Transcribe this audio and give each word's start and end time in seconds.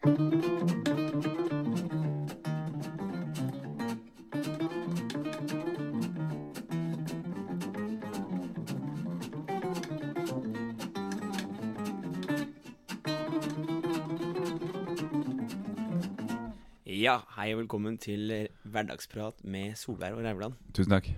Ja, 0.00 0.06
hei 17.36 17.52
og 17.52 17.60
velkommen 17.60 17.98
til 18.00 18.48
Hverdagsprat 18.64 19.44
med 19.44 19.76
Solberg 19.76 20.16
og 20.16 20.24
Rauvland. 20.24 20.56
Tusen 20.72 20.96
takk. 20.96 21.12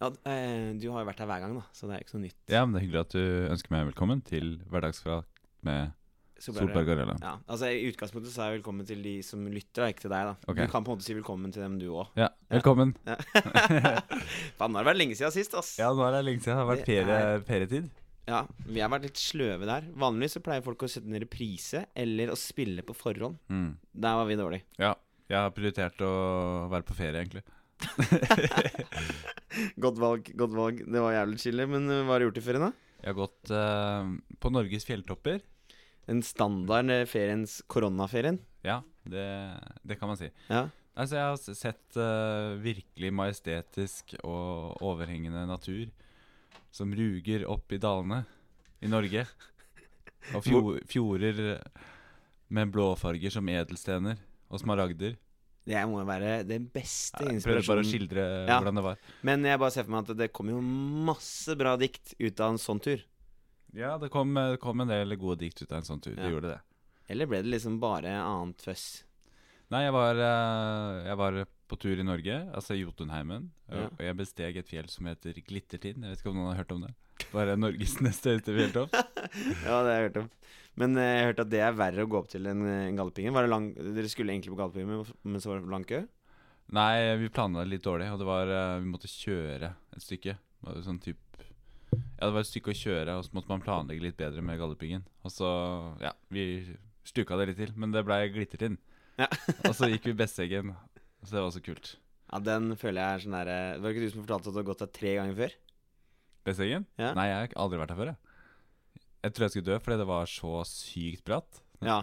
Ja, 0.00 0.08
eh, 0.08 0.72
du 0.80 0.88
har 0.88 1.04
jo 1.04 1.10
vært 1.10 1.20
her 1.20 1.28
hver 1.28 1.44
gang, 1.44 1.52
da, 1.60 1.68
så 1.76 1.84
det 1.84 1.98
er 1.98 2.00
ikke 2.00 2.16
noe 2.16 2.24
nytt. 2.24 2.40
Ja, 2.48 2.64
men 2.64 2.72
Det 2.72 2.80
er 2.80 2.86
hyggelig 2.88 3.04
at 3.04 3.12
du 3.12 3.52
ønsker 3.52 3.76
meg 3.76 3.86
velkommen 3.92 4.24
til 4.24 4.56
Hverdagsprat 4.72 5.28
med 5.68 5.92
Solberg 6.42 6.90
og 6.92 7.12
Ja, 7.22 7.36
altså 7.48 7.70
I 7.72 7.86
utgangspunktet 7.88 8.32
så 8.34 8.42
er 8.44 8.50
jeg 8.50 8.58
velkommen 8.60 8.86
til 8.88 9.00
de 9.04 9.14
som 9.24 9.44
lytter, 9.48 9.86
og 9.86 9.94
ikke 9.94 10.04
til 10.04 10.12
deg. 10.12 10.26
da 10.28 10.34
okay. 10.52 10.66
Du 10.66 10.72
kan 10.72 10.84
på 10.84 10.92
en 10.92 10.98
måte 10.98 11.06
si 11.06 11.16
velkommen 11.16 11.54
til 11.54 11.64
dem, 11.64 11.78
du 11.80 11.86
òg. 11.94 12.10
Ja, 12.18 12.28
velkommen. 12.52 12.92
Faen, 13.06 14.72
nå 14.72 14.76
har 14.76 14.84
det 14.84 14.90
vært 14.90 15.00
lenge 15.00 15.16
siden 15.16 15.32
sist, 15.32 15.56
ass. 15.56 15.76
Ja, 15.80 15.88
nå 15.96 16.04
er 16.04 16.18
det 16.18 16.26
lenge 16.28 16.44
siden. 16.44 16.58
Det 16.58 16.60
har 16.60 16.70
vært 16.74 16.90
ferie, 16.90 17.22
er- 17.22 17.46
ferietid. 17.48 17.88
Ja, 18.26 18.40
Vi 18.66 18.82
har 18.82 18.90
vært 18.90 19.06
litt 19.06 19.20
sløve 19.22 19.68
der. 19.68 19.84
Vanligvis 19.96 20.34
så 20.36 20.42
pleier 20.42 20.64
folk 20.66 20.82
å 20.82 20.88
sette 20.90 21.06
ned 21.08 21.22
reprise 21.22 21.84
eller 21.94 22.32
å 22.34 22.38
spille 22.38 22.82
på 22.82 22.94
forhånd. 22.98 23.38
Mm. 23.48 23.68
Der 23.94 24.18
var 24.18 24.26
vi 24.28 24.36
dårlige. 24.40 24.66
Ja, 24.82 24.96
jeg 25.30 25.38
har 25.38 25.54
prioritert 25.54 26.02
å 26.04 26.12
være 26.72 26.88
på 26.88 26.98
ferie, 26.98 27.22
egentlig. 27.22 27.46
Godt 29.84 29.98
valg, 30.00 30.28
godt 30.36 30.54
valg. 30.56 30.82
Det 30.84 31.02
var 31.02 31.14
jævlig 31.14 31.40
chille. 31.40 31.66
Men 31.70 31.88
eh, 31.92 32.02
hva 32.04 32.16
har 32.16 32.22
du 32.22 32.28
gjort 32.28 32.40
i 32.40 32.44
ferien, 32.44 32.66
da? 32.66 32.72
Jeg 33.00 33.12
har 33.12 33.18
gått 33.18 33.52
uh, 33.54 34.08
på 34.42 34.50
Norges 34.52 34.86
fjelltopper. 34.88 35.42
Den 36.06 36.22
standard 36.22 36.90
eh, 36.92 37.04
feriens 37.10 37.58
koronaferien? 37.70 38.38
Ja, 38.66 38.80
det, 39.04 39.26
det 39.82 39.98
kan 39.98 40.10
man 40.10 40.18
si. 40.20 40.30
Ja. 40.50 40.66
Altså, 40.96 41.18
jeg 41.18 41.26
har 41.28 41.56
sett 41.58 41.98
uh, 42.00 42.56
virkelig 42.62 43.10
majestetisk 43.12 44.14
og 44.24 44.78
overhengende 44.80 45.42
natur 45.48 45.90
som 46.72 46.94
ruger 46.96 47.44
opp 47.52 47.74
i 47.76 47.80
dalene 47.82 48.22
i 48.80 48.88
Norge. 48.88 49.26
Og 50.34 50.42
fjor, 50.42 50.80
fjorder 50.88 51.60
med 52.48 52.72
blåfarger 52.72 53.34
som 53.34 53.48
edelstener 53.52 54.18
og 54.48 54.62
smaragder. 54.62 55.18
Det 55.66 55.82
må 55.90 55.98
jo 55.98 56.06
være 56.06 56.44
den 56.46 56.68
beste 56.70 57.24
inspirasjonen. 57.26 57.42
Jeg 57.42 57.44
prøver 57.44 57.68
bare 57.72 57.82
å 57.82 57.90
skildre 57.90 58.24
Ja. 58.46 58.58
hvordan 58.60 58.78
det 58.78 58.84
var. 58.86 58.98
Men 59.26 59.44
jeg 59.44 59.58
bare 59.58 59.74
ser 59.74 59.86
for 59.86 59.96
meg 59.96 60.10
at 60.10 60.18
det 60.20 60.32
kommer 60.32 60.54
jo 60.54 60.60
masse 61.10 61.56
bra 61.58 61.74
dikt 61.80 62.14
ut 62.20 62.40
av 62.40 62.54
en 62.54 62.62
sånn 62.62 62.82
tur. 62.82 63.02
Ja, 63.74 63.96
det 63.98 64.08
kom, 64.10 64.34
det 64.34 64.60
kom 64.62 64.80
en 64.80 64.88
del 64.88 65.16
gode 65.16 65.38
dikt 65.42 65.62
ut 65.62 65.72
av 65.72 65.78
en 65.78 65.88
sånn 65.88 66.00
tur. 66.04 66.14
Ja. 66.16 66.22
Det 66.22 66.30
gjorde 66.32 66.52
det. 66.54 66.60
Eller 67.08 67.26
ble 67.26 67.42
det 67.42 67.50
liksom 67.52 67.78
bare 67.80 68.12
annet 68.18 68.62
føss? 68.62 69.04
Nei, 69.70 69.82
jeg 69.84 69.92
var, 69.94 70.14
eh, 70.22 71.06
jeg 71.08 71.16
var 71.18 71.40
på 71.66 71.76
tur 71.82 71.98
i 71.98 72.04
Norge, 72.06 72.36
altså 72.54 72.76
Jotunheimen. 72.78 73.48
Ja. 73.68 73.88
Og 73.90 74.02
jeg 74.06 74.16
besteg 74.16 74.56
et 74.60 74.68
fjell 74.70 74.88
som 74.88 75.06
heter 75.10 75.34
Glittertind. 75.42 76.04
Jeg 76.04 76.12
vet 76.14 76.22
ikke 76.22 76.30
om 76.30 76.38
noen 76.38 76.52
har 76.54 76.60
hørt 76.62 76.72
om 76.76 76.84
det? 76.86 76.92
Bare 77.32 77.56
Norges 77.58 77.96
neste 78.06 78.34
høyeste 78.36 78.54
fjelltopp. 78.54 78.94
Ja, 79.66 79.80
det 79.82 79.90
har 79.90 79.96
jeg 79.96 80.04
hørt 80.10 80.20
om. 80.22 80.28
Men 80.78 80.94
eh, 81.00 81.08
jeg 81.08 81.20
har 81.24 81.30
hørt 81.32 81.40
at 81.46 81.50
det 81.50 81.60
er 81.66 81.72
verre 81.78 82.04
å 82.06 82.10
gå 82.12 82.18
opp 82.20 82.28
til 82.30 82.46
enn 82.46 82.62
en 82.68 82.96
Galdhøpiggen. 83.00 83.34
Var 83.34 83.46
det 83.46 83.50
lang 83.52 83.66
Dere 83.74 84.10
skulle 84.12 84.34
egentlig 84.36 84.52
på 84.54 84.60
Galdhøpiggen, 84.60 85.14
men- 85.26 85.40
så 85.42 85.50
var 85.50 85.60
det 85.64 85.72
lang 85.74 85.84
kø? 85.88 86.02
Nei, 86.76 87.16
vi 87.20 87.28
planla 87.30 87.62
det 87.62 87.70
litt 87.76 87.84
dårlig, 87.86 88.08
og 88.12 88.18
det 88.22 88.26
var 88.26 88.50
eh, 88.50 88.78
Vi 88.82 88.88
måtte 88.90 89.10
kjøre 89.10 89.72
et 89.94 90.02
stykke. 90.02 90.34
Det 90.38 90.66
var 90.70 90.80
sånn 90.86 91.02
typ 91.02 91.18
Ja, 92.16 92.28
det 92.28 92.32
var 92.32 92.42
et 92.42 92.48
stykke 92.48 92.72
å 92.72 92.76
kjøre, 92.76 93.14
og 93.18 93.26
så 93.26 93.36
måtte 93.36 93.50
man 93.52 93.62
planlegge 93.64 94.06
litt 94.06 94.16
bedre 94.16 94.44
med 94.44 94.56
Galdhøpiggen. 94.60 95.04
Og 95.26 95.32
så 95.32 95.50
Ja, 96.00 96.14
vi 96.32 96.76
stuka 97.06 97.36
det 97.36 97.50
litt 97.50 97.60
til, 97.60 97.74
men 97.76 97.92
det 97.92 98.04
blei 98.06 98.22
Glittertind. 98.32 98.80
Ja. 99.20 99.28
og 99.68 99.74
så 99.76 99.90
gikk 99.92 100.08
vi 100.10 100.16
Besseggen, 100.16 100.72
så 101.22 101.30
det 101.34 101.42
var 101.42 101.50
også 101.50 101.64
kult. 101.64 101.94
Ja, 102.26 102.40
den 102.42 102.72
føler 102.80 103.02
jeg 103.02 103.06
er 103.06 103.22
sånn 103.22 103.36
derre 103.36 103.58
Var 103.78 103.84
det 103.84 103.92
ikke 103.94 104.02
du 104.02 104.10
som 104.10 104.24
fortalte 104.24 104.50
at 104.50 104.56
du 104.56 104.58
har 104.58 104.66
gått 104.66 104.80
der 104.82 104.88
tre 104.96 105.12
ganger 105.14 105.36
før? 105.38 105.52
Besseggen? 106.46 106.86
Ja. 106.98 107.12
Nei, 107.18 107.28
jeg 107.30 107.38
har 107.38 107.54
aldri 107.62 107.78
vært 107.82 107.92
her 107.94 108.00
før, 108.00 108.10
jeg. 108.14 109.04
Jeg 109.26 109.34
tror 109.34 109.44
jeg 109.46 109.54
skulle 109.54 109.68
dø 109.68 109.78
fordi 109.82 110.00
det 110.00 110.08
var 110.08 110.30
så 110.30 110.52
sykt 110.70 111.24
bratt. 111.26 111.60
Ja. 111.84 112.00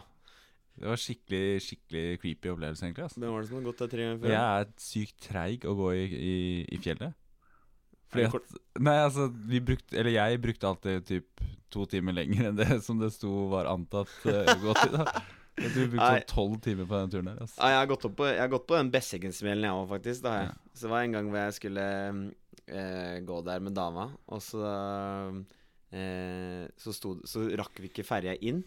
Det 0.74 0.90
var 0.90 1.00
skikkelig 1.00 1.62
skikkelig 1.64 2.06
creepy 2.22 2.54
opplevelse, 2.54 2.86
egentlig. 2.88 3.06
Altså. 3.06 3.22
Hvem 3.22 3.34
var 3.34 3.44
det 3.44 3.50
som 3.50 3.60
har 3.60 3.68
gått 3.68 3.84
der 3.84 3.92
tre 3.92 4.08
ganger 4.08 4.22
før? 4.24 4.34
Jeg 4.34 4.62
er 4.62 4.72
sykt 4.86 5.20
treig 5.28 5.68
å 5.70 5.76
gå 5.78 5.92
i, 5.98 6.06
i, 6.18 6.38
i 6.74 6.80
fjellet. 6.82 7.20
Fordi 8.14 8.26
at 8.30 8.82
Nei, 8.84 8.96
altså, 9.04 9.28
vi 9.50 9.60
brukte 9.62 9.98
Eller 10.00 10.16
jeg 10.16 10.42
brukte 10.42 10.70
alltid 10.70 11.06
typ 11.10 11.44
to 11.74 11.88
timer 11.90 12.14
lenger 12.14 12.50
enn 12.50 12.60
det 12.60 12.80
som 12.88 13.00
det 13.02 13.10
sto 13.16 13.48
var 13.52 13.70
antatt 13.72 14.12
uh, 14.30 14.54
gått 14.62 14.84
i, 14.86 14.92
da. 14.94 15.08
Jeg 15.58 15.70
tror 15.70 15.82
vi 15.82 15.90
brukte 15.92 16.06
Nei. 16.06 16.20
sånn 16.22 16.30
tolv 16.32 16.54
timer 16.66 16.88
på 16.90 17.00
den 17.00 17.12
turen 17.14 17.30
der. 17.30 17.42
Altså. 17.46 17.58
Ja, 17.60 17.72
jeg 17.74 17.80
har 17.82 17.90
gått 17.92 18.06
opp 18.10 18.16
på, 18.18 18.30
jeg 18.30 18.42
har 18.42 18.54
gått 18.54 18.70
på 18.70 18.78
den 18.78 18.92
Besseggen-smellen, 18.94 19.68
jeg 19.68 19.78
òg, 19.78 19.84
faktisk. 19.92 20.24
Da 20.26 20.38
jeg. 20.40 20.54
Så 20.74 20.88
det 20.88 20.94
var 20.94 21.06
en 21.06 21.18
gang 21.18 21.30
hvor 21.30 21.40
jeg 21.44 21.58
skulle 21.60 21.86
eh, 22.66 23.18
gå 23.28 23.38
der 23.46 23.62
med 23.62 23.78
dama, 23.78 24.08
og 24.34 24.42
så 24.42 24.64
eh, 25.94 26.64
så, 26.74 26.96
sto, 26.98 27.20
så 27.30 27.46
rakk 27.62 27.84
vi 27.84 27.92
ikke 27.92 28.08
ferja 28.08 28.34
inn. 28.42 28.64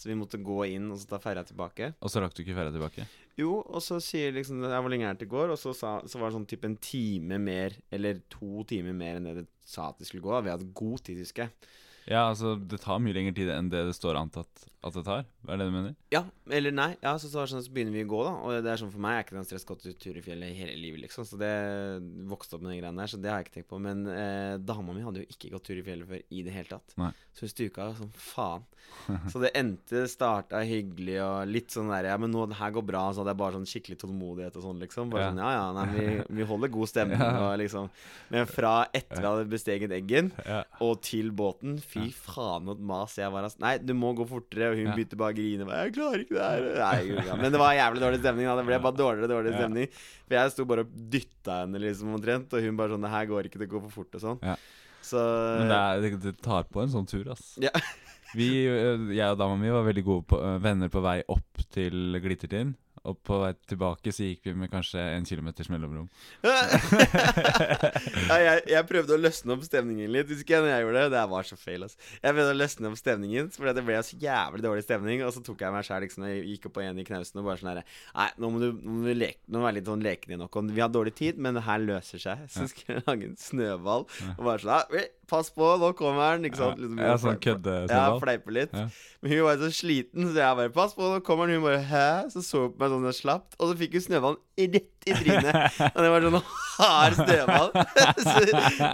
Så 0.00 0.08
vi 0.08 0.16
måtte 0.16 0.40
gå 0.40 0.62
inn 0.72 0.88
og 0.88 0.96
så 0.96 1.10
ta 1.10 1.18
ferja 1.20 1.44
tilbake. 1.44 1.90
Og 2.00 2.08
så 2.08 2.22
rakk 2.24 2.32
du 2.32 2.40
ikke 2.40 2.56
ferja 2.56 2.72
tilbake. 2.72 3.04
Jo, 3.38 3.60
og 3.62 3.82
så 3.84 4.00
sier 4.02 4.34
liksom 4.34 4.64
Jeg 4.66 4.82
Hvor 4.82 4.92
lenge 4.92 5.06
er 5.06 5.14
det 5.14 5.22
til 5.22 5.30
går? 5.32 5.52
Og 5.54 5.60
så, 5.60 5.72
sa, 5.76 5.92
så 6.04 6.18
var 6.18 6.28
det 6.28 6.36
sånn 6.38 6.48
type 6.50 6.66
en 6.66 6.78
time 6.82 7.38
mer, 7.40 7.76
eller 7.94 8.22
to 8.32 8.64
timer 8.68 8.96
mer 8.96 9.20
enn 9.20 9.28
det 9.30 9.36
det 9.42 9.46
sa 9.70 9.90
at 9.92 10.00
det 10.00 10.08
skulle 10.08 10.24
gå. 10.24 10.34
Vi 10.42 10.50
hadde 10.50 10.72
god 10.74 11.04
tid, 11.06 11.20
husker 11.22 11.46
jeg. 11.46 11.70
Ja, 12.10 12.24
altså, 12.26 12.56
det 12.58 12.80
tar 12.82 12.98
mye 13.02 13.14
lengre 13.14 13.36
tid 13.36 13.52
enn 13.54 13.70
det 13.70 13.84
det 13.86 13.94
står 13.94 14.18
antatt 14.18 14.64
at 14.82 14.94
det 14.96 15.02
tar. 15.04 15.26
Hva 15.44 15.52
er 15.52 15.58
det 15.60 15.66
du 15.68 15.74
mener? 15.74 15.94
Ja, 16.12 16.22
eller 16.50 16.72
nei. 16.72 16.96
Ja, 17.02 17.12
så, 17.20 17.28
så, 17.28 17.42
sånn, 17.50 17.60
så 17.64 17.72
begynner 17.74 17.92
vi 17.92 18.04
å 18.06 18.08
gå, 18.08 18.20
da. 18.24 18.30
Og 18.40 18.62
det 18.64 18.70
er 18.72 18.80
sånn 18.80 18.92
for 18.94 19.02
meg 19.04 19.18
er 19.18 19.24
ikke 19.26 19.34
noen 19.36 19.44
en 19.44 19.48
stress 19.50 19.66
gått 19.68 19.84
tur 20.00 20.16
i 20.16 20.22
fjellet 20.24 20.56
hele 20.56 20.76
livet, 20.80 21.02
liksom. 21.04 21.26
Så 21.28 21.36
det 21.40 21.50
vokste 22.30 22.56
opp 22.56 22.62
med 22.64 22.72
de 22.74 22.78
greiene 22.80 23.02
der, 23.02 23.10
så 23.12 23.20
det 23.20 23.30
har 23.30 23.40
jeg 23.42 23.48
ikke 23.50 23.56
tenkt 23.58 23.70
på. 23.72 23.80
Men 23.82 24.06
eh, 24.08 24.54
dama 24.62 24.94
mi 24.96 25.04
hadde 25.04 25.22
jo 25.24 25.28
ikke 25.34 25.50
gått 25.52 25.66
tur 25.68 25.80
i 25.80 25.84
fjellet 25.84 26.08
før 26.08 26.22
i 26.32 26.44
det 26.46 26.54
hele 26.54 26.70
tatt. 26.72 26.94
Nei. 27.00 27.10
Så 27.36 27.44
hun 27.46 27.52
stuka 27.52 27.90
sånn 27.98 28.12
faen. 28.16 28.64
Så 29.30 29.38
det 29.42 29.52
endte, 29.60 30.06
starta 30.10 30.62
hyggelig 30.66 31.18
og 31.22 31.50
litt 31.52 31.70
sånn 31.74 31.90
der 31.92 32.08
Ja, 32.10 32.16
men 32.18 32.32
nå 32.32 32.46
det 32.50 32.56
her 32.58 32.72
går 32.74 32.84
bra. 32.88 33.02
Så 33.12 33.20
hadde 33.22 33.34
jeg 33.34 33.40
bare 33.42 33.58
sånn 33.58 33.68
skikkelig 33.68 33.98
tålmodighet 34.00 34.56
og 34.58 34.64
sånn, 34.64 34.80
liksom. 34.82 35.12
Bare 35.12 35.26
Ja. 35.26 35.28
sånn 35.30 35.42
ja 35.44 35.50
ja, 35.52 35.66
nei, 35.76 35.84
vi, 35.94 36.38
vi 36.40 36.48
holder 36.48 36.72
god 36.72 36.88
stemning 36.90 37.20
Ja. 37.26 37.30
og 37.50 37.58
liksom 37.60 37.90
Men 38.32 38.48
fra 38.50 38.72
etter 38.96 39.20
vi 39.20 39.28
hadde 39.28 39.46
besteget 39.52 39.92
Eggen 39.94 40.32
Ja. 40.46 40.62
og 40.80 41.02
til 41.06 41.30
båten. 41.36 41.76
Fy 41.84 42.08
faen, 42.16 42.64
noe 42.66 42.80
mas 42.80 43.14
jeg 43.20 43.30
var 43.30 43.44
ass. 43.46 43.58
Nei, 43.60 43.76
du 43.78 43.92
må 43.94 44.14
gå 44.16 44.26
fortere. 44.30 44.69
Og 44.70 44.80
hun 44.80 44.90
begynte 44.94 45.18
bare 45.20 45.34
å 45.34 45.38
grine. 45.38 45.68
Bare, 45.68 45.86
Jeg 45.86 45.94
klarer 45.96 46.24
ikke 46.24 46.36
det 46.36 46.48
her. 46.48 46.66
Nei, 46.80 47.26
ja. 47.28 47.38
Men 47.40 47.54
det 47.54 47.62
var 47.62 47.76
jævlig 47.76 48.04
dårlig 48.04 48.20
stemning. 48.22 48.50
Da. 48.50 48.58
Det 48.60 48.66
ble 48.68 48.82
bare 48.86 49.00
dårligere 49.00 49.28
og 49.28 49.32
dårligere 49.34 49.62
stemning. 49.62 49.96
For 50.26 50.38
jeg 50.38 50.54
sto 50.54 50.68
bare 50.72 50.84
og 50.86 50.92
dytta 51.14 51.62
henne 51.64 51.82
liksom 51.82 52.12
omtrent, 52.18 52.54
og 52.54 52.66
hun 52.66 52.78
bare 52.78 52.94
sånn 52.94 53.08
Det 53.08 53.14
her 53.14 53.32
går 53.32 53.50
ikke, 53.50 53.62
det 53.62 53.70
går 53.72 53.84
for 53.88 53.96
fort 54.00 54.20
og 54.20 54.24
sånn. 54.26 54.44
Ja. 54.46 54.58
Så 55.10 55.18
Men 55.58 55.72
det, 55.72 55.80
er, 55.80 56.20
det, 56.26 56.36
tar 56.44 56.68
på 56.70 56.82
en 56.82 56.92
sånn 56.92 57.08
tur, 57.08 57.32
ass. 57.32 57.54
Ja. 57.62 57.72
Vi, 58.36 58.46
øh, 58.70 59.08
jeg 59.10 59.26
og 59.26 59.40
dama 59.40 59.56
mi 59.58 59.72
var 59.74 59.82
veldig 59.88 60.04
gode 60.06 60.26
på, 60.30 60.38
øh, 60.38 60.60
venner 60.62 60.90
på 60.92 61.02
vei 61.02 61.16
opp 61.34 61.64
til 61.74 62.20
Glittertind. 62.22 62.76
Og 63.08 63.16
på 63.24 63.38
vei 63.40 63.54
tilbake 63.70 64.12
så 64.12 64.26
gikk 64.26 64.44
vi 64.50 64.52
med 64.60 64.68
kanskje 64.72 65.00
en 65.14 65.24
kilometers 65.24 65.70
mellomrom. 65.72 66.08
ja, 66.44 68.36
jeg, 68.44 68.58
jeg 68.68 68.88
prøvde 68.90 69.16
å 69.16 69.20
løsne 69.20 69.54
opp 69.56 69.64
stemningen 69.64 70.12
litt. 70.12 70.28
Husker 70.28 70.58
jeg 70.58 70.66
når 70.66 70.72
jeg 70.72 70.84
gjorde 70.84 71.04
det? 71.04 71.12
Det 71.14 71.22
var 71.32 71.48
så 71.48 71.56
feil. 71.60 71.86
Altså. 71.86 71.96
Jeg 72.20 72.36
prøvde 72.36 72.52
å 72.52 72.58
løsne 72.58 72.90
opp 72.90 72.98
stemningen, 73.00 73.48
for 73.54 73.72
det 73.72 73.86
ble 73.86 74.02
så 74.04 74.18
jævlig 74.20 74.66
dårlig 74.66 74.84
stemning. 74.84 75.24
Og 75.24 75.32
så 75.36 75.40
tok 75.46 75.64
jeg 75.64 75.76
meg 75.76 75.88
sjæl 75.88 76.04
liksom, 76.04 76.26
jeg 76.28 76.44
gikk 76.50 76.68
opp 76.68 76.76
på 76.76 76.84
en 76.84 77.00
i 77.00 77.06
knausen 77.08 77.40
og 77.40 77.48
bare 77.48 77.62
sånn 77.62 77.72
herre 77.72 77.86
Nei, 77.88 78.28
nå 78.36 78.52
må 78.52 78.60
du, 78.60 78.68
nå 78.74 78.98
må 78.98 79.08
du 79.08 79.16
leke, 79.16 79.40
nå 79.48 79.62
må 79.62 79.68
være 79.68 79.78
litt 79.78 79.88
sånn 79.88 80.04
lekende 80.04 80.40
nok. 80.42 80.60
Og 80.60 80.74
vi 80.76 80.84
har 80.84 80.92
dårlig 80.92 81.14
tid, 81.16 81.40
men 81.40 81.56
det 81.56 81.64
her 81.64 81.80
løser 81.80 82.20
seg. 82.20 82.44
Så 82.52 82.68
skal 82.68 82.98
jeg 82.98 83.06
lage 83.08 83.30
en 83.30 83.40
snøball. 83.40 84.04
Og 84.36 84.44
bare 84.44 84.60
sånn 84.60 84.76
«Ja, 85.00 85.06
Pass 85.30 85.50
på, 85.54 85.62
nå 85.78 85.92
kommer 85.94 86.34
den. 86.34 86.48
Ikke 86.48 86.58
sant? 86.58 86.80
Liksom, 86.80 86.98
ja, 86.98 87.14
sånn 87.22 87.36
Ja, 87.36 87.42
køddesnøball. 87.44 88.20
fleipe 88.24 88.54
litt. 88.54 88.72
Ja. 88.74 88.88
Men 89.22 89.32
hun 89.32 89.44
var 89.46 89.60
så 89.60 89.68
sliten, 89.70 90.26
så 90.26 90.34
jeg 90.40 90.56
bare 90.58 90.72
'Pass 90.74 90.94
på, 90.96 91.06
nå 91.06 91.20
kommer 91.22 91.46
den.' 91.46 91.60
Hun 91.60 91.68
bare 91.68 91.82
'Hæ?' 91.84 92.30
Så 92.34 92.42
så 92.42 92.62
hun 92.66 92.72
på 92.72 92.82
meg 92.82 92.89
sånn 92.90 93.06
og 93.08 93.16
slapt, 93.16 93.56
og 93.58 93.70
så 93.70 93.76
fikk 93.80 93.96
hun 93.96 94.04
snøvann 94.04 94.38
rett 94.60 95.08
i 95.08 95.14
trynet. 95.16 95.78
Og 95.90 96.00
det 96.04 96.10
var 96.12 96.26
sånn 96.26 96.38
hard 96.80 97.16
snøball. 97.18 97.70
så 98.26 98.34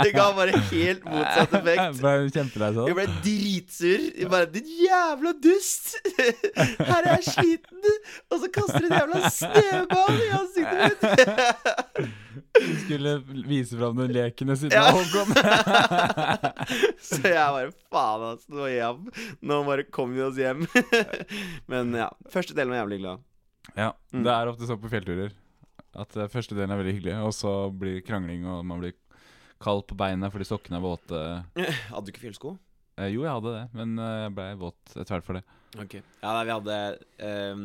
det 0.04 0.12
ga 0.14 0.26
bare 0.37 0.60
helt 0.70 1.06
motsatt 1.08 1.56
effekt. 1.60 2.02
Hun 2.02 2.60
sånn? 2.76 2.93
ble 2.98 3.06
dritsur. 3.25 4.06
Bare 4.32 4.50
'Din 4.52 4.70
jævla 4.84 5.32
dust! 5.43 5.96
Her 6.90 7.02
er 7.02 7.16
jeg 7.16 7.26
sliten!' 7.32 7.98
Og 8.31 8.40
så 8.43 8.52
kaster 8.54 8.84
du 8.84 8.88
en 8.90 8.98
jævla 9.00 9.32
snøball 9.40 10.22
i 10.22 10.31
ansiktet 10.38 10.78
mitt. 10.87 12.14
Hun 12.56 12.76
skulle 12.84 13.12
vise 13.49 13.78
fram 13.78 13.96
den 14.00 14.12
leken 14.16 14.56
siden 14.56 14.76
Ja. 14.76 14.90
Håkon. 14.92 15.32
Så 17.08 17.20
jeg 17.22 17.37
bare 17.37 17.72
faen, 17.92 18.26
altså. 18.32 18.52
Nå, 18.56 18.66
nå 19.40 19.62
bare 19.69 19.87
kommer 19.92 20.16
vi 20.16 20.25
oss 20.26 20.40
hjem. 20.40 20.66
Men 21.70 21.94
ja. 21.96 22.10
Første 22.32 22.56
delen 22.56 22.75
var 22.75 22.84
jævlig 22.84 23.02
glad. 23.04 23.25
Ja, 23.74 23.92
Mm. 24.12 24.22
det 24.24 24.32
er 24.32 24.46
ofte 24.52 24.66
sånn 24.68 24.80
på 24.80 24.88
fjellturer. 24.92 25.32
At 25.96 26.14
eh, 26.16 26.28
første 26.28 26.54
delen 26.54 26.70
er 26.70 26.78
veldig 26.82 26.94
hyggelig, 26.98 27.16
og 27.24 27.32
så 27.34 27.50
blir 27.72 27.96
det 27.98 28.06
krangling, 28.06 28.44
og 28.46 28.64
man 28.68 28.80
blir 28.80 28.94
kald 29.60 29.86
på 29.88 29.96
beina 29.96 30.28
fordi 30.30 30.44
sokkene 30.44 30.76
er 30.78 30.84
våte. 30.84 31.20
Hadde 31.90 32.04
du 32.06 32.12
ikke 32.12 32.26
fjellsko? 32.28 32.58
Eh, 32.98 33.10
jo, 33.12 33.24
jeg 33.26 33.32
hadde 33.32 33.52
det, 33.52 33.64
men 33.76 33.98
eh, 33.98 34.22
jeg 34.26 34.34
ble 34.36 34.46
våt 34.60 34.94
etter 34.94 35.16
hvert 35.16 35.24
for 35.26 35.38
det. 35.40 35.44
Ok 35.76 35.94
Ja, 35.98 36.30
nei, 36.32 36.44
vi 36.48 36.54
hadde 36.54 36.76
um, 37.52 37.64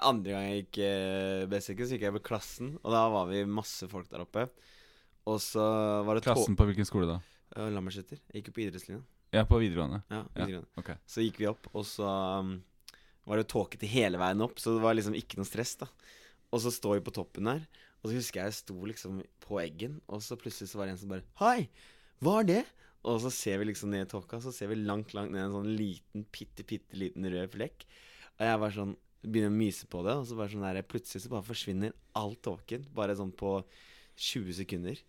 Andre 0.00 0.32
gang 0.32 0.44
jeg 0.46 0.62
gikk 0.62 0.78
uh, 0.84 1.46
Bessiken, 1.50 1.88
så 1.88 1.96
gikk 1.96 2.04
jeg 2.06 2.14
på 2.16 2.22
klassen, 2.28 2.70
og 2.84 2.92
da 2.92 3.02
var 3.12 3.26
vi 3.28 3.42
masse 3.48 3.88
folk 3.88 4.08
der 4.12 4.22
oppe. 4.24 4.46
Og 5.26 5.40
så 5.42 5.64
var 6.06 6.16
det 6.16 6.24
Klassen 6.24 6.56
på 6.56 6.64
hvilken 6.68 6.86
skole 6.88 7.08
da? 7.08 7.18
Uh, 7.56 7.68
Lambertseter. 7.72 8.20
Jeg 8.30 8.40
gikk 8.42 8.50
jo 8.52 8.56
på 8.56 8.64
idrettslinja. 8.66 9.02
Ja, 9.34 9.42
på 9.48 9.58
videregående. 9.60 10.02
Ja, 10.12 10.22
Ja. 10.36 10.60
okay. 10.78 10.96
Så 11.08 11.24
gikk 11.24 11.40
vi 11.40 11.48
opp, 11.50 11.66
og 11.74 11.84
så 11.88 12.04
um, 12.44 12.58
var 13.26 13.40
det 13.40 13.48
tåkete 13.50 13.88
hele 13.90 14.20
veien 14.20 14.44
opp, 14.44 14.60
så 14.62 14.76
det 14.76 14.84
var 14.84 14.96
liksom 14.96 15.16
ikke 15.18 15.40
noe 15.40 15.48
stress, 15.48 15.74
da. 15.80 15.90
Og 16.54 16.62
så 16.62 16.72
står 16.72 16.98
vi 16.98 17.06
på 17.08 17.14
toppen 17.16 17.50
der, 17.50 17.64
og 18.00 18.08
så 18.08 18.18
husker 18.18 18.40
jeg 18.40 18.52
jeg 18.52 18.58
sto 18.60 18.76
liksom 18.86 19.22
på 19.42 19.60
eggen, 19.62 19.98
og 20.06 20.22
så 20.22 20.38
plutselig 20.38 20.70
så 20.70 20.80
var 20.80 20.88
det 20.88 20.96
en 20.96 21.00
som 21.02 21.10
bare 21.10 21.26
Hei, 21.42 21.68
hva 22.22 22.40
er 22.40 22.50
det? 22.52 22.60
Og 23.06 23.18
så 23.22 23.30
ser 23.34 23.60
vi 23.60 23.68
liksom 23.68 23.90
ned 23.92 24.06
i 24.06 24.10
tåka, 24.10 24.38
så 24.42 24.52
ser 24.54 24.70
vi 24.72 24.78
langt, 24.78 25.12
langt 25.14 25.34
ned 25.34 25.44
en 25.44 25.54
sånn 25.54 25.74
liten, 25.78 26.24
bitte, 26.34 26.66
bitte 26.66 26.98
liten 26.98 27.26
rød 27.30 27.52
flekk. 27.54 27.84
Og 28.36 28.46
jeg 28.48 28.62
bare 28.62 28.78
sånn 28.78 28.96
Begynner 29.26 29.50
å 29.50 29.56
myse 29.56 29.88
på 29.90 30.04
det, 30.06 30.12
og 30.14 30.26
så 30.28 30.36
bare 30.38 30.52
sånn 30.52 30.62
der 30.62 30.84
Plutselig 30.86 31.24
så 31.24 31.30
bare 31.32 31.46
forsvinner 31.48 31.94
all 32.14 32.36
tåken. 32.46 32.84
Bare 32.94 33.16
sånn 33.18 33.32
på 33.34 33.56
20 34.22 34.54
sekunder. 34.60 35.00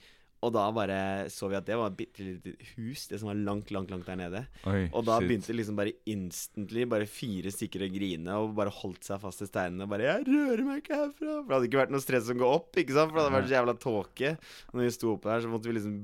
Og 0.45 0.51
da 0.53 0.67
bare 0.69 0.97
så 1.33 1.47
vi 1.49 1.55
at 1.57 1.65
det 1.65 1.77
var 1.79 1.89
et 1.89 1.97
bitte 1.97 2.21
lite 2.21 2.51
hus, 2.75 3.07
det 3.09 3.17
som 3.17 3.31
var 3.31 3.39
langt, 3.41 3.71
langt, 3.73 3.89
langt 3.89 4.05
der 4.05 4.19
nede. 4.19 4.41
Oi, 4.69 4.83
Og 4.93 5.01
da 5.07 5.15
shit. 5.17 5.27
begynte 5.31 5.55
liksom 5.57 5.79
bare 5.79 5.95
instantly 6.05 6.85
bare 6.85 7.07
fire 7.09 7.49
stykker 7.53 7.87
å 7.87 7.89
grine 7.89 8.35
og 8.37 8.53
bare 8.57 8.73
holdt 8.73 9.07
seg 9.09 9.19
fast 9.23 9.41
i 9.41 9.49
steinene. 9.49 9.87
Og 9.87 9.89
bare 9.89 10.05
'Jeg 10.05 10.27
rører 10.29 10.63
meg 10.67 10.83
ikke 10.83 10.99
herfra'. 11.01 11.41
For 11.41 11.47
det 11.49 11.55
hadde 11.57 11.69
ikke 11.71 11.81
vært 11.81 11.95
noe 11.95 12.05
stress 12.05 12.29
å 12.29 12.37
gå 12.37 12.45
opp, 12.53 12.71
ikke 12.77 12.93
sant? 12.93 13.09
For 13.11 13.17
det 13.17 13.23
hadde 13.25 13.37
vært 13.39 13.49
så 13.49 13.57
jævla 13.57 13.75
tåke. 13.81 14.29
Og 14.69 14.73
når 14.77 14.83
vi 14.85 14.95
sto 14.97 15.13
oppe 15.15 15.29
der, 15.31 15.41
så 15.41 15.49
måtte 15.49 15.67
vi 15.71 15.77
liksom 15.79 15.97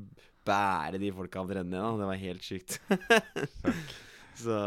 bære 0.44 1.00
de 1.00 1.12
folka 1.12 1.40
omtrent 1.40 1.70
ned. 1.70 1.80
da 1.80 1.98
Det 1.98 2.10
var 2.10 2.18
helt 2.26 2.42
sykt. 2.44 2.80
så 4.44 4.58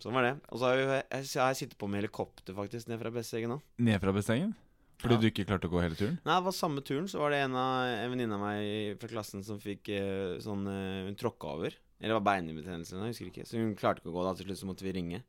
sånn 0.00 0.14
var 0.14 0.22
det. 0.28 0.34
Og 0.52 0.60
så 0.60 0.64
har 0.70 0.76
jeg, 0.78 1.04
jeg, 1.10 1.24
jeg 1.34 1.42
har 1.42 1.58
sittet 1.58 1.78
på 1.80 1.88
med 1.90 2.02
helikopter 2.04 2.54
faktisk 2.54 2.88
ned 2.88 3.00
fra 3.02 3.10
Besseggen 3.10 3.50
nå. 3.50 3.60
Ned 3.82 3.98
fra 4.00 4.14
bassengen? 4.14 4.54
Fordi 4.98 5.14
Ja. 5.14 5.20
du 5.22 5.26
ikke 5.30 5.44
klarte 5.46 5.68
å 5.68 5.70
gå 5.70 5.80
hele 5.82 5.94
turen? 5.94 6.16
Nei, 6.26 6.34
det 6.40 6.44
var 6.48 6.54
samme 6.56 6.82
turen, 6.82 7.06
så 7.06 7.20
var 7.22 7.30
det 7.30 7.38
en, 7.44 7.54
av, 7.54 7.86
en 7.86 8.10
venninne 8.10 8.34
av 8.34 8.40
meg 8.42 8.98
fra 8.98 9.08
klassen 9.12 9.44
som 9.46 9.60
fikk 9.62 9.88
eh, 9.94 10.38
sånn 10.42 10.64
eh, 10.66 11.04
Hun 11.06 11.14
tråkka 11.18 11.52
over. 11.54 11.76
Eller 12.00 12.14
det 12.14 12.16
var 12.20 12.26
beinbetennelse, 12.28 12.94
jeg 12.94 13.10
husker 13.10 13.26
ikke. 13.32 13.44
Så 13.46 13.58
hun 13.58 13.72
klarte 13.78 13.98
ikke 14.02 14.10
å 14.12 14.14
gå, 14.14 14.22
da. 14.26 14.32
Til 14.38 14.46
slutt 14.46 14.58
så 14.60 14.66
måtte 14.68 14.84
vi 14.86 14.92
ringe. 14.94 15.22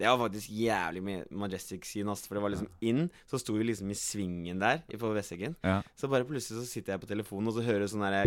Det 0.00 0.06
var 0.08 0.16
faktisk 0.22 0.48
jævlig 0.56 1.02
med 1.04 1.32
majestic 1.36 1.84
scene, 1.84 2.08
ass. 2.12 2.24
For 2.26 2.36
det 2.38 2.42
var 2.44 2.52
liksom 2.54 2.68
inn, 2.80 3.10
så 3.28 3.36
sto 3.40 3.52
vi 3.58 3.66
liksom 3.68 3.90
i 3.92 3.96
svingen 3.98 4.60
der 4.62 4.80
på 4.88 5.10
Vesteggen. 5.12 5.56
Ja. 5.64 5.82
Så 6.00 6.08
bare 6.08 6.24
plutselig 6.24 6.62
så 6.62 6.68
sitter 6.68 6.94
jeg 6.96 7.02
på 7.04 7.10
telefonen, 7.12 7.48
og 7.52 7.58
så 7.58 7.64
hører 7.66 7.84
du 7.84 7.92
sånn 7.92 8.04
derre 8.06 8.24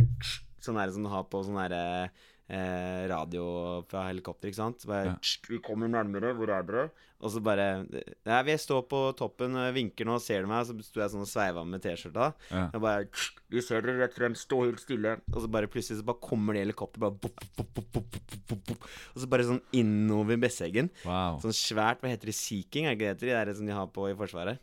Sånn 0.62 0.74
der 0.78 0.90
som 0.90 1.04
du 1.06 1.10
har 1.14 1.24
på 1.30 1.44
sånn 1.46 1.58
derre 1.58 2.10
eh, 2.50 3.04
radio 3.12 3.44
fra 3.90 4.08
helikopter, 4.10 4.50
ikke 4.52 4.62
sant. 4.62 4.86
Bare 4.88 5.06
Ja. 5.12 5.16
Vi 5.50 5.60
kommer 5.64 5.88
nærmere, 5.92 6.34
hvor 6.38 6.50
er 6.50 6.64
dere? 6.64 6.90
Og 7.20 7.32
så 7.34 7.42
bare 7.42 7.86
Nei, 7.90 8.42
vi 8.46 8.54
står 8.62 8.84
på 8.88 9.00
toppen, 9.18 9.56
og 9.58 9.74
vinker 9.74 10.06
nå, 10.06 10.20
ser 10.22 10.44
du 10.46 10.48
meg? 10.52 10.66
Så 10.68 10.76
sto 10.86 11.02
jeg 11.02 11.10
sånn 11.10 11.26
og 11.26 11.32
sveiva 11.32 11.64
med 11.66 11.82
T-skjorta. 11.82 12.34
Ja. 12.52 12.68
Og 12.74 12.82
bare 12.82 13.08
Vi 13.50 13.62
ser 13.62 13.82
dere 13.82 14.04
rett 14.04 14.14
frem, 14.14 14.36
stå 14.38 14.66
helt 14.66 14.80
stille. 14.84 15.16
Og 15.34 15.42
så 15.42 15.50
bare 15.50 15.68
plutselig 15.72 16.02
så 16.02 16.06
bare 16.06 16.22
kommer 16.22 16.54
det 16.54 16.66
helikopter, 16.68 17.00
bare 17.00 17.16
bop, 17.18 17.42
bop, 17.58 17.82
bop. 17.82 18.88
Og 19.16 19.22
så 19.24 19.30
bare 19.32 19.48
sånn 19.48 19.62
innover 19.74 20.38
Besseggen. 20.38 20.92
Wow. 21.06 21.40
Sånn 21.42 21.56
svært, 21.56 22.04
hva 22.04 22.12
heter 22.12 22.30
det, 22.30 22.36
Sea 22.38 22.64
King, 22.70 22.86
er 22.86 22.96
ikke 22.98 23.08
det 23.08 23.20
det 23.20 23.30
heter? 23.32 23.42
er 23.42 23.46
det 23.50 23.58
som 23.58 23.66
de 23.66 23.74
har 23.74 23.88
på 23.88 24.10
i 24.12 24.16
Forsvaret. 24.18 24.60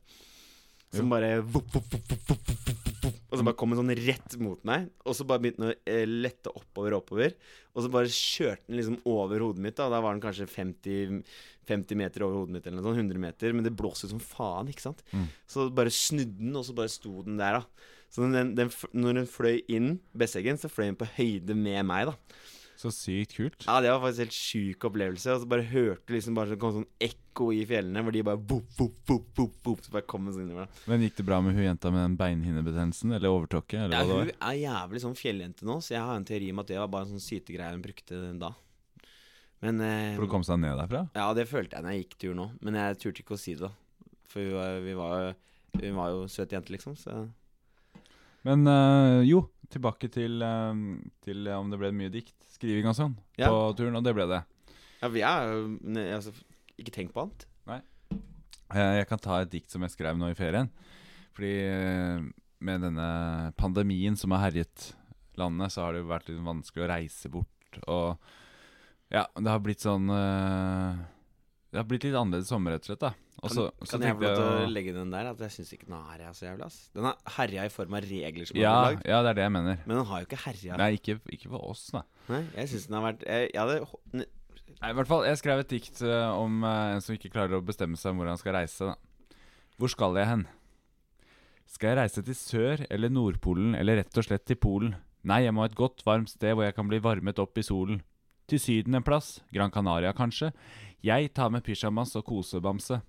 Som 0.94 1.12
bare 1.12 1.38
vop, 1.42 1.70
vop, 1.74 1.94
vop. 1.94 2.34
Og 3.34 3.40
så 3.40 3.44
bare 3.48 3.56
kom 3.58 3.72
den 3.72 3.80
sånn 3.80 3.94
rett 4.06 4.36
mot 4.38 4.60
meg. 4.68 4.86
Og 5.02 5.16
så 5.18 5.26
bare 5.26 5.42
begynte 5.42 5.64
den 5.64 5.72
å 5.72 5.90
eh, 5.90 6.04
lette 6.06 6.52
oppover 6.54 6.94
og 6.94 7.02
oppover. 7.02 7.34
Og 7.74 7.82
så 7.82 7.90
bare 7.90 8.12
kjørte 8.12 8.68
den 8.68 8.78
liksom 8.78 9.00
over 9.10 9.42
hodet 9.42 9.64
mitt. 9.64 9.76
Da 9.80 9.88
Da 9.90 9.98
var 10.04 10.14
den 10.14 10.22
kanskje 10.22 10.46
50, 10.50 11.18
50 11.66 11.98
meter 11.98 12.26
over 12.26 12.44
hodet 12.44 12.54
mitt, 12.54 12.68
eller 12.68 12.78
noe 12.78 12.86
sånt. 12.86 13.02
100 13.02 13.24
meter. 13.26 13.56
Men 13.56 13.66
det 13.66 13.74
blåste 13.74 14.10
som 14.12 14.22
faen, 14.22 14.70
ikke 14.70 14.86
sant. 14.86 15.02
Mm. 15.10 15.26
Så 15.50 15.66
bare 15.74 15.94
snudde 15.94 16.38
den, 16.38 16.54
og 16.54 16.68
så 16.68 16.76
bare 16.78 16.94
sto 16.94 17.24
den 17.26 17.40
der, 17.42 17.58
da. 17.58 17.90
Så 18.14 18.22
den, 18.22 18.36
den, 18.38 18.54
den, 18.54 18.70
når 18.94 19.18
den 19.18 19.26
fløy 19.26 19.56
inn 19.74 19.96
Besseggen, 20.14 20.60
så 20.60 20.70
fløy 20.70 20.92
den 20.92 21.00
på 21.00 21.10
høyde 21.16 21.58
med 21.58 21.82
meg, 21.90 22.12
da. 22.12 22.44
Så 22.84 22.90
sykt 22.92 23.32
kult. 23.38 23.62
Ja, 23.64 23.78
det 23.80 23.88
var 23.94 24.02
faktisk 24.02 24.24
helt 24.26 24.36
sjuk 24.36 24.84
opplevelse. 24.90 25.32
Og 25.32 25.40
så 25.44 25.48
bare 25.48 25.64
hørte 25.70 26.04
du 26.10 26.12
liksom 26.18 26.36
bare 26.36 26.52
så 26.52 26.58
kom 26.60 26.74
sånn 26.74 26.88
ekko 27.00 27.46
i 27.56 27.62
fjellene, 27.68 28.02
hvor 28.04 28.12
de 28.12 28.24
bare 28.28 28.40
boop, 28.52 28.66
boop, 28.76 28.98
boop, 29.08 29.30
boop, 29.38 29.54
boop, 29.64 29.80
Så 29.86 29.94
bare 29.94 30.04
kom 30.10 30.28
sånn 30.28 30.44
innover. 30.44 30.68
Men 30.90 31.00
gikk 31.06 31.16
det 31.22 31.24
bra 31.30 31.38
med 31.44 31.56
hun 31.56 31.64
jenta 31.64 31.90
med 31.94 32.04
den 32.04 32.18
beinhinnebetennelsen? 32.20 33.14
Eller 33.16 33.32
overtråkket? 33.32 33.86
Eller 33.86 33.96
Ja, 33.96 34.04
hva 34.04 34.18
hun 34.20 34.28
det 34.28 34.36
var? 34.36 34.50
er 34.52 34.60
jævlig 34.60 35.00
sånn 35.06 35.16
fjelljente 35.18 35.64
nå, 35.64 35.78
så 35.80 35.96
jeg 35.96 36.04
har 36.04 36.20
en 36.20 36.28
teori 36.28 36.50
om 36.52 36.60
at 36.62 36.68
det 36.70 36.78
var 36.82 36.92
bare 36.92 37.08
en 37.08 37.14
sånn 37.16 37.24
sytegreie 37.24 37.72
hun 37.72 37.82
brukte 37.86 38.20
da. 38.42 38.52
Men 39.64 39.80
eh, 39.80 40.12
For 40.18 40.26
å 40.26 40.30
komme 40.34 40.44
seg 40.44 40.60
ned 40.60 40.76
derfra? 40.76 41.06
Ja, 41.16 41.30
det 41.32 41.46
følte 41.48 41.78
jeg 41.78 41.86
når 41.86 41.94
jeg 41.96 42.04
gikk 42.04 42.18
tur 42.20 42.34
nå. 42.36 42.50
Men 42.60 42.76
jeg 42.76 43.00
turte 43.00 43.24
ikke 43.24 43.38
å 43.38 43.40
si 43.40 43.54
det, 43.56 43.70
da. 43.70 43.72
For 44.28 44.44
hun 44.44 44.58
var, 44.58 44.78
vi 44.84 44.94
var, 44.98 45.30
hun 45.80 45.96
var 45.96 46.12
jo 46.12 46.26
søt 46.28 46.52
jente, 46.52 46.74
liksom. 46.74 46.98
Så 47.00 47.16
Men 48.44 48.66
eh, 48.68 49.22
jo, 49.24 49.46
tilbake 49.72 50.10
til, 50.12 50.42
eh, 50.44 50.82
til 51.24 51.48
om 51.56 51.70
det 51.72 51.80
ble 51.80 51.92
mye 51.96 52.12
dikt. 52.12 52.36
Skriving 52.54 52.86
og 52.90 52.94
sånn 52.96 53.16
Ja. 53.40 53.48
på 53.50 53.74
turen, 53.78 53.96
og 53.98 54.04
det 54.06 54.14
ble 54.14 54.26
det. 54.30 54.42
Ja, 55.02 55.08
vi 55.12 55.22
er 55.26 55.48
jo 55.50 55.64
altså, 56.16 56.32
Ikke 56.78 56.92
tenk 56.94 57.12
på 57.14 57.24
annet. 57.24 57.44
Nei. 57.66 57.80
Jeg 58.74 59.06
kan 59.10 59.18
ta 59.22 59.40
et 59.42 59.50
dikt 59.52 59.70
som 59.70 59.82
jeg 59.84 59.92
skrev 59.94 60.16
nå 60.18 60.30
i 60.32 60.38
ferien. 60.38 60.70
Fordi 61.34 61.52
eh, 61.66 62.22
med 62.64 62.80
denne 62.86 63.52
pandemien 63.58 64.16
som 64.18 64.30
har 64.34 64.48
herjet 64.48 64.92
landet, 65.38 65.70
så 65.74 65.82
har 65.84 65.92
det 65.94 66.02
jo 66.04 66.08
vært 66.10 66.28
litt 66.30 66.42
vanskelig 66.46 66.84
å 66.86 66.90
reise 66.90 67.30
bort. 67.30 67.78
Og 67.86 68.18
ja, 69.14 69.26
det 69.36 69.50
har 69.50 69.60
blitt 69.62 69.82
sånn 69.84 70.08
eh, 70.10 71.02
Det 71.70 71.78
har 71.82 71.86
blitt 71.90 72.06
litt 72.06 72.14
annerledes 72.18 72.48
sommer, 72.50 72.74
rett 72.74 72.86
og 72.86 72.92
slett. 72.94 73.02
da 73.02 73.12
Og 73.42 73.50
Kan, 73.50 73.70
kan 73.90 74.02
jeg 74.06 74.14
få 74.16 74.20
lov 74.22 74.34
til 74.36 74.44
å 74.44 74.52
å- 74.64 74.72
legge 74.72 74.92
den 74.94 75.10
der? 75.10 75.26
At 75.32 75.38
jeg 75.38 75.50
syns 75.50 75.72
ikke 75.74 75.86
den 75.86 75.96
har 75.98 76.12
herja 76.14 76.30
så 76.32 76.46
jævlig. 76.46 76.64
ass 76.64 76.90
Den 76.94 77.04
har 77.04 77.16
herja 77.36 77.64
i 77.64 77.68
form 77.68 77.94
av 77.94 78.00
regler 78.08 78.46
som 78.46 78.56
ja, 78.56 78.70
er 78.72 78.94
lagd. 78.94 79.02
ja, 79.06 79.18
det 79.22 79.28
er 79.30 79.34
det 79.34 79.42
jeg 79.44 79.52
mener. 79.52 79.78
Men 79.86 79.96
den 79.98 80.06
har 80.06 80.20
jo 80.22 80.26
ikke 80.26 80.42
herja. 80.46 80.76
Nei, 80.80 80.90
ikke, 80.96 81.20
ikke 81.30 81.50
for 81.50 81.68
oss, 81.70 81.90
da. 81.92 82.02
Nei, 82.28 82.42
jeg 82.56 82.68
syns 82.72 82.86
den 82.88 82.96
har 83.02 83.12
vært 83.12 83.26
Jeg, 83.26 83.50
jeg 83.52 83.60
hadde 83.60 84.26
Nei, 84.80 84.90
i 84.90 84.94
hvert 84.96 85.06
fall, 85.06 85.24
Jeg 85.24 85.36
skrev 85.38 85.58
et 85.60 85.68
dikt 85.68 86.00
eh, 86.02 86.30
om 86.40 86.64
eh, 86.64 86.94
en 86.94 87.00
som 87.04 87.14
ikke 87.14 87.30
klarer 87.34 87.58
å 87.58 87.64
bestemme 87.64 87.96
seg 88.00 88.10
om 88.14 88.16
hvor 88.22 88.28
han 88.32 88.38
skal 88.40 88.54
reise. 88.54 88.80
da 88.80 88.94
Hvor 89.78 89.88
skal 89.92 90.14
jeg 90.16 90.26
hen? 90.26 90.46
Skal 91.66 91.88
jeg 91.92 91.98
reise 91.98 92.22
til 92.24 92.34
Sør- 92.38 92.86
eller 92.90 93.08
Nordpolen, 93.12 93.74
eller 93.76 93.96
rett 94.00 94.16
og 94.18 94.24
slett 94.24 94.44
til 94.46 94.56
Polen? 94.56 94.94
Nei, 95.24 95.42
jeg 95.44 95.52
må 95.56 95.60
ha 95.64 95.66
et 95.66 95.74
godt, 95.76 96.02
varmt 96.04 96.28
sted 96.30 96.54
hvor 96.54 96.64
jeg 96.64 96.74
kan 96.76 96.86
bli 96.88 96.98
varmet 97.00 97.38
opp 97.38 97.56
i 97.58 97.62
solen. 97.64 98.02
Til 98.46 98.60
Syden 98.60 98.94
en 98.94 99.02
plass? 99.02 99.40
Gran 99.52 99.70
Canaria, 99.72 100.12
kanskje? 100.12 100.52
Jeg 101.02 101.32
tar 101.34 101.48
med 101.50 101.64
pysjamas 101.64 102.14
og 102.16 102.24
kosebamse. 102.28 103.00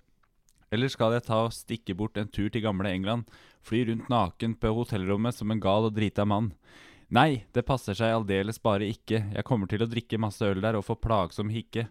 Eller 0.74 0.90
skal 0.90 1.14
jeg 1.14 1.26
ta 1.28 1.44
og 1.46 1.54
stikke 1.54 1.94
bort 1.98 2.18
en 2.18 2.30
tur 2.30 2.48
til 2.50 2.64
gamle 2.64 2.90
England? 2.90 3.28
Fly 3.66 3.84
rundt 3.88 4.10
naken 4.10 4.56
på 4.58 4.72
hotellrommet 4.74 5.36
som 5.36 5.50
en 5.50 5.62
gal 5.62 5.88
og 5.88 5.94
drita 5.96 6.26
mann? 6.26 6.52
Nei, 7.06 7.44
det 7.54 7.66
passer 7.68 7.94
seg 7.94 8.16
aldeles 8.16 8.58
bare 8.58 8.88
ikke. 8.90 9.20
Jeg 9.30 9.46
kommer 9.46 9.70
til 9.70 9.84
å 9.84 9.90
drikke 9.90 10.18
masse 10.18 10.42
øl 10.42 10.62
der 10.64 10.78
og 10.78 10.88
få 10.88 10.98
plagsom 10.98 11.52
hikke. 11.54 11.86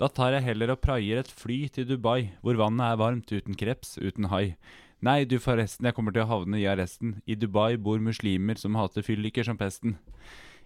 Da 0.00 0.08
tar 0.12 0.36
jeg 0.36 0.44
heller 0.44 0.74
og 0.74 0.82
praier 0.84 1.22
et 1.22 1.30
fly 1.30 1.66
til 1.72 1.86
Dubai, 1.88 2.32
hvor 2.44 2.58
vannet 2.60 2.84
er 2.90 3.00
varmt, 3.00 3.32
uten 3.32 3.56
kreps, 3.56 3.96
uten 4.02 4.28
hai. 4.32 4.56
Nei, 5.02 5.24
du 5.24 5.38
forresten, 5.42 5.88
jeg 5.88 5.96
kommer 5.96 6.14
til 6.14 6.24
å 6.24 6.30
havne 6.30 6.60
i 6.60 6.68
arresten. 6.68 7.16
I 7.26 7.34
Dubai 7.34 7.76
bor 7.80 8.02
muslimer 8.02 8.60
som 8.60 8.76
hater 8.78 9.04
fylliker 9.06 9.46
som 9.48 9.58
pesten. 9.58 9.96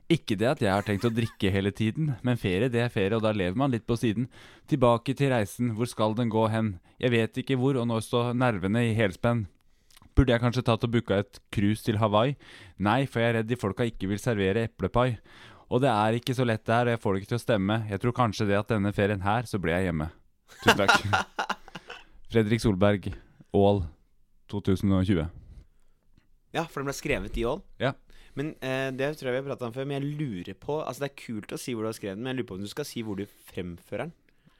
Ikke 0.06 0.36
det 0.38 0.46
at 0.46 0.60
jeg 0.62 0.70
har 0.70 0.84
tenkt 0.86 1.04
å 1.08 1.10
drikke 1.10 1.50
hele 1.50 1.72
tiden, 1.74 2.12
men 2.22 2.38
ferie 2.38 2.70
det 2.70 2.78
er 2.84 2.92
ferie, 2.94 3.16
og 3.16 3.24
da 3.24 3.32
lever 3.34 3.58
man 3.58 3.72
litt 3.74 3.88
på 3.88 3.96
siden. 3.98 4.28
Tilbake 4.70 5.16
til 5.18 5.32
reisen, 5.32 5.72
hvor 5.74 5.90
skal 5.90 6.14
den 6.14 6.30
gå 6.30 6.44
hen? 6.52 6.76
Jeg 7.02 7.10
vet 7.10 7.40
ikke 7.42 7.56
hvor, 7.58 7.74
og 7.80 7.88
nå 7.90 7.98
står 8.04 8.30
nervene 8.38 8.84
i 8.86 8.94
helspenn. 8.94 9.48
Burde 10.16 10.32
jeg 10.32 10.40
kanskje 10.44 10.62
tatt 10.64 10.86
og 10.86 10.92
booka 10.94 11.18
et 11.20 11.40
cruise 11.52 11.82
til 11.84 11.98
Hawaii? 12.00 12.36
Nei, 12.78 13.02
for 13.10 13.20
jeg 13.20 13.32
er 13.32 13.38
redd 13.40 13.50
de 13.50 13.58
folka 13.58 13.84
ikke 13.88 14.08
vil 14.12 14.22
servere 14.22 14.68
eplepai. 14.70 15.18
Og 15.66 15.82
det 15.82 15.90
er 15.90 16.20
ikke 16.20 16.36
så 16.38 16.46
lett 16.46 16.62
det 16.64 16.76
her, 16.76 16.86
og 16.86 16.94
jeg 16.94 17.02
får 17.02 17.12
det 17.12 17.22
ikke 17.22 17.32
til 17.32 17.40
å 17.40 17.42
stemme. 17.42 17.78
Jeg 17.90 18.02
tror 18.02 18.14
kanskje 18.16 18.46
det 18.48 18.60
at 18.60 18.70
denne 18.70 18.94
ferien 18.94 19.26
her, 19.26 19.50
så 19.50 19.58
ble 19.60 19.74
jeg 19.74 19.90
hjemme. 19.90 20.08
Tusen 20.62 20.84
takk. 20.84 21.58
Fredrik 22.30 22.62
Solberg, 22.62 23.10
Ål 23.56 23.82
2020. 24.54 25.45
Ja, 26.56 26.66
for 26.66 26.80
den 26.80 26.90
ble 26.90 26.96
skrevet 26.96 27.38
i 27.38 27.46
Ål. 27.48 27.62
Ja. 27.82 27.92
Men 28.36 28.52
eh, 28.64 28.90
det 28.92 29.14
tror 29.16 29.30
jeg 29.30 29.38
vi 29.38 29.40
har 29.40 29.48
prata 29.48 29.68
om 29.68 29.74
før. 29.74 29.88
Men 29.88 30.00
jeg 30.00 30.16
lurer 30.20 30.56
på 30.60 30.78
Altså 30.82 31.06
Det 31.06 31.10
er 31.10 31.18
kult 31.22 31.54
å 31.56 31.58
si 31.60 31.72
hvor 31.72 31.86
du 31.86 31.90
har 31.90 31.96
skrevet 31.96 32.18
den, 32.18 32.24
men 32.24 32.34
jeg 32.34 32.42
lurer 32.42 32.50
på 32.50 32.58
om 32.58 32.64
du 32.64 32.72
skal 32.72 32.88
si 32.88 33.04
hvor 33.04 33.18
du 33.18 33.24
fremfører 33.48 34.06
den. 34.06 34.16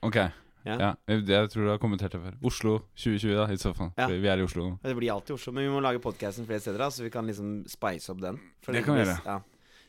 Ok. 0.06 0.20
Ja. 0.66 0.76
Ja. 0.82 0.88
jeg, 1.06 1.50
tror 1.52 1.62
du 1.62 1.70
har 1.70 1.82
kommentert 1.82 2.16
det 2.16 2.20
før. 2.22 2.38
Oslo 2.48 2.72
2020, 2.98 3.34
da, 3.38 3.44
i 3.54 3.60
så 3.60 3.70
fall. 3.76 3.92
Ja. 4.00 4.08
Vi 4.10 4.30
er 4.32 4.40
i 4.42 4.46
Oslo 4.46 4.64
nå. 4.64 4.78
Det 4.82 4.96
blir 4.98 5.12
alltid 5.14 5.36
Oslo, 5.36 5.52
men 5.54 5.68
vi 5.68 5.70
må 5.70 5.82
lage 5.84 6.02
podkasten 6.02 6.48
flere 6.48 6.62
steder, 6.64 6.82
da, 6.82 6.88
så 6.90 7.04
vi 7.06 7.12
kan 7.14 7.28
liksom 7.28 7.60
spice 7.70 8.10
opp 8.10 8.24
den. 8.24 8.40
Det 8.66 8.82
kan 8.82 8.98
vi 8.98 9.04
gjøre. 9.04 9.20
Ja. 9.22 9.36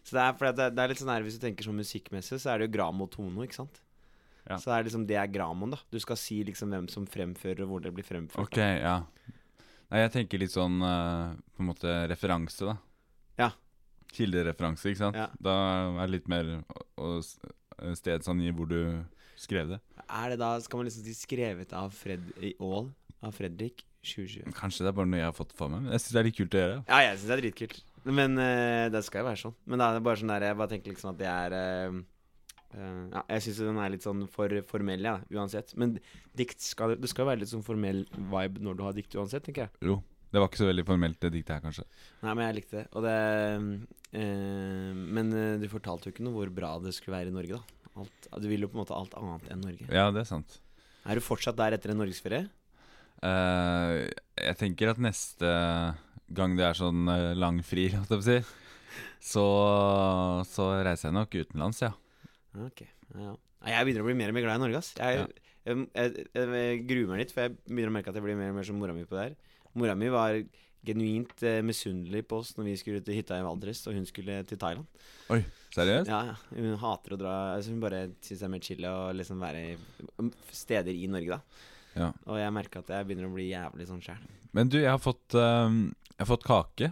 Så 0.06 0.16
det 0.16 0.22
er, 0.24 0.36
for 0.38 0.60
det, 0.60 0.70
det 0.78 0.84
er 0.84 0.92
litt 0.94 1.00
sånn 1.02 1.10
her 1.12 1.26
Hvis 1.26 1.36
du 1.36 1.42
tenker 1.44 1.66
sånn 1.68 1.82
musikkmessig, 1.82 2.38
så 2.40 2.54
er 2.54 2.62
det 2.62 2.70
jo 2.70 2.76
Gramo 2.78 3.10
Tono, 3.12 3.42
ikke 3.44 3.58
sant? 3.58 3.82
Ja. 4.46 4.56
Så 4.56 4.70
det 4.70 4.78
er 4.78 4.86
liksom 4.88 5.08
det 5.10 5.18
er 5.20 5.32
Gramoen, 5.32 5.74
da. 5.74 5.82
Du 5.92 5.98
skal 6.00 6.20
si 6.22 6.38
liksom 6.48 6.72
hvem 6.72 6.88
som 6.92 7.10
fremfører, 7.10 7.66
og 7.66 7.74
hvor 7.74 7.84
det 7.84 7.92
blir 7.98 8.08
fremført. 8.08 8.46
Ok, 8.46 8.62
ja. 8.62 9.02
Nei, 9.88 10.02
jeg 10.04 10.14
tenker 10.18 10.42
litt 10.42 10.52
sånn 10.52 10.82
eh, 10.84 11.36
på 11.56 11.64
en 11.64 11.70
måte 11.70 11.94
referanse, 12.12 12.68
da. 12.68 12.76
Ja. 13.40 13.52
Kildereferanse, 14.12 14.92
ikke 14.92 15.04
sant? 15.06 15.20
Ja. 15.20 15.30
Da 15.40 15.56
er 15.94 16.02
det 16.02 16.14
litt 16.18 16.32
mer 16.32 16.58
å, 16.60 16.82
å 17.00 17.12
eh, 17.22 18.52
hvor 18.58 18.68
du 18.68 18.80
skrev 19.40 19.76
det. 19.76 19.82
Er 20.08 20.34
det 20.34 20.40
da, 20.42 20.56
Skal 20.64 20.82
man 20.82 20.90
liksom 20.90 21.06
si 21.06 21.16
skrevet 21.16 21.76
av 21.78 21.94
Fred 21.96 22.34
i 22.42 22.56
Aall? 22.60 22.90
Av 23.24 23.34
Fredrik 23.34 23.86
2020? 24.04 24.52
Kanskje 24.58 24.86
det 24.86 24.92
er 24.92 24.98
bare 25.00 25.10
noe 25.10 25.22
jeg 25.22 25.30
har 25.30 25.38
fått 25.38 25.56
for 25.58 25.72
meg, 25.72 25.86
men 25.86 25.96
jeg 25.96 26.04
syns 26.04 26.16
det 26.16 26.22
er 26.22 26.28
litt 26.28 26.38
kult 26.38 26.58
å 26.58 26.62
gjøre. 26.64 26.82
Ja, 26.90 27.00
jeg 27.06 27.16
syns 27.16 27.30
det 27.30 27.38
er 27.38 27.44
dritkult. 27.46 27.80
Men 28.08 28.38
uh, 28.40 28.86
det 28.94 29.02
skal 29.08 29.24
jo 29.24 29.28
være 29.28 29.42
sånn. 29.42 29.56
Men 29.68 29.82
da 29.82 29.90
er 29.90 29.98
det 29.98 30.06
bare 30.06 30.20
sånn 30.22 30.32
der 30.32 30.46
Jeg 30.48 30.60
bare 30.60 30.72
tenker 30.72 30.94
liksom 30.94 31.10
at 31.12 31.18
det 31.20 31.28
er 31.32 31.56
eh, 31.58 31.98
eh, 32.74 33.00
Ja, 33.14 33.24
jeg 33.36 33.46
syns 33.46 33.64
den 33.64 33.80
er 33.84 33.94
litt 33.94 34.06
sånn 34.06 34.26
for 34.32 34.52
formell, 34.70 35.08
ja, 35.08 35.18
uansett. 35.34 35.74
Men 35.80 35.98
dikt 36.38 36.62
skal 36.64 36.98
Det 36.98 37.10
skal 37.12 37.30
være 37.30 37.44
litt 37.44 37.54
sånn 37.54 37.66
formell 37.66 38.06
vibe 38.12 38.64
når 38.64 38.78
du 38.78 38.86
har 38.88 38.98
dikt 38.98 39.16
uansett, 39.16 39.46
tenker 39.48 39.68
jeg. 39.68 39.88
Jo, 39.92 40.02
det 40.28 40.42
var 40.42 40.50
ikke 40.50 40.60
så 40.60 40.68
veldig 40.68 40.86
formelt, 40.88 41.20
det 41.24 41.32
diktet 41.38 41.56
her, 41.56 41.64
kanskje. 41.64 41.86
Nei, 42.26 42.34
men 42.34 42.44
jeg 42.44 42.58
likte 42.58 42.78
det. 42.82 42.86
Og 42.92 43.06
det 43.06 43.18
uh, 44.20 44.94
Men 45.18 45.34
eh, 45.34 45.56
du 45.62 45.68
fortalte 45.72 46.10
jo 46.10 46.16
ikke 46.16 46.26
noe 46.28 46.36
hvor 46.36 46.52
bra 46.54 46.76
det 46.84 46.94
skulle 46.98 47.20
være 47.20 47.32
i 47.32 47.36
Norge, 47.38 47.60
da. 47.60 47.92
Alt, 47.98 48.28
du 48.44 48.48
vil 48.52 48.62
jo 48.62 48.70
på 48.70 48.78
en 48.78 48.84
måte 48.84 48.98
alt 48.98 49.16
annet 49.18 49.48
enn 49.54 49.64
Norge. 49.64 49.88
Ja, 49.90 50.10
det 50.14 50.22
er 50.26 50.30
sant. 50.30 50.60
Er 51.08 51.18
du 51.18 51.24
fortsatt 51.24 51.58
der 51.58 51.78
etter 51.78 51.94
en 51.94 52.02
norgesferie? 52.02 52.46
Uh, 53.24 54.06
jeg 54.38 54.60
tenker 54.60 54.92
at 54.92 55.00
neste 55.02 55.50
gang 56.38 56.58
det 56.60 56.68
er 56.68 56.78
sånn 56.78 57.08
uh, 57.10 57.32
lang 57.40 57.64
fri, 57.66 57.88
holdt 57.96 58.12
jeg 58.12 58.20
på 58.20 58.20
å 58.20 58.28
si, 58.28 58.38
så, 59.32 59.46
så 60.46 60.68
reiser 60.86 61.10
jeg 61.10 61.18
nok 61.18 61.40
utenlands, 61.40 61.82
ja. 61.88 61.96
Ok, 62.66 62.86
ja, 62.86 63.20
ja. 63.22 63.34
Jeg 63.68 63.88
begynner 63.88 64.06
å 64.06 64.08
bli 64.08 64.16
mer 64.18 64.32
og 64.32 64.38
mer 64.38 64.46
glad 64.46 64.60
i 64.60 64.64
Norge, 64.64 64.80
ass. 64.82 64.94
Jeg, 64.98 65.20
Ja. 65.20 65.26
jeg, 65.68 65.88
jeg, 65.98 66.28
jeg, 66.34 66.80
gruer 66.90 67.12
meg 67.12 67.22
litt, 67.24 67.34
for 67.36 67.46
jeg 67.46 67.58
begynner 67.66 67.92
å 67.92 67.96
merke 67.98 68.14
at 68.14 68.18
jeg 68.18 68.26
blir 68.26 68.38
mer 68.40 68.54
og 68.54 68.58
mer 68.60 68.68
som 68.68 68.80
mora 68.80 68.96
mi 68.96 69.06
på 69.08 69.18
det 69.18 69.26
her. 69.26 69.36
Mora 69.78 69.96
mi 69.98 70.10
var 70.14 70.38
genuint 70.88 71.44
eh, 71.44 71.60
misunnelig 71.66 72.24
på 72.30 72.40
oss 72.42 72.54
når 72.58 72.70
vi 72.70 72.76
skulle 72.80 73.02
til 73.06 73.18
hytta 73.18 73.40
i 73.40 73.46
Valdres, 73.46 73.82
og 73.90 73.98
hun 73.98 74.06
skulle 74.08 74.40
til 74.48 74.60
Thailand. 74.62 74.88
Oi, 75.34 75.42
seriøst? 75.76 76.12
Ja. 76.12 76.38
Hun 76.54 76.78
hater 76.82 77.16
å 77.16 77.20
dra 77.20 77.34
altså 77.56 77.74
Hun 77.74 77.82
bare 77.84 78.04
syns 78.24 78.40
det 78.44 78.48
er 78.48 78.54
mer 78.54 78.64
chill 78.64 78.88
å 78.88 78.96
liksom 79.18 79.42
være 79.44 79.64
i 79.74 80.30
steder 80.56 80.94
i 80.94 81.10
Norge, 81.12 81.38
da. 81.40 81.66
Ja. 81.98 82.12
Og 82.30 82.38
jeg 82.40 82.54
merker 82.54 82.84
at 82.84 82.94
jeg 82.94 83.10
begynner 83.10 83.28
å 83.28 83.34
bli 83.34 83.50
jævlig 83.50 83.88
sånn 83.90 84.04
sjæl. 84.06 84.22
Men 84.56 84.70
du, 84.70 84.78
jeg 84.80 84.94
har 84.94 85.02
fått, 85.02 85.34
um, 85.34 85.88
jeg 86.14 86.22
har 86.22 86.30
fått 86.30 86.46
kake. 86.48 86.92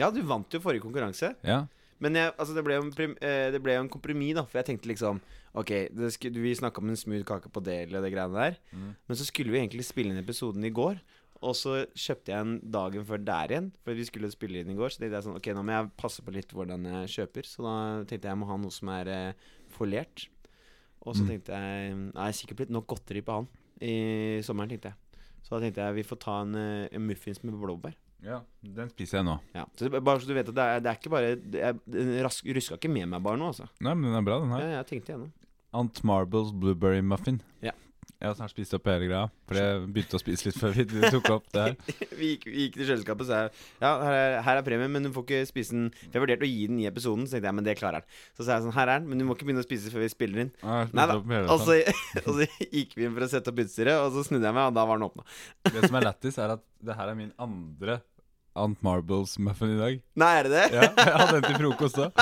Ja, 0.00 0.10
du 0.12 0.20
vant 0.26 0.52
jo 0.52 0.60
forrige 0.62 0.84
konkurranse. 0.84 1.32
Ja. 1.46 1.64
Men 2.02 2.14
jeg, 2.18 2.32
altså, 2.38 2.54
det, 2.56 2.64
ble 2.66 2.74
en 2.80 2.90
eh, 3.22 3.50
det 3.54 3.60
ble 3.62 3.76
en 3.78 3.88
kompromiss, 3.88 4.34
da. 4.34 4.44
For 4.44 4.58
jeg 4.60 4.66
tenkte 4.72 4.88
liksom 4.90 5.20
Ok, 5.54 5.70
det 5.94 6.08
sk 6.10 6.24
vi 6.34 6.50
snakka 6.58 6.82
om 6.82 6.88
en 6.90 6.96
smooth 6.98 7.22
kake 7.28 7.48
på 7.54 7.60
del 7.62 7.94
og 7.94 8.02
det 8.02 8.10
greiene 8.10 8.34
der. 8.34 8.56
Mm. 8.74 8.88
Men 9.06 9.16
så 9.20 9.24
skulle 9.28 9.52
vi 9.54 9.60
egentlig 9.60 9.84
spille 9.86 10.10
inn 10.10 10.18
episoden 10.18 10.64
i 10.66 10.72
går. 10.74 10.98
Og 11.44 11.54
så 11.54 11.84
kjøpte 11.94 12.32
jeg 12.32 12.40
en 12.42 12.56
dagen 12.72 13.04
før 13.06 13.20
der 13.22 13.52
igjen, 13.52 13.68
for 13.84 13.94
vi 13.94 14.04
skulle 14.08 14.30
spille 14.32 14.62
inn 14.64 14.72
i 14.72 14.76
går. 14.78 14.90
Så 14.90 14.98
tenkte 15.04 15.20
jeg 15.20 15.26
sånn 15.28 15.36
Ok, 15.38 15.46
nå 15.54 15.62
må 15.62 15.76
jeg 15.76 15.92
passe 16.00 16.24
på 16.26 16.34
litt 16.34 16.50
hvordan 16.56 16.88
jeg 16.90 17.12
kjøper. 17.14 17.46
Så 17.46 17.62
da 17.62 17.74
tenkte 18.02 18.26
jeg 18.26 18.32
jeg 18.34 18.40
må 18.42 18.48
ha 18.50 18.56
noe 18.58 18.74
som 18.74 18.90
er 18.96 19.12
eh, 19.14 19.50
folert. 19.76 20.26
Og 21.04 21.14
så 21.14 21.22
Mm. 21.22 21.28
tenkte 21.30 21.52
jeg 21.60 21.94
Nei, 22.14 22.30
sikkert 22.32 22.56
blitt 22.62 22.70
nok 22.74 22.86
godteri 22.90 23.20
på 23.22 23.38
han 23.38 23.48
i 23.84 24.40
sommeren, 24.42 24.70
tenkte 24.74 24.90
jeg. 24.90 25.22
Så 25.44 25.54
da 25.54 25.60
tenkte 25.66 25.84
jeg 25.86 25.94
vi 26.00 26.02
får 26.08 26.18
ta 26.24 26.40
en, 26.42 26.54
eh, 26.56 26.88
en 26.90 27.06
muffins 27.06 27.42
med 27.44 27.54
blåbær. 27.60 27.94
Ja, 28.22 28.40
den 28.76 28.90
spiser 28.92 29.18
jeg 29.20 29.26
nå. 29.26 29.38
Ja. 29.56 29.64
Så 29.76 29.90
bare 29.94 30.20
så 30.20 30.28
du 30.28 30.34
vet 30.36 30.48
at 30.48 30.56
det 30.56 30.64
er, 30.64 30.82
det 30.84 30.90
er 30.90 30.98
ikke 31.00 31.12
bare 31.12 31.32
Jeg 31.34 31.80
Den 31.84 32.12
rask, 32.24 32.46
ruska 32.56 32.78
ikke 32.78 32.92
med 32.92 33.10
meg 33.12 33.24
bare 33.24 33.40
nå, 33.40 33.50
altså. 33.52 33.66
Nei, 33.84 33.94
men 33.94 34.10
den 34.10 34.18
er 34.20 34.26
bra, 34.26 34.38
den 34.40 34.54
her. 34.54 34.62
Ja, 34.64 34.76
jeg 34.78 34.88
tenkte 34.92 35.12
igjennom. 35.12 35.32
Aunt 35.74 36.04
Marbles 36.06 36.52
blueberry 36.54 37.02
muffin. 37.02 37.40
Ja. 37.64 37.74
Jeg 38.24 38.30
har 38.30 38.36
snart 38.38 38.52
spist 38.54 38.72
opp 38.72 38.86
hele 38.88 39.04
greia, 39.04 39.26
for 39.44 39.58
jeg 39.60 39.80
begynte 39.92 40.16
å 40.16 40.20
spise 40.22 40.46
litt 40.46 40.56
før 40.56 40.72
vi 40.72 40.84
tok 41.12 41.26
opp 41.34 41.50
det 41.52 41.64
her. 41.66 41.74
vi, 42.18 42.30
gikk, 42.30 42.46
vi 42.48 42.62
gikk 42.62 42.78
til 42.78 42.88
kjøleskapet 42.88 43.26
og 43.26 43.28
sa 43.28 43.40
ja, 43.82 43.90
her 44.00 44.16
er, 44.16 44.36
her 44.46 44.60
er 44.60 44.64
premien, 44.64 44.88
men 44.94 45.04
du 45.04 45.10
får 45.12 45.26
ikke 45.26 45.40
spise 45.50 45.76
den. 45.76 45.90
Jeg 46.08 46.22
vurderte 46.24 46.46
å 46.46 46.48
gi 46.48 46.62
den 46.70 46.78
i 46.80 46.86
episoden, 46.88 47.26
så 47.28 47.36
tenkte 47.36 47.50
jeg 47.50 47.58
men 47.58 47.68
det 47.68 47.76
klarer 47.76 48.00
han. 48.00 48.16
Så 48.32 48.46
sa 48.46 48.56
jeg 48.56 48.64
sånn, 48.64 48.74
her 48.78 48.94
er 48.94 49.02
den, 49.02 49.10
men 49.12 49.20
du 49.20 49.26
må 49.28 49.36
ikke 49.36 49.50
begynne 49.50 49.60
å 49.60 49.68
spise 49.68 49.92
før 49.92 50.06
vi 50.06 50.10
spiller 50.14 50.46
inn. 50.46 50.54
Ja, 50.64 50.80
Nei 50.96 51.06
da. 51.12 51.20
Og 51.52 51.68
så, 51.68 51.76
og 52.24 52.32
så 52.40 52.48
gikk 52.64 52.96
vi 52.96 53.04
inn 53.04 53.12
for 53.12 53.28
å 53.28 53.30
sette 53.34 53.52
opp 53.52 53.60
utstyret, 53.66 54.00
og 54.00 54.16
så 54.16 54.24
snudde 54.30 54.48
jeg 54.48 54.56
meg, 54.56 54.72
og 54.72 54.80
da 54.80 54.88
var 54.88 55.02
den 55.02 55.08
åpna. 55.10 55.28
Det 55.68 55.84
som 55.84 56.00
er 56.00 56.08
lættis, 56.08 56.40
er 56.40 56.56
at 56.56 56.64
det 56.80 56.96
her 56.96 57.12
er 57.12 57.20
min 57.20 57.32
andre 57.36 58.00
Aunt 58.56 58.80
Marbles 58.86 59.36
muffin 59.42 59.76
i 59.76 59.80
dag. 59.84 60.02
Nei, 60.24 60.34
er 60.40 60.48
det 60.48 60.52
det? 60.54 60.66
Ja, 60.78 60.90
jeg 60.96 61.16
hadde 61.20 61.40
en 61.42 61.48
til 61.50 61.56
frokost 61.58 61.98
òg. 62.00 62.20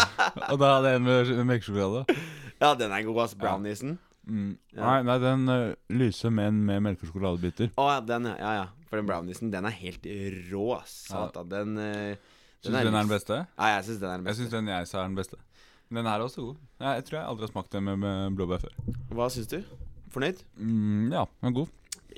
Og 0.48 0.56
da 0.58 0.78
hadde 0.78 0.94
jeg 0.96 1.02
en 1.02 1.04
med 1.06 1.42
melkesjokolade. 1.52 2.16
Ja, 2.56 2.72
den 2.78 2.94
er 2.94 3.04
god, 3.04 3.20
ass. 3.26 3.36
Browniesen. 3.36 3.98
Mm. 4.28 4.52
Ja. 4.72 4.82
Nei, 4.84 4.98
nei, 5.08 5.16
den 5.22 5.48
uh, 5.50 5.74
lyser 5.90 6.30
med 6.30 6.52
en 6.52 6.60
med 6.68 6.82
melke- 6.84 7.02
og 7.06 7.10
sjokoladebiter. 7.10 7.72
Å 7.80 7.88
ja, 7.90 8.00
den, 8.06 8.28
ja. 8.30 8.36
ja, 8.38 8.52
ja. 8.60 8.68
For 8.90 9.00
den 9.00 9.08
brownisen, 9.08 9.50
den 9.50 9.66
er 9.66 9.74
helt 9.74 10.04
rå. 10.52 10.66
Ja. 10.76 10.82
Satan. 10.86 11.48
Den, 11.50 11.78
eh, 11.80 12.16
Syns 12.62 12.68
du 12.68 12.76
den 12.76 12.94
er 12.94 13.00
den 13.00 13.08
beste? 13.10 13.38
Ja, 13.58 13.70
jeg 13.76 13.86
syns 13.88 14.02
den 14.02 14.10
er 14.10 14.20
den 14.20 14.26
beste. 14.28 14.42
Jeg 14.42 14.46
syns 14.46 14.52
den 14.54 14.68
jeg 14.70 14.90
sa 14.90 14.98
er 15.00 15.08
den 15.08 15.16
beste. 15.18 15.38
Men 15.88 16.04
den 16.04 16.10
her 16.12 16.20
er 16.20 16.26
også 16.28 16.44
god. 16.44 16.60
Jeg, 16.78 16.98
jeg 17.00 17.06
tror 17.08 17.18
jeg 17.18 17.28
aldri 17.30 17.46
har 17.46 17.52
smakt 17.54 17.72
den 17.74 17.86
med, 17.88 17.98
med 18.04 18.36
blåbær 18.38 18.62
før. 18.62 18.76
Hva 19.16 19.26
syns 19.32 19.48
du? 19.50 19.58
Fornøyd? 20.12 20.44
Mm, 20.60 21.08
ja, 21.12 21.24
den 21.40 21.50
er 21.50 21.56
god. 21.56 21.72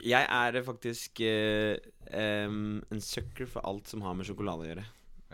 Jeg 0.04 0.26
er 0.37 0.58
faktisk 0.66 1.23
uh, 1.23 1.78
um, 2.11 2.82
en 2.92 3.00
sucker 3.06 3.49
for 3.49 3.64
alt 3.70 3.88
som 3.88 4.02
har 4.04 4.18
med 4.18 4.26
sjokolade 4.28 4.66
å 4.66 4.68
gjøre. 4.68 4.84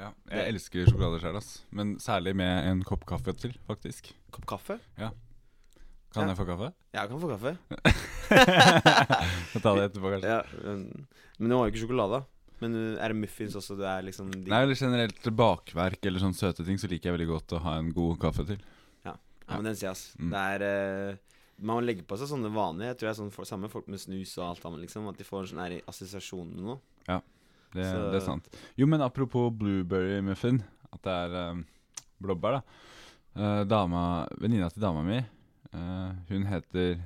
Ja, 0.00 0.12
Det- 0.28 0.38
jeg 0.38 0.54
elsker 0.54 0.86
sjokolade 0.92 1.20
sjøl. 1.24 1.40
Men 1.76 1.96
særlig 2.00 2.36
med 2.36 2.68
en 2.68 2.84
kopp 2.86 3.04
kaffe 3.08 3.34
til, 3.36 3.56
faktisk. 3.66 4.12
Kopp 4.30 4.46
kaffe? 4.54 4.78
Kan 6.10 6.24
Ja. 6.26 6.32
jeg 6.32 6.38
få 6.40 6.46
kaffe? 6.48 6.72
Jeg 6.96 7.08
kan 7.10 7.20
få 7.22 7.28
kaffe. 7.30 7.52
Skal 9.50 9.62
ta 9.62 9.72
det 9.76 9.84
etterpå, 9.90 10.10
kanskje. 10.14 10.30
Ja, 10.34 10.42
men, 10.64 11.06
men 11.38 11.50
du 11.52 11.56
har 11.56 11.66
jo 11.68 11.72
ikke 11.72 11.82
sjokolade. 11.84 12.22
Men 12.60 12.74
uh, 12.76 12.98
er 13.00 13.14
det 13.14 13.20
muffins 13.22 13.54
også? 13.56 13.76
Du 13.78 13.84
er 13.88 14.02
liksom 14.04 14.28
de... 14.34 14.42
Nei, 14.50 14.62
eller 14.66 14.76
generelt 14.76 15.30
bakverk 15.38 16.04
eller 16.10 16.20
sånne 16.22 16.36
søte 16.36 16.66
ting, 16.66 16.76
så 16.82 16.90
liker 16.90 17.08
jeg 17.10 17.16
veldig 17.16 17.28
godt 17.30 17.54
å 17.56 17.62
ha 17.64 17.76
en 17.80 17.88
god 17.96 18.18
kaffe 18.20 18.44
til. 18.50 18.60
Ja, 19.06 19.14
men 19.54 19.70
den 19.70 19.78
sier 19.80 19.94
ass. 19.94 20.10
Mm. 20.20 20.34
Det 20.34 20.42
er 20.56 20.66
uh, 21.14 21.40
Man 21.60 21.78
må 21.78 21.80
legge 21.86 22.04
på 22.08 22.18
seg 22.20 22.28
sånne 22.30 22.50
vaner. 22.54 22.90
Jeg 22.90 22.98
tror 23.00 23.08
det 23.08 23.14
er 23.14 23.20
sånn 23.22 23.32
for, 23.34 23.48
samme 23.48 23.70
folk 23.72 23.88
med 23.92 24.02
snus 24.02 24.34
og 24.38 24.46
alt 24.50 24.66
annet, 24.68 24.84
liksom. 24.86 25.08
At 25.10 25.18
de 25.20 25.26
får 25.28 25.46
en 25.46 25.50
sånn 25.54 25.80
assosiasjon 25.90 26.52
med 26.56 26.62
noe. 26.72 26.78
Det, 27.70 27.84
Så- 27.86 28.06
det 28.10 28.18
er 28.18 28.24
sant. 28.26 28.46
Jo, 28.80 28.86
men 28.90 29.02
apropos 29.06 29.52
blueberry 29.54 30.18
muffin, 30.26 30.58
at 30.90 31.04
det 31.06 31.12
er 31.24 31.36
um, 31.54 31.60
blåbær, 32.18 32.56
da. 32.58 32.62
Uh, 33.38 33.60
dama, 33.70 34.00
Venninna 34.42 34.66
til 34.74 34.82
dama 34.82 35.04
mi, 35.06 35.20
eh, 35.20 35.28
hun 35.72 36.46
heter 36.50 36.98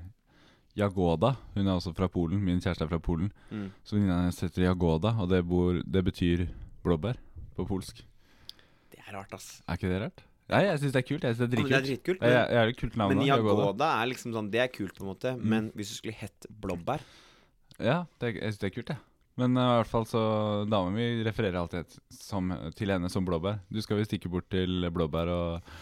Jagoda. 0.75 1.35
Hun 1.55 1.69
er 1.69 1.77
også 1.77 1.95
fra 1.95 2.09
Polen. 2.11 2.43
Min 2.43 2.61
kjæreste 2.63 2.85
er 2.87 2.91
fra 2.91 2.99
Polen. 3.03 3.31
Mm. 3.51 3.71
Så 3.87 3.97
venninna 3.97 4.21
hennes 4.25 4.41
heter 4.43 4.67
Jagoda, 4.67 5.15
og 5.23 5.31
det, 5.31 5.43
bor, 5.47 5.79
det 5.87 6.05
betyr 6.05 6.47
blåbær 6.85 7.19
på 7.55 7.67
polsk. 7.69 8.03
Det 8.91 9.03
er 9.05 9.15
rart, 9.15 9.35
ass. 9.37 9.61
Er 9.69 9.79
ikke 9.79 9.93
det 9.93 10.01
rart? 10.03 10.25
Nei, 10.53 10.65
jeg 10.67 10.81
syns 10.83 10.93
det 10.93 11.01
er 11.01 11.07
kult. 11.09 11.25
Jeg 11.25 11.37
synes 11.39 11.51
det 11.51 11.59
er 11.59 11.63
Ja, 11.63 11.65
men 11.65 11.73
det 11.73 11.79
er 11.79 11.87
dritkult. 11.89 12.21
men, 12.21 12.35
jeg, 12.35 12.49
jeg 12.51 12.69
er, 12.69 12.73
kult 12.81 12.97
navn. 13.01 13.15
men 13.15 13.27
Jagoda. 13.27 13.55
Jagoda 13.63 13.91
er 14.03 14.11
liksom 14.11 14.35
sånn 14.35 14.51
Det 14.53 14.61
er 14.61 14.71
kult, 14.75 14.95
på 14.99 15.07
en 15.07 15.11
måte. 15.13 15.35
Mm. 15.39 15.47
Men 15.55 15.71
hvis 15.79 15.93
du 15.93 15.99
skulle 16.01 16.19
hett 16.19 16.49
blåbær 16.51 17.05
Ja, 17.79 18.05
det, 18.21 18.35
jeg 18.37 18.53
syns 18.53 18.61
det 18.65 18.71
er 18.71 18.75
kult, 18.75 18.93
jeg. 18.93 19.03
Men 19.41 19.57
uh, 19.59 19.63
i 19.63 19.79
hvert 19.81 19.91
fall 19.91 20.05
så 20.07 20.21
dama 20.71 20.93
mi 20.95 21.07
refererer 21.27 21.59
alltid 21.59 21.97
som, 22.15 22.53
til 22.79 22.93
henne 22.93 23.09
som 23.11 23.25
blåbær. 23.27 23.63
Du 23.73 23.81
skal 23.83 23.99
visst 23.99 24.13
ikke 24.15 24.31
bort 24.31 24.51
til 24.53 24.85
blåbær 24.95 25.33
og 25.33 25.73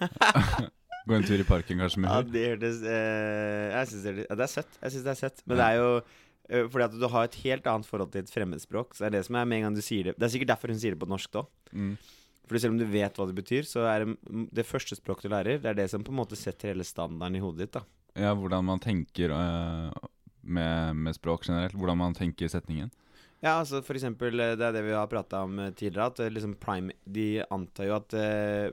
gå 1.06 1.16
en 1.16 1.26
tur 1.26 1.40
i 1.40 1.46
parken 1.48 1.80
kanskje 1.80 2.02
med 2.04 2.10
Ja, 2.10 2.22
det 2.22 2.70
eh, 2.84 3.66
Jeg 3.72 3.90
syns 3.90 4.06
det, 4.06 4.14
ja, 4.26 4.36
det 4.36 4.46
er 4.46 4.52
søtt. 4.52 4.78
Jeg 4.80 4.94
synes 4.94 5.06
det 5.06 5.12
er 5.12 5.20
søtt. 5.20 5.42
Men 5.46 5.60
det 5.60 5.66
er 5.66 5.78
jo 5.80 5.90
eh, 6.00 6.64
fordi 6.70 6.86
at 6.86 6.96
du 7.00 7.08
har 7.14 7.28
et 7.28 7.40
helt 7.44 7.68
annet 7.72 7.88
forhold 7.88 8.12
til 8.14 8.24
et 8.24 8.32
fremmedspråk. 8.32 8.94
Så 8.94 9.04
det 9.04 9.10
er 9.10 9.18
det 9.18 9.26
som 9.28 9.40
er 9.40 9.48
med 9.48 9.60
en 9.60 9.68
gang 9.68 9.78
du 9.78 9.84
sier 9.84 10.10
det 10.10 10.16
Det 10.18 10.28
er 10.28 10.34
sikkert 10.36 10.54
derfor 10.54 10.74
hun 10.74 10.82
sier 10.82 10.96
det 10.96 11.02
på 11.02 11.10
norsk 11.10 11.32
da. 11.38 11.46
Mm. 11.72 11.94
For 12.50 12.58
selv 12.58 12.74
om 12.74 12.80
du 12.80 12.86
vet 12.90 13.16
hva 13.16 13.28
det 13.30 13.38
betyr, 13.38 13.66
så 13.68 13.86
er 13.86 14.04
det 14.04 14.46
det 14.58 14.66
første 14.66 14.98
språket 14.98 15.28
du 15.28 15.34
lærer, 15.34 15.60
det 15.62 15.70
er 15.70 15.76
det 15.78 15.90
som 15.92 16.02
på 16.02 16.10
en 16.10 16.18
måte 16.18 16.38
setter 16.38 16.72
hele 16.72 16.86
standarden 16.86 17.38
i 17.38 17.42
hodet 17.44 17.68
ditt. 17.68 17.78
da 17.78 18.24
Ja, 18.26 18.32
hvordan 18.34 18.66
man 18.66 18.82
tenker 18.82 19.30
uh, 19.30 19.92
med, 20.42 20.96
med 20.96 21.14
språk 21.14 21.46
generelt. 21.46 21.76
Hvordan 21.78 22.00
man 22.00 22.16
tenker 22.16 22.50
setningen. 22.50 22.90
Ja, 23.40 23.56
altså 23.56 23.80
for 23.80 23.96
eksempel 23.96 24.36
eh, 24.36 24.52
Det 24.58 24.66
er 24.66 24.74
det 24.76 24.84
vi 24.84 24.92
har 24.92 25.08
prata 25.08 25.44
om 25.46 25.58
eh, 25.58 25.72
tidligere. 25.72 26.10
At 26.12 26.32
liksom 26.32 26.56
prime 26.60 26.92
De 27.04 27.42
antar 27.50 27.88
jo 27.88 27.96
at 27.96 28.16
eh, 28.16 28.72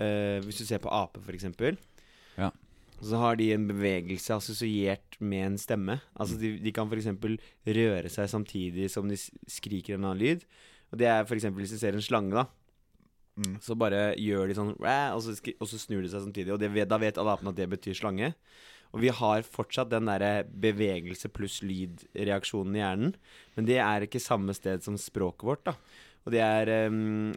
eh, 0.00 0.38
Hvis 0.44 0.62
du 0.62 0.66
ser 0.68 0.82
på 0.82 0.92
ape, 0.92 1.22
for 1.24 1.36
eksempel 1.36 1.78
Ja. 2.38 2.52
Så 2.98 3.14
har 3.14 3.36
de 3.38 3.52
en 3.54 3.68
bevegelse 3.68 4.34
assosiert 4.34 5.20
med 5.20 5.46
en 5.46 5.58
stemme. 5.58 6.00
Altså 6.18 6.34
de, 6.38 6.56
de 6.58 6.72
kan 6.74 6.90
eksempel 6.90 7.36
røre 7.62 8.10
seg 8.10 8.26
samtidig 8.26 8.88
som 8.90 9.06
de 9.06 9.14
skriker 9.14 9.94
en 9.94 10.08
annen 10.08 10.18
lyd. 10.18 10.42
Og 10.90 10.98
det 10.98 11.06
er 11.06 11.22
eksempel 11.22 11.62
hvis 11.62 11.76
du 11.76 11.78
ser 11.78 11.94
en 11.94 12.02
slange, 12.02 12.34
da. 12.34 12.48
Så 13.62 13.76
bare 13.78 14.16
gjør 14.18 14.50
de 14.50 14.56
sånn 14.56 14.72
og 14.74 15.20
så, 15.22 15.36
og 15.38 15.68
så 15.70 15.78
snur 15.78 16.02
de 16.02 16.10
seg 16.10 16.24
samtidig. 16.24 16.50
Og 16.50 16.58
det 16.58 16.88
da 16.90 16.98
vet 16.98 17.20
alle 17.20 17.36
apene 17.36 17.52
at 17.52 17.60
det 17.60 17.68
betyr 17.70 17.94
slange. 17.94 18.32
Og 18.90 19.02
vi 19.04 19.12
har 19.12 19.44
fortsatt 19.44 19.90
den 19.92 20.08
derre 20.08 20.46
bevegelse 20.48 21.28
pluss 21.30 21.60
lyd-reaksjonen 21.62 22.76
i 22.78 22.82
hjernen. 22.82 23.14
Men 23.54 23.68
det 23.68 23.78
er 23.84 24.06
ikke 24.06 24.22
samme 24.22 24.54
sted 24.56 24.82
som 24.82 24.96
språket 24.98 25.46
vårt, 25.46 25.64
da. 25.68 25.76
Og 26.28 26.34
det 26.34 26.42
er, 26.44 26.68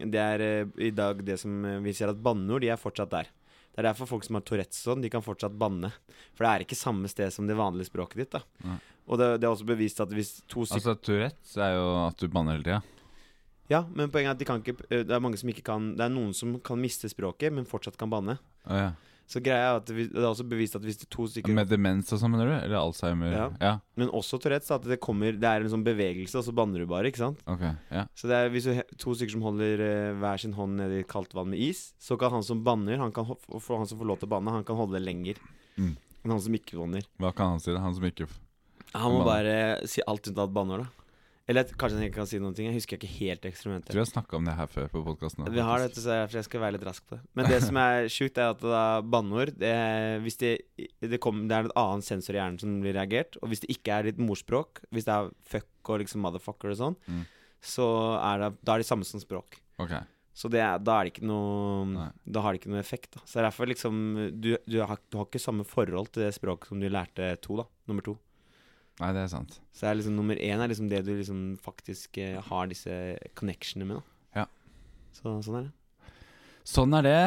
det 0.03 0.19
er 0.19 0.41
eh, 0.43 0.71
i 0.83 0.91
dag 0.91 1.21
det 1.23 1.37
som 1.39 1.63
eh, 1.63 1.77
vi 1.79 1.93
ser 1.95 2.11
at 2.11 2.19
banneord, 2.19 2.59
de 2.59 2.73
er 2.73 2.79
fortsatt 2.79 3.13
der. 3.13 3.29
Det 3.71 3.79
er 3.79 3.87
derfor 3.87 4.09
folk 4.09 4.25
som 4.27 4.35
har 4.35 4.43
Tourettes 4.43 4.81
sånn, 4.83 4.99
de 4.99 5.07
kan 5.11 5.23
fortsatt 5.23 5.53
banne. 5.55 5.93
For 6.35 6.43
det 6.43 6.49
er 6.51 6.65
ikke 6.65 6.75
samme 6.75 7.07
sted 7.07 7.31
som 7.31 7.47
det 7.47 7.55
vanlige 7.55 7.87
språket 7.87 8.19
ditt, 8.19 8.35
da. 8.35 8.41
Ja. 8.65 8.75
Og 9.07 9.21
det, 9.21 9.29
det 9.39 9.47
er 9.47 9.53
også 9.53 9.67
bevist 9.69 10.03
at 10.03 10.11
hvis 10.11 10.33
to 10.51 10.65
Altså 10.67 10.97
Tourettes 10.99 11.55
er 11.55 11.77
jo 11.77 11.85
at 12.03 12.19
du 12.19 12.27
banner 12.31 12.59
hele 12.59 12.67
tida. 12.67 12.81
Ja, 13.71 13.85
men 13.87 14.11
poenget 14.11 14.33
er 14.33 14.35
at 14.35 14.41
de 14.41 14.49
kan 14.49 14.59
ikke 14.59 14.75
eh, 14.89 15.05
Det 15.07 15.15
er 15.15 15.23
mange 15.23 15.39
som 15.39 15.47
ikke 15.47 15.63
kan 15.63 15.93
Det 15.95 16.03
er 16.03 16.11
noen 16.11 16.33
som 16.35 16.57
kan 16.59 16.79
miste 16.81 17.07
språket, 17.07 17.55
men 17.55 17.69
fortsatt 17.69 17.95
kan 17.99 18.11
banne. 18.11 18.35
Oh, 18.67 18.75
ja. 18.75 18.91
Så 19.31 19.39
greia 19.39 19.69
er 19.69 19.77
at 19.79 19.87
det, 19.87 20.09
det 20.11 20.19
er 20.19 20.27
også 20.27 20.43
bevist 20.51 20.75
at 20.75 20.83
hvis 20.83 20.97
det 20.99 21.05
er 21.07 21.11
to 21.15 21.23
stykker 21.31 21.53
Med 21.55 21.69
demens 21.71 22.09
og 22.11 22.19
sånn, 22.19 22.33
mener 22.33 22.49
du? 22.49 22.55
Eller 22.57 22.75
Alzheimer? 22.81 23.31
Ja. 23.31 23.45
ja. 23.63 23.73
Men 23.95 24.11
også 24.11 24.39
Tourettes, 24.43 24.71
at 24.75 24.83
det 24.89 24.97
kommer 25.03 25.37
Det 25.39 25.47
er 25.47 25.63
en 25.63 25.71
sånn 25.71 25.85
bevegelse, 25.87 26.35
og 26.41 26.43
så 26.49 26.53
banner 26.57 26.83
du 26.83 26.89
bare, 26.91 27.07
ikke 27.07 27.21
sant? 27.23 27.39
Ok. 27.47 27.63
Ja. 27.93 28.03
Så 28.17 28.27
det 28.27 28.35
er 28.41 28.51
hvis 28.51 28.67
du 28.67 28.81
to 28.99 29.15
stykker 29.15 29.37
som 29.37 29.45
holder 29.47 29.85
uh, 29.85 30.19
hver 30.19 30.43
sin 30.43 30.57
hånd 30.57 30.75
nedi 30.81 31.05
kaldt 31.07 31.31
vann 31.37 31.53
med 31.53 31.63
is, 31.63 31.93
så 32.01 32.19
kan 32.19 32.35
han 32.35 32.43
som 32.43 32.63
banner, 32.67 32.99
han, 32.99 33.15
kan 33.15 33.29
han 33.31 33.87
som 33.87 34.01
får 34.01 34.09
lov 34.11 34.19
til 34.19 34.27
å 34.27 34.33
banne, 34.35 34.51
han 34.59 34.67
kan 34.67 34.79
holde 34.79 34.99
det 34.99 35.05
lenger 35.07 35.39
Mm. 35.79 35.93
enn 36.25 36.31
han 36.35 36.41
som 36.43 36.55
ikke 36.57 36.75
banner. 36.75 37.05
Hva 37.23 37.29
kan 37.33 37.53
han 37.53 37.61
si, 37.63 37.71
da? 37.71 37.79
Han 37.79 37.95
som 37.95 38.03
ikke 38.03 38.25
Han 38.91 39.13
må 39.15 39.21
bare 39.23 39.87
si 39.87 40.03
alt 40.03 40.27
unntatt 40.27 40.51
banner, 40.51 40.83
da. 40.83 41.00
Eller 41.51 41.67
kanskje 41.75 41.97
han 41.99 42.05
ikke 42.07 42.17
kan 42.21 42.29
si 42.31 42.39
noen 42.41 42.55
ting. 42.57 42.69
Jeg 42.69 42.77
husker 42.79 42.97
ikke 42.99 43.09
helt 43.11 43.43
Jeg 43.47 43.53
eksperimentet. 43.53 43.91
tror 43.91 43.99
jeg 44.01 44.07
har 44.07 44.11
snakka 44.13 44.37
om 44.39 44.45
det 44.47 44.53
her 44.57 44.69
før 44.71 44.87
på 44.93 45.01
podkasten. 45.09 45.49
Vi 45.51 45.65
har 45.67 45.83
dette, 45.83 45.99
så 46.03 46.15
jeg, 46.21 46.29
jeg 46.37 46.47
skal 46.47 46.63
være 46.63 46.75
litt 46.77 46.85
rask 46.87 47.05
på 47.09 47.17
det. 47.17 47.21
Men 47.35 47.49
det 47.51 47.59
som 47.65 47.79
er 47.81 48.07
sjukt, 48.13 48.39
er 48.39 48.53
at 48.55 48.63
da 48.63 48.83
banneord 49.03 49.51
det, 49.59 49.73
Hvis 50.23 50.37
det, 50.41 50.53
det, 51.03 51.19
kom, 51.23 51.43
det 51.51 51.57
er 51.57 51.67
en 51.67 51.75
annen 51.83 52.05
sensor 52.07 52.37
i 52.37 52.41
hjernen 52.41 52.61
som 52.63 52.79
blir 52.83 52.95
reagert, 52.97 53.35
og 53.41 53.51
hvis 53.51 53.61
det 53.65 53.69
ikke 53.75 53.97
er 53.99 54.09
ditt 54.09 54.23
morspråk, 54.23 54.81
hvis 54.95 55.05
det 55.09 55.13
er 55.17 55.29
fuck 55.43 55.91
og 55.91 55.99
liksom 56.05 56.23
motherfucker 56.23 56.71
og 56.73 56.79
sånn, 56.79 56.97
Mm. 57.11 57.25
så 57.61 57.85
er 58.21 58.39
det, 58.45 58.49
da 58.65 58.73
er 58.75 58.81
det 58.81 58.87
samme 58.89 59.05
som 59.05 59.19
språk. 59.21 59.59
Okay. 59.81 60.01
Så 60.33 60.47
det 60.49 60.61
er, 60.63 60.79
da 60.79 60.99
er 61.01 61.05
det 61.09 61.11
ikke 61.17 61.27
noe 61.27 61.85
Nei. 61.91 62.05
Da 62.25 62.39
har 62.45 62.53
det 62.55 62.61
ikke 62.61 62.71
noe 62.71 62.79
effekt. 62.79 63.11
da 63.17 63.21
Så 63.27 63.41
er 63.41 63.49
derfor 63.49 63.67
liksom 63.67 63.97
du, 64.39 64.53
du, 64.65 64.77
har, 64.79 64.97
du 65.11 65.17
har 65.19 65.25
ikke 65.27 65.41
samme 65.43 65.65
forhold 65.67 66.07
til 66.15 66.23
det 66.23 66.33
språket 66.37 66.71
som 66.71 66.79
du 66.79 66.87
lærte 66.87 67.33
to, 67.43 67.57
da. 67.59 67.65
Nummer 67.91 68.05
to. 68.05 68.15
Nei, 69.01 69.11
det 69.17 69.23
er 69.25 69.29
sant. 69.33 69.55
Så 69.73 69.85
det 69.87 69.91
er 69.91 69.99
liksom 69.99 70.15
nummer 70.19 70.37
én 70.37 70.61
er 70.61 70.69
liksom 70.69 70.89
det 70.91 71.03
du 71.07 71.13
liksom 71.17 71.43
faktisk 71.65 72.17
eh, 72.21 72.37
har 72.51 72.67
disse 72.69 72.97
connectionene 73.39 73.87
med, 73.95 74.01
da. 74.01 74.43
Ja. 74.43 74.49
Så 75.17 75.39
sånn 75.45 75.57
er 75.57 75.69
det. 75.69 75.77
Sånn 76.71 76.93
er 76.93 77.01
det. 77.07 77.21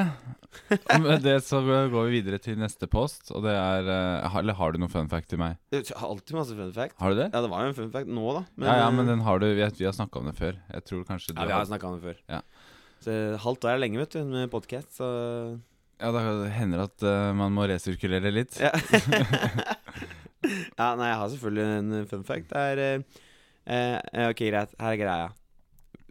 Og 0.95 1.01
med 1.03 1.25
det 1.25 1.33
så 1.43 1.59
går 1.67 1.91
vi 2.07 2.21
videre 2.21 2.39
til 2.39 2.55
neste 2.61 2.87
post, 2.87 3.33
og 3.35 3.43
det 3.43 3.51
er 3.59 3.89
eh, 3.91 4.37
Eller 4.39 4.55
har 4.55 4.71
du 4.71 4.79
noen 4.79 4.93
fun 4.93 5.11
fact 5.11 5.27
til 5.33 5.41
meg? 5.43 5.57
Jeg 5.75 5.89
har 5.99 6.07
alltid 6.07 6.39
masse 6.39 6.55
fun 6.55 6.71
fact. 6.77 6.95
Har 7.03 7.11
du 7.11 7.19
det? 7.19 7.27
Ja, 7.35 7.43
det 7.43 7.51
var 7.51 7.65
jo 7.67 7.73
en 7.73 7.77
fun 7.81 7.91
fact 7.97 8.07
nå, 8.15 8.29
da. 8.39 8.45
ja, 8.69 8.77
ja, 8.85 8.89
men 8.95 9.03
eh, 9.09 9.11
den 9.11 9.25
har 9.27 9.43
du 9.43 9.49
Vi, 9.51 9.61
har- 9.67 9.75
vi 9.75 9.89
har 9.91 9.97
snakka 9.99 10.23
om 10.23 10.31
det 10.31 10.37
før. 10.39 10.55
Jeg 10.71 10.87
tror 10.87 11.03
kanskje 11.11 11.35
du 11.35 11.41
ja, 11.43 11.49
vi 11.51 11.57
har 11.59 11.67
snakka 11.73 11.91
om 11.91 11.99
det 11.99 12.07
før. 12.07 12.23
Ja. 12.31 12.41
Så 13.03 13.19
halvt 13.43 13.67
år 13.67 13.75
er 13.75 13.83
lenge, 13.83 13.99
vet 14.05 14.15
du, 14.15 14.23
med 14.31 14.53
podkast, 14.55 14.95
så 15.03 15.11
Ja, 15.99 16.09
da 16.15 16.23
hender 16.55 16.85
det 16.85 16.87
at 16.93 17.03
uh, 17.11 17.35
man 17.37 17.53
må 17.59 17.67
resirkulere 17.69 18.31
litt. 18.33 18.55
ja. 18.63 18.71
ja, 20.81 20.91
nei, 20.99 21.09
jeg 21.11 21.21
har 21.21 21.33
selvfølgelig 21.33 21.79
en 21.79 22.11
fun 22.11 22.27
fact. 22.27 22.51
Det 22.51 22.67
er 22.73 22.83
eh, 22.85 23.23
eh, 23.67 24.29
Ok, 24.29 24.45
greit. 24.51 24.77
Her 24.81 24.93
er 24.97 25.01
greia. 25.01 25.33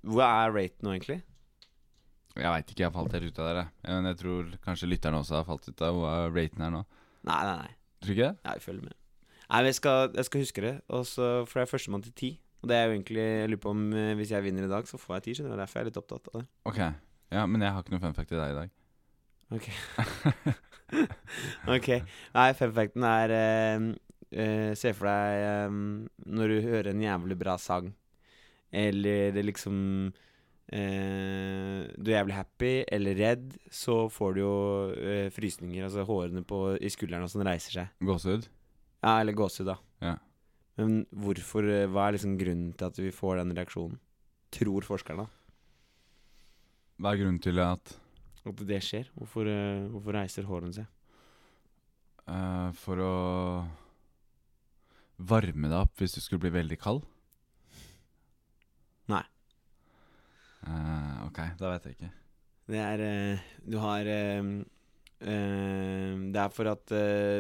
Hva 0.03 0.31
er 0.43 0.57
rate 0.57 0.83
nå, 0.83 0.95
egentlig? 0.95 1.21
Jeg 2.33 2.49
veit 2.49 2.71
ikke, 2.71 2.81
jeg 2.81 2.89
har 2.89 2.95
falt 2.95 3.13
helt 3.13 3.29
ut 3.29 3.39
av 3.43 3.53
det. 3.59 3.65
Men 3.85 4.09
jeg 4.09 4.19
tror 4.23 4.51
kanskje 4.65 4.89
lytterne 4.89 5.21
også 5.21 5.37
har 5.37 5.47
falt 5.47 5.69
ut 5.69 5.85
av 5.85 5.99
hva 6.01 6.13
raten 6.33 6.65
er 6.65 6.73
nå. 6.73 6.81
Nei, 7.29 7.41
nei, 7.45 7.57
nei. 7.61 7.73
Tror 8.01 8.09
du 8.09 8.15
ikke 8.17 8.29
det? 8.31 8.47
Nei, 8.47 8.55
følger 8.63 8.87
med. 8.89 8.95
Nei, 9.43 9.59
men 9.59 9.69
jeg 9.69 9.77
skal, 9.77 10.09
jeg 10.17 10.27
skal 10.27 10.43
huske 10.43 10.63
det. 10.65 10.73
Og 10.89 11.05
så 11.07 11.27
For 11.45 11.59
det 11.59 11.67
er 11.67 11.71
førstemann 11.71 12.05
til 12.07 12.15
ti. 12.17 12.31
Og 12.63 12.69
det 12.71 12.77
er 12.77 12.85
jo 12.87 12.95
egentlig 12.95 13.23
Jeg 13.23 13.49
lurer 13.51 13.61
på 13.63 13.73
om 13.75 13.81
eh, 13.93 14.13
hvis 14.17 14.31
jeg 14.31 14.43
vinner 14.43 14.65
i 14.65 14.71
dag, 14.71 14.87
så 14.89 14.97
får 14.97 15.19
jeg 15.19 15.25
ti. 15.27 15.35
Skjønner 15.37 15.53
du 15.53 15.61
Derfor 15.61 15.79
er 15.79 15.83
jeg 15.83 15.91
litt 15.91 16.01
opptatt 16.01 16.31
av 16.31 16.39
det. 16.39 16.47
Ok. 16.71 16.79
Ja, 17.33 17.45
men 17.45 17.61
jeg 17.61 17.75
har 17.75 17.83
ikke 17.83 17.95
noe 17.95 18.03
fun 18.03 18.17
fact 18.17 18.33
til 18.33 18.41
deg 18.41 18.53
i 18.53 18.57
dag. 18.57 18.73
Ok. 19.53 19.69
ok. 21.75 21.89
Nei, 22.33 22.47
fun 22.57 22.75
facten 22.79 23.07
er 23.09 23.35
eh, 23.37 23.87
eh, 24.33 24.73
Se 24.77 24.93
for 24.97 25.09
deg 25.09 25.69
um, 25.69 26.05
når 26.25 26.51
du 26.53 26.67
hører 26.67 26.91
en 26.91 27.03
jævlig 27.03 27.37
bra 27.39 27.55
sang, 27.61 27.91
eller 28.73 29.33
det 29.35 29.43
liksom 29.45 29.77
uh, 30.09 31.79
Du 31.93 32.09
er 32.09 32.17
jævlig 32.17 32.37
happy 32.37 32.73
eller 32.97 33.19
redd, 33.19 33.57
så 33.69 34.07
får 34.09 34.35
du 34.35 34.41
jo 34.43 34.55
uh, 34.97 35.29
frysninger. 35.33 35.85
Altså 35.85 36.05
hårene 36.07 36.45
på, 36.47 36.65
i 36.77 36.91
skuldrene 36.93 37.27
og 37.27 37.33
sånn 37.33 37.45
reiser 37.47 37.79
seg. 37.79 37.97
Gåsehud? 38.03 38.49
Ja, 39.03 39.19
eller 39.19 39.35
gåsehud, 39.37 39.69
da. 39.73 39.77
Ja. 40.03 40.17
Men 40.79 41.03
hvorfor 41.13 41.67
Hva 41.93 42.07
er 42.07 42.15
liksom 42.15 42.37
grunnen 42.39 42.71
til 42.73 42.89
at 42.89 42.97
vi 42.97 43.11
får 43.13 43.43
den 43.43 43.53
reaksjonen? 43.53 43.99
Tror 44.53 44.85
forskerne 44.85 45.27
Hva 47.01 47.11
er 47.11 47.19
grunnen 47.21 47.41
til 47.43 47.61
at 47.61 47.99
at 48.43 48.63
det 48.67 48.81
skjer? 48.83 49.07
Hvorfor, 49.15 49.47
hvorfor 49.93 50.17
reiser 50.17 50.43
hårene 50.43 50.75
seg? 50.75 50.87
For 52.81 52.99
å 52.99 53.13
varme 55.17 55.69
deg 55.69 55.79
opp 55.85 56.01
hvis 56.01 56.15
du 56.15 56.21
skulle 56.23 56.43
bli 56.45 56.53
veldig 56.53 56.77
kald? 56.81 57.05
Nei. 59.11 59.23
Uh, 60.63 61.27
ok, 61.27 61.39
da 61.59 61.73
vet 61.73 61.87
jeg 61.87 61.97
ikke. 61.97 62.11
Det 62.71 62.79
er 62.79 63.01
uh, 63.03 63.47
Du 63.67 63.75
har 63.83 64.07
uh, 64.07 64.51
Det 65.19 66.39
er 66.39 66.53
for 66.55 66.69
at 66.71 66.93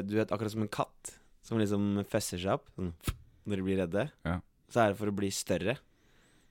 Du 0.03 0.17
vet 0.17 0.33
akkurat 0.35 0.51
som 0.51 0.65
en 0.65 0.71
katt 0.71 1.13
som 1.43 1.59
liksom 1.59 2.03
fester 2.07 2.39
seg 2.39 2.55
opp 2.55 2.69
sånn, 2.71 2.93
når 3.43 3.59
de 3.59 3.63
blir 3.65 3.79
redde. 3.81 4.05
Ja. 4.23 4.37
Så 4.71 4.79
er 4.79 4.93
det 4.93 4.99
for 5.01 5.11
å 5.11 5.15
bli 5.15 5.27
større. 5.35 5.75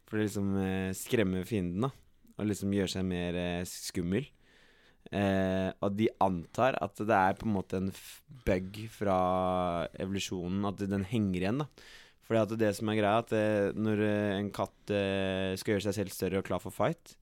For 0.05 0.21
å 0.21 0.27
liksom 0.27 0.51
skremme 0.93 1.41
fienden, 1.49 1.87
da. 1.87 1.89
Og 2.37 2.51
liksom 2.51 2.75
gjøre 2.77 2.93
seg 2.93 3.07
mer 3.09 3.39
skummel. 3.65 4.29
Eh, 5.13 5.71
og 5.85 5.97
de 5.99 6.07
antar 6.25 6.79
at 6.81 6.97
det 6.97 7.17
er 7.17 7.35
på 7.37 7.45
en 7.49 7.53
måte 7.59 7.77
en 7.77 7.91
bug 8.47 8.79
fra 8.95 9.17
evolusjonen, 10.01 10.65
at 10.71 10.81
den 10.89 11.05
henger 11.09 11.43
igjen, 11.45 11.61
da. 11.65 11.67
Fordi 12.25 12.41
at 12.47 12.55
det 12.61 12.71
som 12.79 12.89
er 12.89 12.97
greia, 13.01 13.19
at 13.21 13.33
det, 13.35 13.43
når 13.77 14.01
eh, 14.07 14.37
en 14.39 14.51
katt 14.55 14.93
eh, 14.95 15.53
skal 15.61 15.75
gjøre 15.75 15.85
seg 15.89 15.99
selv 15.99 16.15
større 16.15 16.41
og 16.41 16.47
klar 16.49 16.63
for 16.63 16.73
fight, 16.75 17.17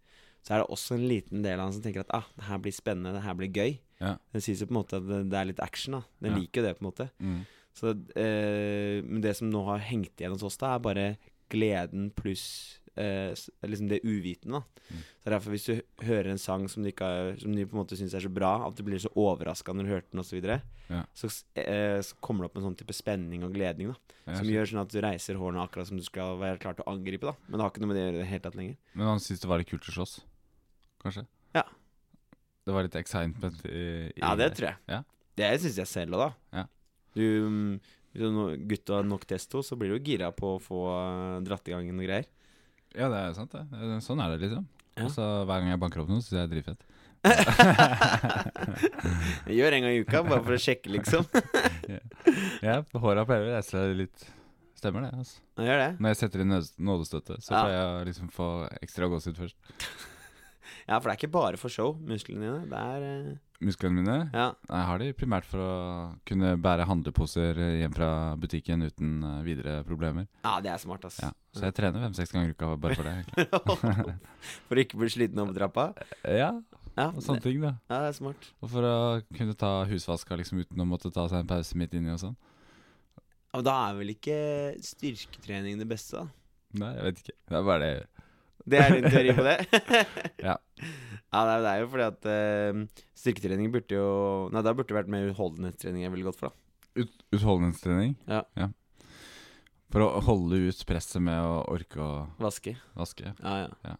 så 0.46 0.54
er 0.54 0.62
det 0.62 0.70
også 0.72 0.94
en 0.96 1.08
liten 1.10 1.42
del 1.44 1.58
av 1.58 1.66
han 1.68 1.74
som 1.76 1.82
tenker 1.84 2.04
at 2.04 2.12
ah, 2.16 2.28
det 2.38 2.46
her 2.48 2.60
blir 2.64 2.72
spennende, 2.72 3.12
det 3.16 3.24
her 3.26 3.34
blir 3.36 3.50
gøy. 3.52 3.74
Ja. 4.00 4.14
Den 4.32 4.44
sier 4.44 4.56
jo 4.56 4.68
på 4.70 4.72
en 4.76 4.78
måte 4.80 5.00
at 5.00 5.08
det, 5.08 5.18
det 5.32 5.40
er 5.40 5.48
litt 5.50 5.60
action, 5.64 5.98
da. 5.98 6.02
Den 6.22 6.32
Ja. 6.32 6.38
liker 6.38 6.62
jo 6.62 6.66
det, 6.68 6.76
på 6.78 6.84
en 6.84 6.88
måte. 6.92 7.08
Mm. 7.20 7.40
Så, 7.76 7.92
eh, 8.16 9.00
men 9.04 9.20
det 9.24 9.34
som 9.36 9.50
nå 9.52 9.60
har 9.66 9.82
hengt 9.90 10.14
igjen 10.20 10.32
hos 10.36 10.46
oss, 10.46 10.56
da, 10.62 10.74
er 10.78 10.84
bare 10.86 11.08
gleden 11.50 12.08
pluss 12.14 12.79
eh, 12.96 13.34
liksom 13.62 13.88
det 13.88 14.00
uvitende. 14.04 14.62
Mm. 14.90 15.02
Så 15.22 15.30
derfor 15.30 15.50
Hvis 15.54 15.66
du 15.66 15.82
hører 16.04 16.30
en 16.32 16.38
sang 16.38 16.66
som 16.68 16.82
du, 16.82 16.90
har, 16.98 17.36
som 17.38 17.52
du 17.54 17.64
på 17.66 17.76
en 17.76 17.82
måte 17.84 17.96
syns 17.98 18.14
er 18.14 18.20
så 18.24 18.28
bra, 18.32 18.66
at 18.66 18.74
du 18.76 18.82
blir 18.82 18.98
så 18.98 19.10
overraska 19.14 19.72
når 19.72 19.84
du 19.86 19.90
hørte 19.92 20.10
den, 20.10 20.20
osv., 20.20 20.30
så, 20.30 20.36
videre, 20.40 20.60
Ja. 20.90 21.04
så, 21.14 21.30
eh, 21.54 22.00
så 22.02 22.14
kommer 22.20 22.42
det 22.42 22.50
opp 22.50 22.56
en 22.56 22.66
sånn 22.70 22.76
type 22.80 22.92
spenning 22.96 23.44
og 23.44 23.52
gledning. 23.54 23.92
da 23.92 24.32
ja, 24.32 24.38
Som 24.38 24.46
gjør 24.50 24.66
sånn 24.72 24.80
at 24.82 24.88
du 24.90 25.00
reiser 25.00 25.34
hårene 25.38 25.62
akkurat 25.62 25.86
som 25.86 25.96
du 25.96 26.02
skal 26.02 26.36
være 26.38 26.58
klar 26.58 26.74
til 26.74 26.84
å 26.84 26.90
angripe. 26.96 27.22
da 27.30 27.34
Men 27.48 27.58
det 27.58 27.62
har 27.62 27.70
ikke 27.70 27.80
noe 27.84 27.92
med 27.92 27.96
det 27.96 28.02
å 28.02 28.06
gjøre 28.10 28.18
i 28.18 28.22
det 28.24 28.30
hele 28.32 28.40
tatt 28.48 28.56
lenger. 28.58 28.76
Men 28.94 29.06
han 29.06 29.18
syntes 29.18 29.40
det 29.40 29.48
var 29.48 29.58
litt 29.58 29.68
kult 29.70 29.86
å 29.86 29.94
slåss? 29.94 30.20
Kanskje? 31.04 31.26
Ja. 31.54 31.62
Det 32.66 32.74
var 32.74 32.82
litt 32.82 32.96
excitement 32.96 33.64
i, 33.66 34.10
i 34.10 34.20
Ja, 34.20 34.34
det 34.36 34.50
tror 34.56 34.68
jeg. 34.72 34.76
Ja. 34.88 35.02
Det 35.36 35.60
syns 35.62 35.78
jeg 35.80 35.86
selv 35.88 36.14
òg, 36.18 36.26
da. 36.26 36.58
Ja. 36.58 36.66
Du, 37.14 37.22
mm, 37.48 37.80
hvis 38.12 38.22
du 38.22 38.30
no- 38.34 38.56
gutt 38.68 38.88
har 38.92 39.02
nok 39.06 39.24
testo, 39.26 39.62
så 39.64 39.78
blir 39.78 39.94
du 39.96 40.04
gira 40.04 40.28
på 40.34 40.56
å 40.56 40.60
få 40.62 40.80
eh, 40.90 41.40
dratt 41.46 41.66
i 41.68 41.72
gang 41.72 41.86
noen 41.88 42.04
greier. 42.06 42.26
Ja, 42.98 43.06
det 43.12 43.18
er 43.22 43.30
sant, 43.36 43.52
det. 43.54 43.62
Sånn 44.04 44.20
er 44.24 44.28
det, 44.34 44.40
liksom. 44.48 44.64
Ja. 44.98 45.04
Og 45.06 45.10
så 45.14 45.24
hver 45.46 45.60
gang 45.62 45.70
jeg 45.70 45.78
banker 45.80 46.00
opp 46.02 46.10
noe, 46.10 46.20
syns 46.24 46.34
jeg 46.34 46.40
det 46.40 46.46
er 46.46 46.54
dritfett. 46.56 46.80
Gjør 49.60 49.74
en 49.76 49.84
gang 49.84 49.92
i 49.94 50.00
uka, 50.04 50.22
bare 50.26 50.42
for 50.44 50.54
å 50.56 50.60
sjekke, 50.60 50.88
liksom. 50.96 51.22
Ja, 52.64 52.74
håra 53.02 53.24
pleier 53.26 53.48
å 53.48 53.54
reise 53.56 53.70
seg 53.74 53.96
litt. 53.98 54.18
Stemmer 54.78 55.00
det. 55.04 55.10
altså 55.18 55.64
gjør 55.66 55.78
det. 55.82 55.88
Når 56.00 56.08
jeg 56.14 56.18
setter 56.22 56.38
inn 56.44 56.54
nådestøtte, 56.88 57.34
så 57.44 57.50
Ja. 57.52 57.58
pleier 57.64 57.76
jeg 57.76 57.88
å 57.90 58.06
liksom 58.08 58.26
få 58.32 58.46
ekstra 58.80 59.04
gåsehud 59.12 59.36
først. 59.42 59.56
Ja, 60.88 60.98
for 60.98 61.08
det 61.08 61.12
er 61.14 61.18
ikke 61.20 61.32
bare 61.34 61.58
for 61.60 61.68
show, 61.72 61.94
musklene 62.06 62.46
dine. 62.46 62.66
Det 62.70 62.80
er 62.80 63.06
eh, 63.10 63.38
Musklene 63.60 63.92
mine 64.00 64.14
Ja. 64.32 64.46
Jeg 64.70 64.84
har 64.88 64.98
de 65.02 65.10
primært 65.12 65.44
for 65.44 65.60
å 65.60 65.72
kunne 66.24 66.54
bære 66.64 66.86
handleposer 66.88 67.58
hjem 67.82 67.92
fra 67.92 68.08
butikken 68.40 68.86
uten 68.86 69.18
eh, 69.26 69.42
videre 69.44 69.74
problemer. 69.84 70.26
ja, 70.46 70.54
det 70.64 70.70
er 70.72 70.80
smart, 70.80 71.04
ass. 71.04 71.18
Ja, 71.20 71.32
Så 71.52 71.66
jeg 71.68 71.74
trener 71.76 72.00
fem-seks 72.06 72.32
ganger 72.32 72.54
i 72.54 72.56
uka 72.56 72.70
bare 72.80 72.96
for 72.96 73.04
det. 73.04 73.50
for 74.68 74.76
å 74.80 74.84
ikke 74.84 74.96
bli 75.02 75.10
sliten 75.12 75.42
opp 75.44 75.52
trappa? 75.56 75.90
Ja, 76.24 76.54
Ja, 76.96 77.06
og 77.14 77.20
sånne 77.22 77.40
ting, 77.44 77.60
da. 77.62 77.74
ja, 77.88 78.00
det 78.02 78.08
er 78.10 78.16
smart. 78.16 78.48
Og 78.64 78.68
for 78.72 78.84
å 78.84 78.94
kunne 79.36 79.54
ta 79.56 79.84
husvaska 79.88 80.36
liksom 80.40 80.58
uten 80.64 80.80
å 80.82 80.88
måtte 80.88 81.12
ta 81.14 81.28
seg 81.30 81.44
en 81.44 81.50
pause 81.52 81.76
midt 81.78 81.94
inni 81.96 82.10
og 82.12 82.18
sånn. 82.20 82.34
Ja, 83.52 83.58
men 83.60 83.64
da 83.68 83.74
er 83.90 83.94
vel 84.00 84.10
ikke 84.14 84.40
styrketrening 84.84 85.78
det 85.80 85.86
beste, 85.90 86.20
da? 86.24 86.26
Nei, 86.80 86.90
jeg 86.96 87.06
vet 87.06 87.22
ikke. 87.24 87.36
Det 87.50 87.56
er 87.60 87.64
bare 87.66 87.86
det. 87.86 88.19
Det 88.70 88.80
er 88.80 88.96
din 88.96 89.08
teori 89.10 89.36
på 89.36 89.46
det? 89.46 89.56
Ja. 90.50 90.56
Ja, 91.30 91.44
det 91.46 91.52
er, 91.52 91.60
det 91.62 91.72
jo 91.78 91.88
fordi 91.92 92.04
at 92.08 92.24
uh, 92.26 93.04
styrketrening 93.14 93.68
burde 93.70 93.94
jo 93.94 94.06
Nei, 94.50 94.64
da 94.66 94.72
burde 94.74 94.90
det 94.90 94.96
vært 94.96 95.12
mer 95.14 95.28
utholdenhetstrening 95.30 96.02
jeg 96.02 96.10
ville 96.10 96.26
gått 96.26 96.40
for, 96.40 96.50
da. 96.50 97.04
Ut, 97.04 97.12
utholdenhetstrening. 97.36 98.16
Ja. 98.26 98.40
ja. 98.58 98.66
For 99.94 100.02
å 100.02 100.08
holde 100.26 100.58
ut 100.66 100.82
presset 100.90 101.22
med 101.22 101.38
å 101.38 101.60
orke 101.70 102.02
å 102.02 102.10
Vaske. 102.42 102.74
vaske. 102.98 103.30
Ja, 103.38 103.54
ja. 103.86 103.94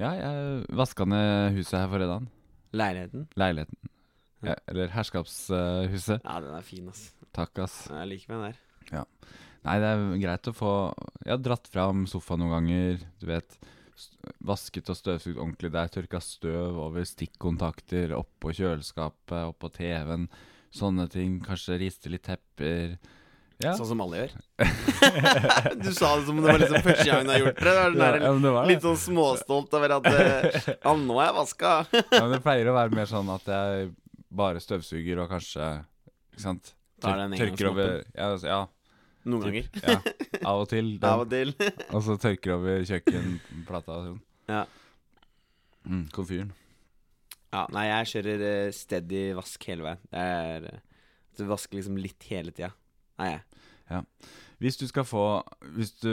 Ja, 0.00 0.14
jeg 0.16 0.64
vaska 0.80 1.04
ned 1.12 1.58
huset 1.58 1.76
her 1.76 1.92
forleden. 1.92 2.30
Leiligheten. 2.72 3.28
Leiligheten. 3.36 3.76
Ja. 4.40 4.54
Ja, 4.54 4.56
eller 4.72 4.88
herskapshuset. 4.94 6.22
Ja, 6.24 6.40
den 6.40 6.56
er 6.56 6.64
fin, 6.64 6.88
ass. 6.88 7.10
Takk, 7.36 7.60
ass. 7.66 7.82
Jeg 7.92 8.08
liker 8.14 8.32
meg 8.32 8.54
der. 8.54 9.04
Nei, 9.66 9.76
det 9.82 9.90
er 9.92 10.04
greit 10.22 10.48
å 10.48 10.56
få 10.56 10.72
Jeg 11.26 11.34
har 11.34 11.42
dratt 11.44 11.68
fram 11.68 12.06
sofaen 12.08 12.40
noen 12.44 12.54
ganger, 12.56 13.04
du 13.20 13.28
vet. 13.28 13.58
vasket 14.40 14.88
og 14.88 14.96
støvsugd 14.96 15.36
ordentlig. 15.36 15.70
Det 15.74 15.80
er 15.80 15.92
tørka 15.92 16.20
støv 16.24 16.78
over 16.80 17.04
stikkontakter, 17.04 18.14
oppå 18.16 18.54
kjøleskapet, 18.56 19.50
oppå 19.52 19.68
TV-en. 19.74 20.28
Sånne 20.72 21.04
ting. 21.12 21.40
Kanskje 21.44 21.76
riste 21.82 22.12
litt 22.12 22.24
tepper. 22.24 22.96
Ja. 23.60 23.74
Sånn 23.76 23.90
som 23.90 24.00
alle 24.00 24.22
gjør. 24.22 24.34
du 25.84 25.90
sa 25.92 26.14
det 26.16 26.24
som 26.24 26.38
om 26.38 26.40
det 26.40 26.48
var 26.48 26.62
liksom 26.62 26.84
første 26.86 27.08
gang 27.10 27.26
du 27.26 27.32
har 27.34 27.42
gjort 27.42 27.58
det. 27.60 27.74
der, 28.00 28.16
ja, 28.24 28.30
det 28.32 28.52
litt 28.70 28.86
sånn 28.86 29.00
småstolt 29.02 29.76
over 29.76 29.96
at 29.98 30.08
eh, 30.14 30.60
Ja, 30.78 30.94
nå 30.96 31.18
er 31.18 31.26
jeg 31.26 31.36
vaska. 31.42 31.72
Ja, 32.14 32.22
men 32.22 32.32
det 32.38 32.40
pleier 32.46 32.70
å 32.72 32.76
være 32.78 32.96
mer 32.96 33.10
sånn 33.10 33.28
at 33.34 33.50
jeg 33.52 33.90
bare 34.32 34.62
støvsuger 34.64 35.20
og 35.20 35.34
kanskje 35.34 35.66
Ikke 36.32 36.44
sant? 36.46 36.72
Tør, 37.04 37.20
tørker 37.36 37.68
over 37.72 37.92
ja, 37.98 38.30
altså, 38.30 38.48
ja, 38.48 38.62
Noen 39.28 39.42
ganger. 39.44 39.66
ja, 39.84 39.96
av 40.48 40.62
og 40.62 40.68
til. 40.70 40.86
Den, 41.00 41.08
Av 41.10 41.20
og 41.26 41.30
til. 41.32 41.52
og 41.94 42.02
så 42.06 42.16
tørker 42.22 42.54
over 42.56 42.84
kjøkkenplata 42.88 43.96
og 43.98 44.06
sånn. 44.06 44.20
Ja. 44.48 44.62
Mm, 45.84 46.06
komfyren. 46.14 46.52
ja. 47.52 47.66
Nei, 47.74 47.86
jeg 47.90 48.08
kjører 48.14 48.44
eh, 48.48 48.70
steady 48.76 49.22
vask 49.36 49.64
hele 49.68 49.84
veien. 49.86 50.02
Det 50.12 50.24
er 50.24 50.66
eh, 50.72 50.80
Du 51.38 51.44
vasker 51.48 51.78
liksom 51.80 51.96
litt 52.00 52.26
hele 52.30 52.52
tida. 52.56 52.72
Nei, 53.20 53.34
jeg. 53.90 54.04
Hvis 54.60 54.76
du 54.78 54.84
skal 54.86 55.02
få 55.08 55.22
Hvis 55.74 55.90
du 55.98 56.12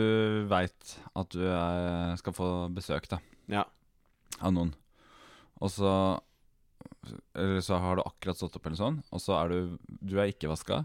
veit 0.50 0.94
at 1.20 1.30
du 1.36 1.44
er, 1.46 2.16
skal 2.18 2.34
få 2.34 2.48
besøk 2.74 3.06
da 3.12 3.20
Ja. 3.54 3.66
av 4.42 4.52
noen, 4.56 4.72
og 5.62 5.70
så 5.72 5.92
Eller 7.38 7.62
så 7.62 7.78
har 7.84 7.96
du 8.00 8.02
akkurat 8.06 8.40
stått 8.40 8.56
opp, 8.58 8.66
eller 8.68 8.80
sånn, 8.80 8.98
og 9.14 9.22
så 9.22 9.36
er 9.44 9.52
du 9.54 9.78
Du 10.02 10.18
er 10.20 10.32
ikke 10.32 10.50
vaska. 10.52 10.82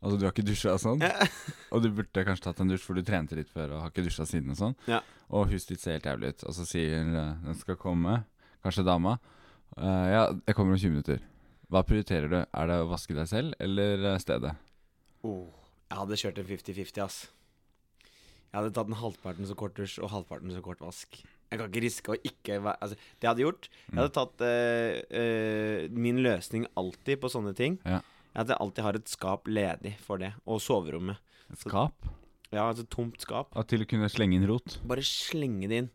Altså, 0.00 0.16
du 0.16 0.24
har 0.24 0.32
ikke 0.32 0.46
dusja 0.48 0.74
og 0.74 0.80
sånn. 0.80 1.02
Ja. 1.04 1.26
Og 1.74 1.82
du 1.84 1.90
burde 1.92 2.24
kanskje 2.24 2.46
tatt 2.46 2.60
en 2.64 2.70
dusj, 2.72 2.84
for 2.86 2.96
du 2.96 3.04
trente 3.06 3.36
litt 3.36 3.50
før 3.52 3.76
og 3.76 3.82
har 3.84 3.92
ikke 3.92 4.06
dusja 4.06 4.24
siden. 4.26 4.54
Og 4.54 4.58
sånn 4.58 4.76
Ja. 4.88 5.02
Og 5.30 5.50
huset 5.52 5.74
ditt 5.74 5.82
ser 5.84 5.98
helt 5.98 6.08
jævlig 6.08 6.32
ut. 6.32 6.44
Og 6.48 6.56
så 6.56 6.64
sier 6.66 6.96
eh, 7.04 7.34
den 7.44 7.58
skal 7.60 7.76
komme, 7.78 8.22
kanskje 8.64 8.82
dama, 8.88 9.18
uh, 9.76 10.06
ja, 10.10 10.22
jeg 10.48 10.56
kommer 10.56 10.74
om 10.74 10.80
20 10.80 10.96
minutter. 10.96 11.20
Hva 11.70 11.84
prioriterer 11.86 12.32
du? 12.32 12.38
Er 12.42 12.70
det 12.70 12.78
å 12.82 12.88
vaske 12.90 13.14
deg 13.14 13.28
selv 13.30 13.54
eller 13.62 14.08
eh, 14.10 14.18
stedet? 14.22 14.56
Oh, 15.22 15.52
jeg 15.86 16.00
hadde 16.00 16.18
kjørt 16.24 16.40
en 16.42 16.48
50-50, 16.48 17.02
ass. 17.04 17.20
Jeg 18.50 18.56
hadde 18.58 18.72
tatt 18.74 18.90
en 18.90 18.98
halvparten 18.98 19.46
så 19.46 19.54
kort 19.58 19.76
dusj 19.78 20.00
og 20.02 20.10
halvparten 20.10 20.50
så 20.56 20.62
kort 20.64 20.82
vask. 20.82 21.20
Jeg 21.50 21.60
kan 21.60 21.70
ikke 21.70 21.82
riske 21.84 22.14
å 22.14 22.18
ikke 22.18 22.56
være 22.62 22.78
Altså, 22.78 22.96
det 23.18 23.26
jeg 23.26 23.30
hadde 23.32 23.42
gjort 23.42 23.64
Jeg 23.72 23.96
hadde 23.98 24.12
tatt 24.14 24.42
uh, 24.46 24.98
uh, 25.18 25.96
min 25.98 26.20
løsning 26.22 26.66
alltid 26.78 27.20
på 27.22 27.30
sånne 27.30 27.54
ting. 27.58 27.78
Ja. 27.86 28.00
At 28.34 28.50
jeg 28.50 28.60
alltid 28.62 28.84
har 28.86 28.98
et 28.98 29.10
skap 29.10 29.48
ledig 29.50 29.96
for 30.04 30.22
det. 30.22 30.32
Og 30.46 30.60
soverommet. 30.62 31.18
Et 31.50 31.64
skap? 31.64 32.10
Ja, 32.50 32.66
altså 32.66 32.84
tomt 32.90 33.22
skap. 33.22 33.50
Og 33.54 33.66
til 33.70 33.84
å 33.84 33.88
kunne 33.90 34.10
slenge 34.10 34.38
inn 34.38 34.46
rot? 34.50 34.78
Bare 34.86 35.04
slenge 35.06 35.70
det 35.70 35.82
inn. 35.84 35.90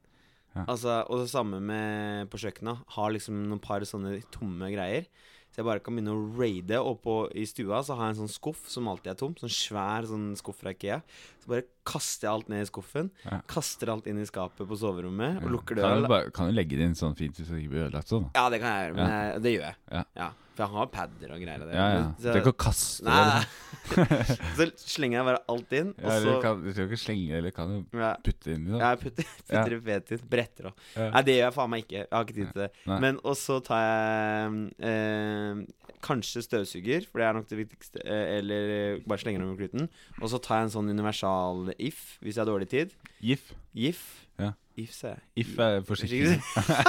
Ja. 0.56 0.64
Altså, 0.72 1.02
og 1.12 1.24
det 1.24 1.32
samme 1.32 1.60
med 1.64 2.30
på 2.32 2.40
kjøkkenet. 2.40 2.84
Har 2.96 3.16
liksom 3.16 3.42
noen 3.50 3.64
par 3.64 3.84
sånne 3.88 4.18
tomme 4.36 4.72
greier. 4.72 5.08
Så 5.52 5.62
jeg 5.62 5.68
bare 5.70 5.84
kan 5.84 5.96
begynne 5.96 6.16
å 6.16 6.28
raide. 6.36 6.80
Og 6.84 7.00
på, 7.04 7.18
i 7.36 7.46
stua 7.48 7.82
så 7.88 7.96
har 7.96 8.10
jeg 8.10 8.18
en 8.18 8.22
sånn 8.26 8.36
skuff 8.36 8.66
som 8.72 8.92
alltid 8.92 9.14
er 9.14 9.20
tom. 9.20 9.36
Sånn 9.40 9.56
svær 9.56 10.08
sånn 10.10 10.30
skuff 10.40 10.60
fra 10.64 10.76
Ikea. 10.76 11.02
Så 11.44 11.52
bare 11.52 11.68
kaster 11.86 12.28
jeg 12.28 12.34
alt 12.34 12.50
ned 12.52 12.64
i 12.66 12.70
skuffen. 12.70 13.12
Ja. 13.26 13.42
Kaster 13.52 13.92
alt 13.94 14.08
inn 14.12 14.22
i 14.22 14.26
skapet 14.30 14.66
på 14.70 14.78
soverommet 14.82 15.44
og 15.44 15.52
lukker 15.58 15.78
Kan 15.78 15.84
døra. 15.86 16.02
du, 16.02 16.08
bare, 16.12 16.32
kan 16.36 16.50
du 16.50 16.56
legge 16.58 16.80
det 16.80 16.88
inn 16.90 16.98
sånn 16.98 17.16
fint 17.18 17.38
hvis 17.38 17.52
det 17.52 17.62
ikke 17.62 17.76
blir 17.76 17.86
ødelagt 17.90 18.10
sånn? 18.12 18.26
Ja, 18.38 18.48
det 18.54 18.60
kan 18.64 18.74
jeg 18.74 18.90
gjøre, 18.90 18.98
men 18.98 19.14
jeg, 19.16 19.44
det 19.46 19.54
gjør 19.56 19.70
jeg. 19.70 20.06
Ja. 20.18 20.32
For 20.56 20.64
jeg 20.64 20.72
har 20.72 20.86
padder 20.88 21.32
og 21.36 21.42
greier. 21.44 21.64
det. 21.68 21.74
Ja, 21.76 21.86
ja. 21.92 22.04
Men 22.06 22.14
Du 22.16 22.28
kan 22.32 22.38
ikke 22.46 22.64
kaste 22.64 23.04
Nei, 23.04 23.24
det. 23.36 24.06
så 24.56 24.68
slenger 24.88 25.18
jeg 25.20 25.28
bare 25.28 25.42
alt 25.52 25.74
inn, 25.76 25.90
Ja, 26.00 26.14
så 26.16 26.24
du, 26.30 26.42
kan, 26.46 26.62
du 26.64 26.70
trenger 26.72 26.94
ikke 26.96 27.02
slenge 27.04 27.40
eller 27.42 27.52
kan 27.58 27.74
du 27.74 28.00
ja, 28.00 28.14
putte 28.24 28.48
det 28.48 28.56
inn 28.56 28.70
i 28.70 28.72
det. 28.72 28.80
Jeg 28.86 29.02
putter, 29.04 29.28
putter 29.50 29.76
det 29.76 29.82
fet 29.90 30.14
inn. 30.16 30.24
Bretter 30.32 30.70
og 30.72 30.86
Ja. 30.96 31.10
Nei, 31.12 31.24
det 31.28 31.36
gjør 31.36 31.44
jeg 31.50 31.56
faen 31.60 31.74
meg 31.76 31.84
ikke. 31.84 31.98
Jeg 32.06 32.14
har 32.16 32.24
ikke 32.30 32.38
tid 32.40 32.54
til 32.56 32.64
det. 32.64 32.70
Nei. 32.88 33.00
Men 33.04 33.20
Og 33.28 33.36
så 33.42 33.60
tar 33.68 33.84
jeg 33.84 34.62
eh, 34.92 35.66
kanskje 36.06 36.44
støvsuger, 36.46 37.06
for 37.10 37.20
det 37.20 37.28
er 37.28 37.36
nok 37.36 37.48
det 37.52 37.60
viktigste. 37.66 38.02
Eh, 38.06 38.26
eller 38.40 39.00
bare 39.10 39.20
slenger 39.26 39.44
over 39.44 39.60
kluten. 39.60 39.90
Og 40.22 40.32
så 40.32 40.40
tar 40.40 40.62
jeg 40.64 40.70
en 40.70 40.76
sånn 40.78 40.92
universal 40.96 41.75
if, 41.80 42.18
hvis 42.22 42.38
jeg 42.38 42.44
har 42.44 42.50
dårlig 42.50 42.68
tid. 42.72 42.94
GIF. 43.24 43.54
Gif. 43.76 44.04
Ja. 44.40 44.52
If, 44.76 44.92
sa 44.92 45.14
jeg. 45.14 45.22
If 45.40 45.54
er 45.64 45.80
forsikring. 45.88 46.42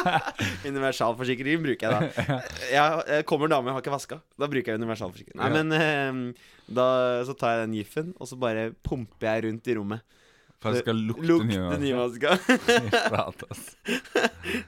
Universalforsikring 0.72 1.62
bruker 1.62 1.87
jeg 1.87 1.92
da. 1.94 2.38
Jeg, 2.72 3.22
kommer 3.22 3.27
kommer 3.31 3.53
dame, 3.53 3.70
jeg 3.70 3.77
har 3.77 3.85
ikke 3.85 3.94
vaska. 3.94 4.18
Da 4.35 4.49
bruker 4.51 4.72
jeg 4.75 4.83
universalforsikring. 4.83 5.38
Nei, 5.38 5.51
men 5.55 5.77
eh, 5.77 6.49
da, 6.66 6.87
så 7.29 7.37
tar 7.38 7.55
jeg 7.55 7.68
den 7.68 7.77
giffen, 7.79 8.11
og 8.18 8.31
så 8.31 8.38
bare 8.40 8.72
pumper 8.87 9.31
jeg 9.31 9.46
rundt 9.46 9.70
i 9.70 9.77
rommet. 9.79 10.15
For 10.62 10.73
jeg 10.73 10.79
det 10.79 10.85
skal 10.87 11.01
lukte, 11.05 11.27
Lukte 11.29 11.79
nyvaska. 11.83 12.31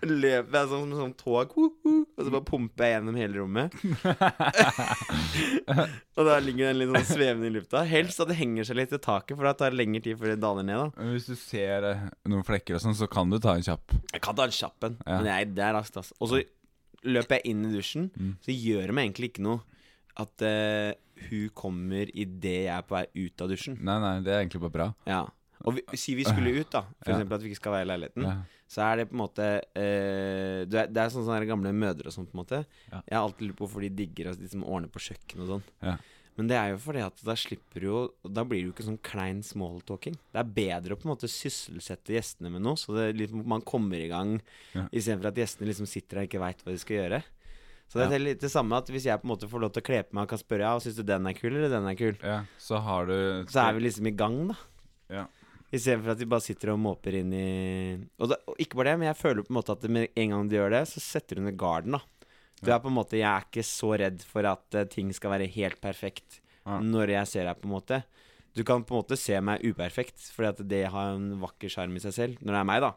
Løper 0.05 0.57
jeg 0.59 0.68
sånn 0.70 0.90
som 0.90 0.98
sånn 0.98 1.14
tog, 1.18 1.55
og 1.57 2.18
så 2.20 2.33
bare 2.35 2.44
pumper 2.46 2.85
jeg 2.85 2.94
gjennom 2.98 3.16
hele 3.18 3.38
rommet. 3.40 3.77
og 6.18 6.22
da 6.29 6.37
ligger 6.42 6.68
den 6.70 6.81
litt 6.83 6.92
sånn 6.92 7.07
svevende 7.14 7.48
i 7.48 7.55
lufta. 7.55 7.83
Helst 7.88 8.20
at 8.22 8.31
det 8.33 8.37
henger 8.40 8.68
seg 8.68 8.79
litt 8.81 8.92
i 8.94 9.01
taket, 9.01 9.37
for 9.38 9.48
da 9.48 9.55
tar 9.59 9.72
det 9.74 9.81
lengre 9.81 10.03
tid 10.05 10.18
før 10.20 10.35
det 10.35 10.38
daler 10.42 10.66
ned. 10.66 10.77
da 10.83 10.87
Men 11.03 11.14
hvis 11.16 11.29
du 11.31 11.37
ser 11.40 11.88
eh, 11.92 12.05
noen 12.29 12.44
flekker 12.46 12.79
og 12.79 12.85
sånn, 12.85 12.96
så 12.98 13.09
kan 13.11 13.33
du 13.33 13.38
ta 13.42 13.57
en 13.57 13.64
kjapp. 13.66 13.96
Jeg 14.12 14.22
kan 14.24 14.38
ta 14.38 14.48
en 14.48 14.57
kjapp 14.59 14.88
en, 14.90 14.98
Ja. 15.07 15.16
men 15.22 15.31
jeg, 15.33 15.51
det 15.57 15.64
er 15.70 15.77
raskt. 15.79 15.96
ass 16.03 16.12
Og 16.20 16.33
så 16.35 16.42
løper 17.09 17.38
jeg 17.38 17.53
inn 17.55 17.64
i 17.68 17.74
dusjen, 17.77 18.11
Mm. 18.18 18.37
så 18.44 18.51
gjør 18.55 18.87
det 18.90 18.94
meg 18.98 19.09
egentlig 19.09 19.33
ikke 19.33 19.46
noe 19.46 19.61
at 20.18 20.42
uh, 20.42 20.92
hun 21.31 21.48
kommer 21.55 22.11
idet 22.11 22.64
jeg 22.66 22.74
er 22.74 22.83
på 22.83 22.96
vei 22.96 23.07
ut 23.14 23.40
av 23.44 23.48
dusjen. 23.53 23.77
Nei, 23.81 23.98
nei, 24.03 24.16
det 24.27 24.33
er 24.35 24.40
egentlig 24.42 24.61
bare 24.66 24.74
bra. 24.74 24.88
Ja 25.07 25.24
Og 25.66 25.75
vi, 25.75 25.83
si 25.99 26.14
vi 26.14 26.25
skulle 26.25 26.53
ut, 26.61 26.71
da. 26.71 26.85
For 27.03 27.11
Ja. 27.12 27.18
at 27.35 27.42
vi 27.42 27.51
ikke 27.51 27.57
skal 27.62 27.73
være 27.73 27.87
i 27.87 27.90
leiligheten. 27.90 28.23
Ja. 28.23 28.37
Så 28.68 28.83
er 28.85 28.97
det 29.01 29.09
på 29.11 29.16
en 29.16 29.23
måte 29.25 29.47
eh, 29.75 30.64
det, 30.68 30.75
er, 30.85 30.87
det 30.92 31.01
er 31.03 31.09
sånn 31.11 31.25
sånne 31.27 31.47
gamle 31.49 31.73
mødre 31.73 32.07
og 32.11 32.12
sånn, 32.14 32.27
på 32.29 32.37
en 32.37 32.42
måte. 32.44 32.61
Ja. 32.92 33.01
Jeg 33.09 33.16
har 33.16 33.25
alltid 33.25 33.49
lurt 33.49 33.57
på 33.59 33.66
hvorfor 33.66 33.81
de 33.87 33.90
digger 34.03 34.31
å 34.31 34.37
de 34.38 34.49
som 34.53 34.62
ordner 34.64 34.88
på 34.92 35.01
kjøkken 35.03 35.42
og 35.44 35.49
sånn. 35.55 35.64
Ja. 35.83 35.97
Men 36.38 36.47
det 36.53 36.55
er 36.61 36.68
jo 36.71 36.77
fordi 36.79 37.01
at 37.03 37.18
da 37.27 37.35
slipper 37.35 37.83
jo 37.83 38.01
Da 38.23 38.44
blir 38.47 38.61
det 38.61 38.68
jo 38.68 38.73
ikke 38.77 38.85
sånn 38.87 39.01
klein 39.03 39.40
smalltalking. 39.42 40.14
Det 40.31 40.38
er 40.38 40.53
bedre 40.55 40.94
å 40.94 41.01
på 41.01 41.09
en 41.09 41.14
måte 41.16 41.27
sysselsette 41.33 42.14
gjestene 42.14 42.53
med 42.55 42.62
noe, 42.62 42.79
så 42.79 42.94
det, 42.94 43.09
liksom, 43.18 43.42
man 43.49 43.64
kommer 43.66 43.99
i 43.99 44.07
gang 44.12 44.37
Ja. 44.77 44.85
istedenfor 44.92 45.33
at 45.33 45.40
gjestene 45.42 45.66
liksom 45.66 45.88
sitter 45.90 46.21
der 46.21 46.23
og 46.23 46.29
ikke 46.31 46.44
veit 46.44 46.62
hva 46.62 46.71
de 46.77 46.79
skal 46.79 46.97
gjøre. 47.01 47.23
Så 47.88 47.99
det 48.05 48.12
er 48.12 48.21
litt 48.21 48.40
det 48.44 48.51
samme 48.53 48.77
at 48.77 48.87
hvis 48.92 49.07
jeg 49.09 49.16
på 49.18 49.25
en 49.25 49.33
måte 49.33 49.49
får 49.49 49.61
lov 49.64 49.73
til 49.73 49.81
å 49.83 49.87
kle 49.88 50.03
på 50.05 50.12
meg 50.14 50.27
og 50.27 50.29
kan 50.29 50.38
spørre 50.38 50.61
Ja, 50.61 50.79
syns 50.79 50.97
du 51.01 51.03
den 51.09 51.27
er 51.27 51.33
kul, 51.33 51.55
eller 51.57 51.71
den 51.73 51.87
er 51.88 51.97
kul, 51.97 52.14
ja. 52.23 52.42
Så 52.61 52.79
har 52.85 53.07
du 53.09 53.47
så 53.49 53.64
er 53.64 53.73
vi 53.79 53.87
liksom 53.88 54.07
i 54.07 54.14
gang, 54.14 54.37
da. 54.53 54.57
Ja. 55.09 55.25
Istedenfor 55.68 56.14
at 56.14 56.20
de 56.22 56.28
bare 56.33 56.44
sitter 56.44 56.70
og 56.72 56.78
måper 56.81 57.18
inn 57.18 57.33
i 57.37 57.48
og, 58.16 58.31
da, 58.31 58.38
og 58.48 58.57
ikke 58.62 58.78
bare 58.78 58.94
det, 58.94 59.00
men 59.02 59.11
jeg 59.11 59.18
føler 59.18 59.44
på 59.44 59.52
en 59.52 59.59
måte 59.59 59.74
at 59.74 59.83
med 59.92 60.14
en 60.16 60.31
gang 60.33 60.48
de 60.48 60.57
gjør 60.57 60.72
det, 60.72 60.85
så 60.88 61.02
setter 61.04 61.37
du 61.37 61.44
ned 61.44 61.59
garden, 61.61 61.98
da. 61.98 62.00
Du 62.59 62.72
er 62.72 62.81
på 62.83 62.90
en 62.90 62.96
måte 62.96 63.18
Jeg 63.20 63.28
er 63.28 63.44
ikke 63.46 63.62
så 63.68 63.92
redd 64.00 64.24
for 64.26 64.48
at 64.48 64.74
uh, 64.74 64.87
ting 64.90 65.12
skal 65.14 65.31
være 65.37 65.46
helt 65.54 65.78
perfekt 65.85 66.40
Ja. 66.66 66.81
når 66.83 67.12
jeg 67.14 67.28
ser 67.31 67.46
deg, 67.46 67.61
på 67.61 67.68
en 67.68 67.74
måte. 67.76 68.00
Du 68.57 68.64
kan 68.66 68.83
på 68.85 68.96
en 68.96 69.02
måte 69.04 69.16
se 69.20 69.37
meg 69.40 69.62
uperfekt, 69.64 70.18
fordi 70.35 70.48
at 70.50 70.59
det 70.68 70.81
har 70.90 71.14
en 71.14 71.31
vakker 71.40 71.70
sjarm 71.70 71.94
i 71.96 72.02
seg 72.02 72.12
selv. 72.16 72.40
Når 72.42 72.57
det 72.57 72.59
er 72.59 72.66
meg, 72.68 72.83
da. 72.83 72.90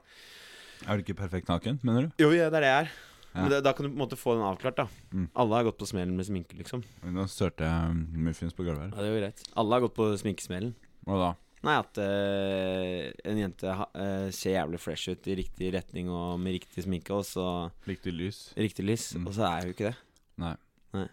Er 0.88 0.97
du 0.97 1.03
ikke 1.05 1.19
perfekt 1.21 1.47
naken, 1.51 1.77
mener 1.86 2.07
du? 2.07 2.23
Jo, 2.23 2.31
ja, 2.34 2.49
det 2.49 2.57
er 2.60 2.65
det 2.65 2.71
jeg 2.71 2.88
er. 2.88 2.91
Ja. 3.31 3.43
Men 3.43 3.53
det, 3.53 3.60
da 3.63 3.71
kan 3.77 3.86
du 3.86 3.91
på 3.91 3.95
en 3.95 4.01
måte 4.01 4.17
få 4.19 4.34
den 4.36 4.43
avklart, 4.43 4.81
da. 4.81 4.88
Mm. 5.13 5.29
Alle 5.39 5.55
har 5.60 5.67
gått 5.69 5.77
på 5.79 5.88
smellen 5.88 6.17
med 6.17 6.27
sminke, 6.27 6.57
liksom. 6.57 6.81
Nå 7.15 7.27
størte 7.31 7.69
jeg 7.69 8.01
muffins 8.25 8.57
på 8.57 8.65
gulvet 8.67 8.89
her. 8.89 8.91
Ja, 8.91 8.97
det 9.05 9.07
er 9.07 9.13
jo 9.15 9.21
greit. 9.21 9.45
Alle 9.62 9.77
har 9.77 9.86
gått 9.86 9.95
på 10.01 10.10
sminkesmellen. 10.19 10.73
Og 11.07 11.21
da? 11.21 11.29
Nei, 11.62 11.76
at 11.78 11.97
uh, 12.02 13.12
en 13.30 13.38
jente 13.38 13.69
eh, 13.69 14.30
ser 14.34 14.56
jævlig 14.56 14.80
fresh 14.82 15.12
ut 15.13 15.28
i 15.30 15.36
riktig 15.38 15.67
retning 15.76 16.08
og 16.10 16.39
med 16.41 16.56
riktig 16.58 16.84
sminke, 16.88 17.13
og 17.13 17.21
så 17.28 17.43
Riktig 17.86 18.13
lys? 18.17 18.39
riktig 18.58 18.86
lys, 18.88 19.12
Mm. 19.15 19.28
og 19.28 19.34
så 19.38 19.43
er 19.45 19.62
hun 19.67 19.74
ikke 19.76 19.89
det. 19.91 19.97
Nei. 20.41 20.56
Nei. 20.97 21.04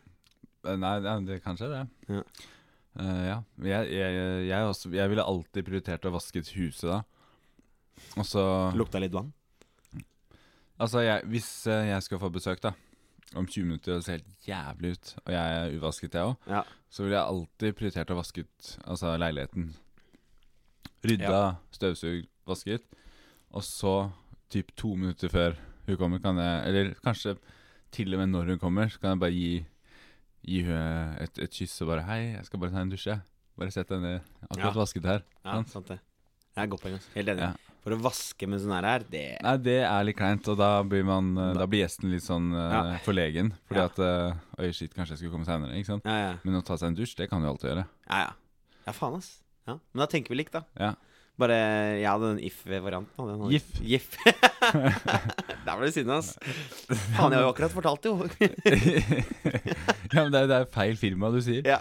Eh, 0.65 0.77
Nei, 0.81 0.95
det, 1.05 1.17
det 1.29 1.43
kanskje 1.45 1.69
det. 1.75 1.83
Ja. 2.09 2.23
Uh, 2.99 3.25
ja. 3.29 3.37
Jeg, 3.61 3.91
jeg, 3.93 4.15
jeg, 4.49 4.63
også, 4.73 4.91
jeg 4.97 5.11
ville 5.13 5.23
alltid 5.29 5.67
prioritert 5.69 6.09
å 6.09 6.15
vaske 6.17 6.41
et 6.41 6.49
huset 6.57 6.89
da. 6.95 7.03
Og 8.17 8.25
så 8.27 8.43
Lukta 8.79 8.99
litt 9.03 9.13
vann. 9.13 9.29
Altså, 10.79 11.03
hvis 11.27 11.51
jeg 11.67 12.03
skal 12.07 12.21
få 12.23 12.31
besøk, 12.31 12.61
da, 12.63 12.71
om 13.37 13.45
20 13.51 13.65
minutter 13.67 14.01
ser 14.01 14.21
helt 14.21 14.47
jævlig 14.49 14.93
ut, 14.95 15.11
og 15.27 15.33
jeg 15.35 15.57
er 15.61 15.77
uvasket, 15.77 16.15
jeg 16.15 16.23
òg, 16.33 16.37
Ja. 16.49 16.63
så 16.89 17.03
ville 17.05 17.19
jeg 17.19 17.27
alltid 17.35 17.77
prioritert 17.77 18.13
å 18.15 18.19
vaske 18.21 18.45
ut 18.47 18.69
altså, 18.87 19.13
leiligheten. 19.19 19.73
Rydda, 21.05 21.57
støvsugd, 21.75 22.27
vasket. 22.49 22.83
Og 23.55 23.63
så, 23.63 24.11
typ 24.51 24.73
to 24.77 24.95
minutter 24.97 25.29
før 25.33 25.57
hun 25.87 25.97
kommer, 25.97 26.21
kan 26.21 26.37
jeg 26.37 26.67
Eller 26.69 26.95
kanskje 27.05 27.37
til 27.93 28.13
og 28.15 28.21
med 28.21 28.29
når 28.35 28.51
hun 28.55 28.59
kommer, 28.59 28.89
så 28.93 29.01
kan 29.01 29.11
jeg 29.15 29.21
bare 29.21 29.33
gi, 29.33 29.67
gi 30.45 30.63
henne 30.67 31.17
et, 31.25 31.39
et 31.39 31.51
kyss 31.51 31.81
og 31.83 31.89
bare 31.89 32.03
'Hei, 32.05 32.35
jeg 32.37 32.45
skal 32.45 32.61
bare 32.61 32.71
ta 32.71 32.81
en 32.83 32.91
dusj, 32.91 33.07
jeg. 33.09 33.21
Bare 33.59 33.71
sett 33.71 33.89
deg 33.89 34.01
ned. 34.01 34.21
Akkurat 34.51 34.75
Ja. 34.75 34.81
vasket 34.81 35.05
her.' 35.05 35.23
Ja, 35.45 35.53
Sant? 35.55 35.69
sant 35.71 35.87
det. 35.89 35.99
Det 36.55 36.63
er 36.65 36.67
godt 36.67 36.83
poeng. 36.83 37.01
Helt 37.15 37.29
enig. 37.29 37.41
Ja. 37.41 37.53
For 37.85 37.91
å 37.95 38.01
vaske 38.03 38.47
med 38.49 38.61
sånn 38.61 38.75
her, 38.75 38.99
det 39.09 39.39
Nei, 39.43 39.57
det 39.57 39.83
er 39.87 40.05
litt 40.05 40.17
kleint, 40.17 40.47
og 40.49 40.59
da 40.59 40.83
blir, 40.83 41.05
man, 41.05 41.39
eh, 41.39 41.55
Da- 41.55 41.67
blir 41.67 41.87
gjesten 41.87 42.11
litt 42.11 42.23
sånn 42.23 42.53
eh, 42.53 42.73
Ja. 42.93 42.99
forlegen. 42.99 43.53
Fordi 43.69 43.79
Ja. 43.79 43.85
at 43.87 43.99
eh, 43.99 44.35
Oi, 44.59 44.73
shit, 44.73 44.93
kanskje 44.95 45.11
jeg 45.11 45.19
skulle 45.19 45.33
komme 45.33 45.47
seinere. 45.47 45.75
Ikke 45.79 45.87
sant? 45.87 46.03
Ja, 46.05 46.33
ja. 46.33 46.37
Men 46.45 46.55
å 46.61 46.65
ta 46.65 46.75
seg 46.77 46.89
en 46.89 46.97
dusj, 46.97 47.15
det 47.17 47.31
kan 47.31 47.41
du 47.41 47.47
alltid 47.49 47.71
gjøre. 47.71 47.87
Ja, 48.11 48.19
ja. 48.27 48.33
Ja, 48.87 48.93
faen, 48.93 49.17
ass. 49.17 49.43
Ja. 49.69 49.77
Men 49.93 50.03
da 50.05 50.09
tenker 50.11 50.33
vi 50.33 50.41
likt, 50.41 50.55
da. 50.57 50.65
Ja. 50.81 50.95
Bare 51.39 51.57
Jeg 52.01 52.09
hadde 52.09 52.33
den 52.33 52.41
if-varianten. 52.49 53.45
Gif. 53.53 53.69
Gif. 53.85 54.17
Der 55.67 55.77
ble 55.79 55.87
du 55.87 55.95
sinna, 55.95 56.17
ass. 56.19 56.33
Faen, 57.15 57.31
jeg 57.31 57.39
har 57.39 57.45
jo 57.45 57.53
akkurat 57.53 57.75
fortalt 57.75 58.03
det, 58.03 58.11
jo. 58.11 58.17
ja, 60.15 60.25
men 60.25 60.33
det 60.35 60.41
er, 60.41 60.49
det 60.51 60.57
er 60.57 60.67
feil 60.75 60.99
firma 60.99 61.31
du 61.35 61.39
sier. 61.45 61.63
ja. 61.69 61.79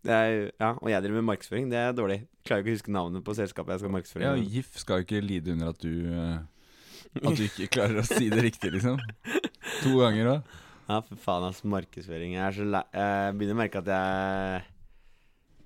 Er, 0.00 0.46
ja, 0.56 0.70
og 0.80 0.88
jeg 0.88 1.02
driver 1.04 1.18
med 1.18 1.26
markedsføring. 1.32 1.66
Det 1.72 1.76
er 1.80 1.90
dårlig. 1.96 2.22
Klarer 2.46 2.62
jo 2.62 2.64
ikke 2.64 2.72
å 2.72 2.78
huske 2.78 2.94
navnet 2.94 3.24
på 3.26 3.34
selskapet 3.36 3.74
jeg 3.74 3.82
skal 3.82 3.92
markedsføre. 3.96 4.24
Ja, 4.30 4.48
GIF 4.54 4.78
skal 4.80 5.00
jo 5.02 5.08
ikke 5.08 5.20
lide 5.24 5.52
under 5.56 5.74
at 5.74 5.82
du 5.82 5.92
eh, 6.08 6.38
At 7.20 7.36
du 7.36 7.44
ikke 7.44 7.68
klarer 7.74 8.00
å 8.00 8.06
si 8.06 8.30
det 8.32 8.46
riktig, 8.46 8.72
liksom. 8.78 8.96
To 9.82 9.96
ganger 10.00 10.36
òg. 10.36 10.54
Ja, 10.86 11.02
for 11.04 11.18
faen, 11.20 11.50
ass. 11.50 11.60
Markedsføring. 11.66 12.38
Jeg 12.38 12.46
er 12.46 12.86
Jeg 12.94 13.36
begynner 13.36 13.58
å 13.58 13.60
merke 13.60 13.82
at 13.82 13.90
jeg 13.92 14.64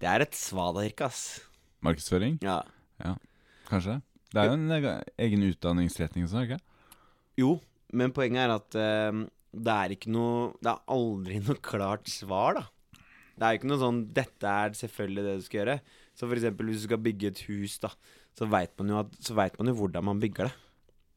Det 0.04 0.10
er 0.12 0.20
et 0.26 0.36
svadayrke, 0.36 1.06
ass. 1.08 1.40
Markedsføring, 1.84 2.36
Ja. 2.44 2.58
kanskje. 3.70 4.02
Det 4.34 4.42
er 4.42 4.50
jo 4.50 4.56
en 4.58 5.04
egen 5.24 5.44
utdanningsretning 5.48 6.24
og 6.26 6.30
sånn, 6.32 6.44
ikke 6.48 6.60
Jo, 7.38 7.60
men 7.94 8.12
poenget 8.12 8.44
er 8.44 8.52
at 8.54 8.76
uh, 8.76 9.24
det 9.54 9.74
er 9.74 9.94
ikke 9.94 10.10
noe 10.10 10.52
Det 10.60 10.72
er 10.72 10.80
aldri 10.90 11.38
noe 11.46 11.56
klart 11.62 12.10
svar, 12.10 12.58
da. 12.58 12.64
Det 13.38 13.46
er 13.48 13.56
ikke 13.58 13.70
noe 13.70 13.80
sånn 13.80 14.02
'Dette 14.12 14.44
er 14.50 14.76
selvfølgelig 14.78 15.24
det 15.24 15.36
du 15.40 15.42
skal 15.46 15.60
gjøre'. 15.62 15.80
Så 16.14 16.28
for 16.28 16.36
eksempel 16.36 16.66
hvis 16.68 16.82
du 16.84 16.86
skal 16.88 17.00
bygge 17.02 17.26
et 17.32 17.40
hus, 17.48 17.78
da, 17.82 17.90
så 18.38 18.46
veit 18.50 18.70
man, 18.78 18.88
jo 18.92 18.98
at- 19.00 19.16
så 19.24 19.34
vet 19.34 19.56
man 19.58 19.66
jo 19.72 19.74
hvordan 19.80 20.04
man 20.04 20.20
bygger 20.20 20.50
det. 20.50 20.54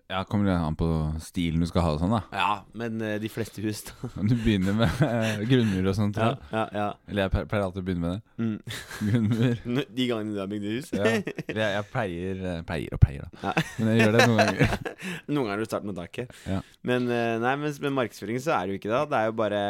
Ja, 0.07 0.21
Kommer 0.23 0.47
det 0.47 0.53
an 0.55 0.75
på 0.79 0.85
stilen 1.19 1.59
du 1.59 1.67
skal 1.67 1.83
ha 1.83 1.89
og 1.91 1.99
sånn, 1.99 2.13
da. 2.15 2.21
Ja, 2.31 2.51
men 2.79 3.01
uh, 3.03 3.17
de 3.19 3.27
fleste 3.27 3.59
hus, 3.65 3.81
da. 3.89 4.07
Du 4.29 4.35
begynner 4.39 4.71
med 4.77 5.01
uh, 5.03 5.41
grunnmur 5.49 5.89
og 5.91 5.97
sånt, 5.97 6.15
Ja, 6.15 6.29
ja, 6.53 6.61
ja. 6.71 6.85
Eller 7.11 7.25
jeg 7.25 7.33
pleier- 7.49 7.65
alltid 7.65 7.81
å 7.83 7.87
begynne 7.89 8.03
med 8.05 8.13
det. 8.15 8.21
Mm. 8.39 8.77
Grunnmur. 9.09 9.83
De 9.97 10.07
gangene 10.13 10.35
du 10.37 10.39
har 10.39 10.47
bygd 10.53 10.67
hus. 10.71 10.93
Ja. 10.95 11.09
Jeg, 11.11 11.35
jeg 11.57 11.85
pleier, 11.91 12.39
eh, 12.53 12.61
pleier 12.69 12.95
og 12.95 13.01
pleier, 13.03 13.27
da. 13.27 13.49
Ja. 13.51 13.65
Men 13.81 13.91
jeg 13.91 13.99
gjør 14.05 14.15
det 14.15 14.27
noen 14.31 14.39
ganger. 14.45 14.93
Noen 15.33 15.49
ganger 15.49 15.59
du 15.59 15.67
starter 15.67 15.91
med 15.91 15.99
taket. 15.99 16.31
Ja. 16.47 16.61
Men 16.87 17.11
uh, 17.11 17.35
nei, 17.43 17.53
mens 17.65 17.81
med 17.83 17.97
markedsføring 17.99 18.39
så 18.47 18.55
er 18.55 18.63
det 18.71 18.77
jo 18.77 18.81
ikke 18.81 18.93
det. 18.95 19.03
Det 19.11 19.19
er 19.19 19.27
jo 19.27 19.35
bare 19.43 19.61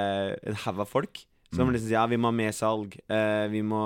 en 0.54 0.62
haug 0.68 0.84
av 0.86 0.94
folk 0.94 1.24
som 1.48 1.64
Mm. 1.66 1.70
liksom 1.78 1.88
sier 1.88 1.96
ja, 1.96 2.06
vi 2.12 2.18
må 2.20 2.28
ha 2.28 2.36
mer 2.36 2.52
salg, 2.52 2.98
vi 3.50 3.62
må 3.64 3.82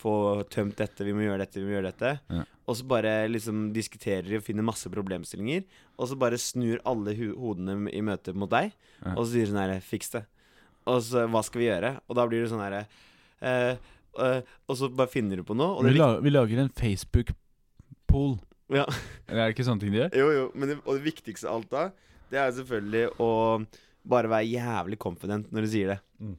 få 0.00 0.14
tømt 0.52 0.78
dette, 0.80 1.04
vi 1.06 1.12
må 1.16 1.24
gjøre 1.26 1.44
dette, 1.44 1.60
vi 1.60 1.68
må 1.68 1.74
gjøre 1.76 1.90
dette. 1.92 2.12
Ja. 2.32 2.42
Og 2.70 2.76
så 2.78 2.86
bare 2.88 3.14
liksom 3.30 3.70
diskuterer 3.74 4.26
de 4.28 4.38
og 4.40 4.44
finner 4.46 4.64
masse 4.66 4.90
problemstillinger. 4.92 5.64
Og 5.98 6.10
så 6.10 6.18
bare 6.20 6.38
snur 6.40 6.80
alle 6.88 7.14
hodene 7.18 7.90
i 7.92 8.02
møte 8.06 8.34
mot 8.36 8.50
deg, 8.52 8.72
Ja. 9.00 9.14
og 9.16 9.24
så 9.24 9.30
sier 9.32 9.46
de 9.48 9.52
sånn 9.52 9.62
herre, 9.62 9.80
fiks 9.84 10.12
det. 10.16 10.24
Og 10.88 11.00
så 11.04 11.26
hva 11.28 11.42
skal 11.44 11.60
vi 11.60 11.66
gjøre? 11.68 11.94
Og 12.08 12.16
da 12.16 12.26
blir 12.28 12.42
det 12.44 12.50
sånn 12.52 12.62
herre 12.64 12.86
eh, 13.44 13.76
eh, 14.18 14.40
Og 14.68 14.76
så 14.80 14.88
bare 14.88 15.12
finner 15.12 15.36
du 15.36 15.44
på 15.44 15.54
noe. 15.54 15.82
Vi, 15.84 15.92
la, 15.98 16.14
vi 16.24 16.32
lager 16.32 16.62
en 16.62 16.72
Facebook-pool. 16.72 18.38
Ja. 18.72 18.86
Eller 19.28 19.42
er 19.42 19.50
det 19.50 19.56
ikke 19.56 19.66
sånne 19.68 19.82
ting 19.84 19.92
de 19.92 20.00
gjør? 20.04 20.16
Jo, 20.16 20.30
jo, 20.36 20.46
men 20.54 20.72
det, 20.72 20.78
og 20.86 20.96
det 20.96 21.04
viktigste 21.10 21.50
av 21.50 21.58
alt 21.60 21.70
da, 21.74 21.84
det 22.30 22.38
er 22.40 22.54
selvfølgelig 22.56 23.04
å 23.20 23.30
bare 24.10 24.30
være 24.32 24.48
jævlig 24.48 24.98
confident 25.02 25.50
når 25.52 25.66
du 25.66 25.70
sier 25.74 25.92
det. 25.94 25.98
Mm. 26.22 26.36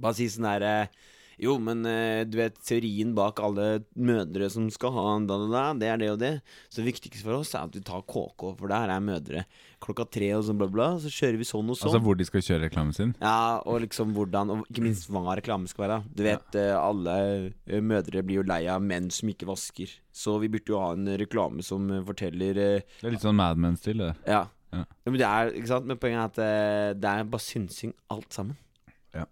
Bare 0.00 0.16
si 0.18 0.26
sånn 0.32 0.48
herre 0.48 0.72
eh, 0.82 1.00
Jo, 1.40 1.56
men 1.62 1.82
eh, 1.88 2.22
du 2.28 2.36
vet 2.38 2.58
teorien 2.66 3.14
bak 3.16 3.40
alle 3.42 3.82
mødre 3.96 4.50
som 4.52 4.66
skal 4.72 4.92
ha 4.94 5.04
da, 5.24 5.38
da, 5.40 5.48
da, 5.50 5.62
det 5.80 5.88
er 5.88 6.00
det 6.02 6.10
og 6.12 6.20
det. 6.20 6.32
Så 6.68 6.82
det 6.82 6.90
viktigste 6.90 7.24
for 7.24 7.40
oss 7.40 7.54
er 7.54 7.64
at 7.64 7.76
vi 7.76 7.82
tar 7.86 8.04
KK, 8.04 8.44
for 8.58 8.70
der 8.70 8.92
er 8.92 9.04
mødre 9.04 9.46
klokka 9.80 10.04
tre 10.12 10.28
og 10.36 10.44
sånn 10.44 10.60
bla, 10.60 10.68
bla. 10.70 10.90
Så 11.00 11.12
kjører 11.12 11.40
vi 11.40 11.48
sånn 11.48 11.72
og 11.72 11.80
sånn. 11.80 11.88
Altså 11.88 12.02
hvor 12.04 12.20
de 12.20 12.28
skal 12.28 12.44
kjøre 12.44 12.66
reklamen 12.68 12.96
sin? 12.96 13.16
Ja, 13.22 13.62
og 13.64 13.80
liksom 13.86 14.12
hvordan 14.16 14.52
Og 14.52 14.62
ikke 14.68 14.84
minst 14.84 15.08
hva 15.08 15.36
reklame 15.38 15.70
skal 15.70 15.86
være. 15.86 15.98
Du 16.12 16.22
vet, 16.26 16.60
ja. 16.60 16.78
alle 16.84 17.16
eh, 17.64 17.80
mødre 17.80 18.24
blir 18.26 18.42
jo 18.42 18.46
lei 18.48 18.62
av 18.70 18.84
menn 18.84 19.08
som 19.14 19.32
ikke 19.32 19.48
vasker. 19.48 19.96
Så 20.12 20.36
vi 20.42 20.52
burde 20.52 20.74
jo 20.74 20.80
ha 20.82 20.92
en 20.96 21.08
reklame 21.20 21.64
som 21.64 21.88
eh, 21.88 22.04
forteller 22.04 22.60
eh, 22.60 22.88
Det 23.00 23.08
er 23.08 23.16
litt 23.16 23.24
sånn 23.24 23.38
Mad 23.40 23.60
Men-stil. 23.60 24.04
det. 24.04 24.14
ja. 24.28 24.46
Ja. 24.70 24.84
Men 25.02 25.18
det 25.18 25.26
er, 25.26 25.48
ikke 25.58 25.70
sant? 25.72 25.86
Men 25.90 25.98
poenget 25.98 26.20
er 26.20 26.28
at 26.30 26.38
eh, 26.44 26.98
det 27.02 27.10
er 27.10 27.30
bare 27.32 27.42
synsing 27.42 27.94
alt 28.14 28.30
sammen. 28.34 28.58
Ja. 29.16 29.24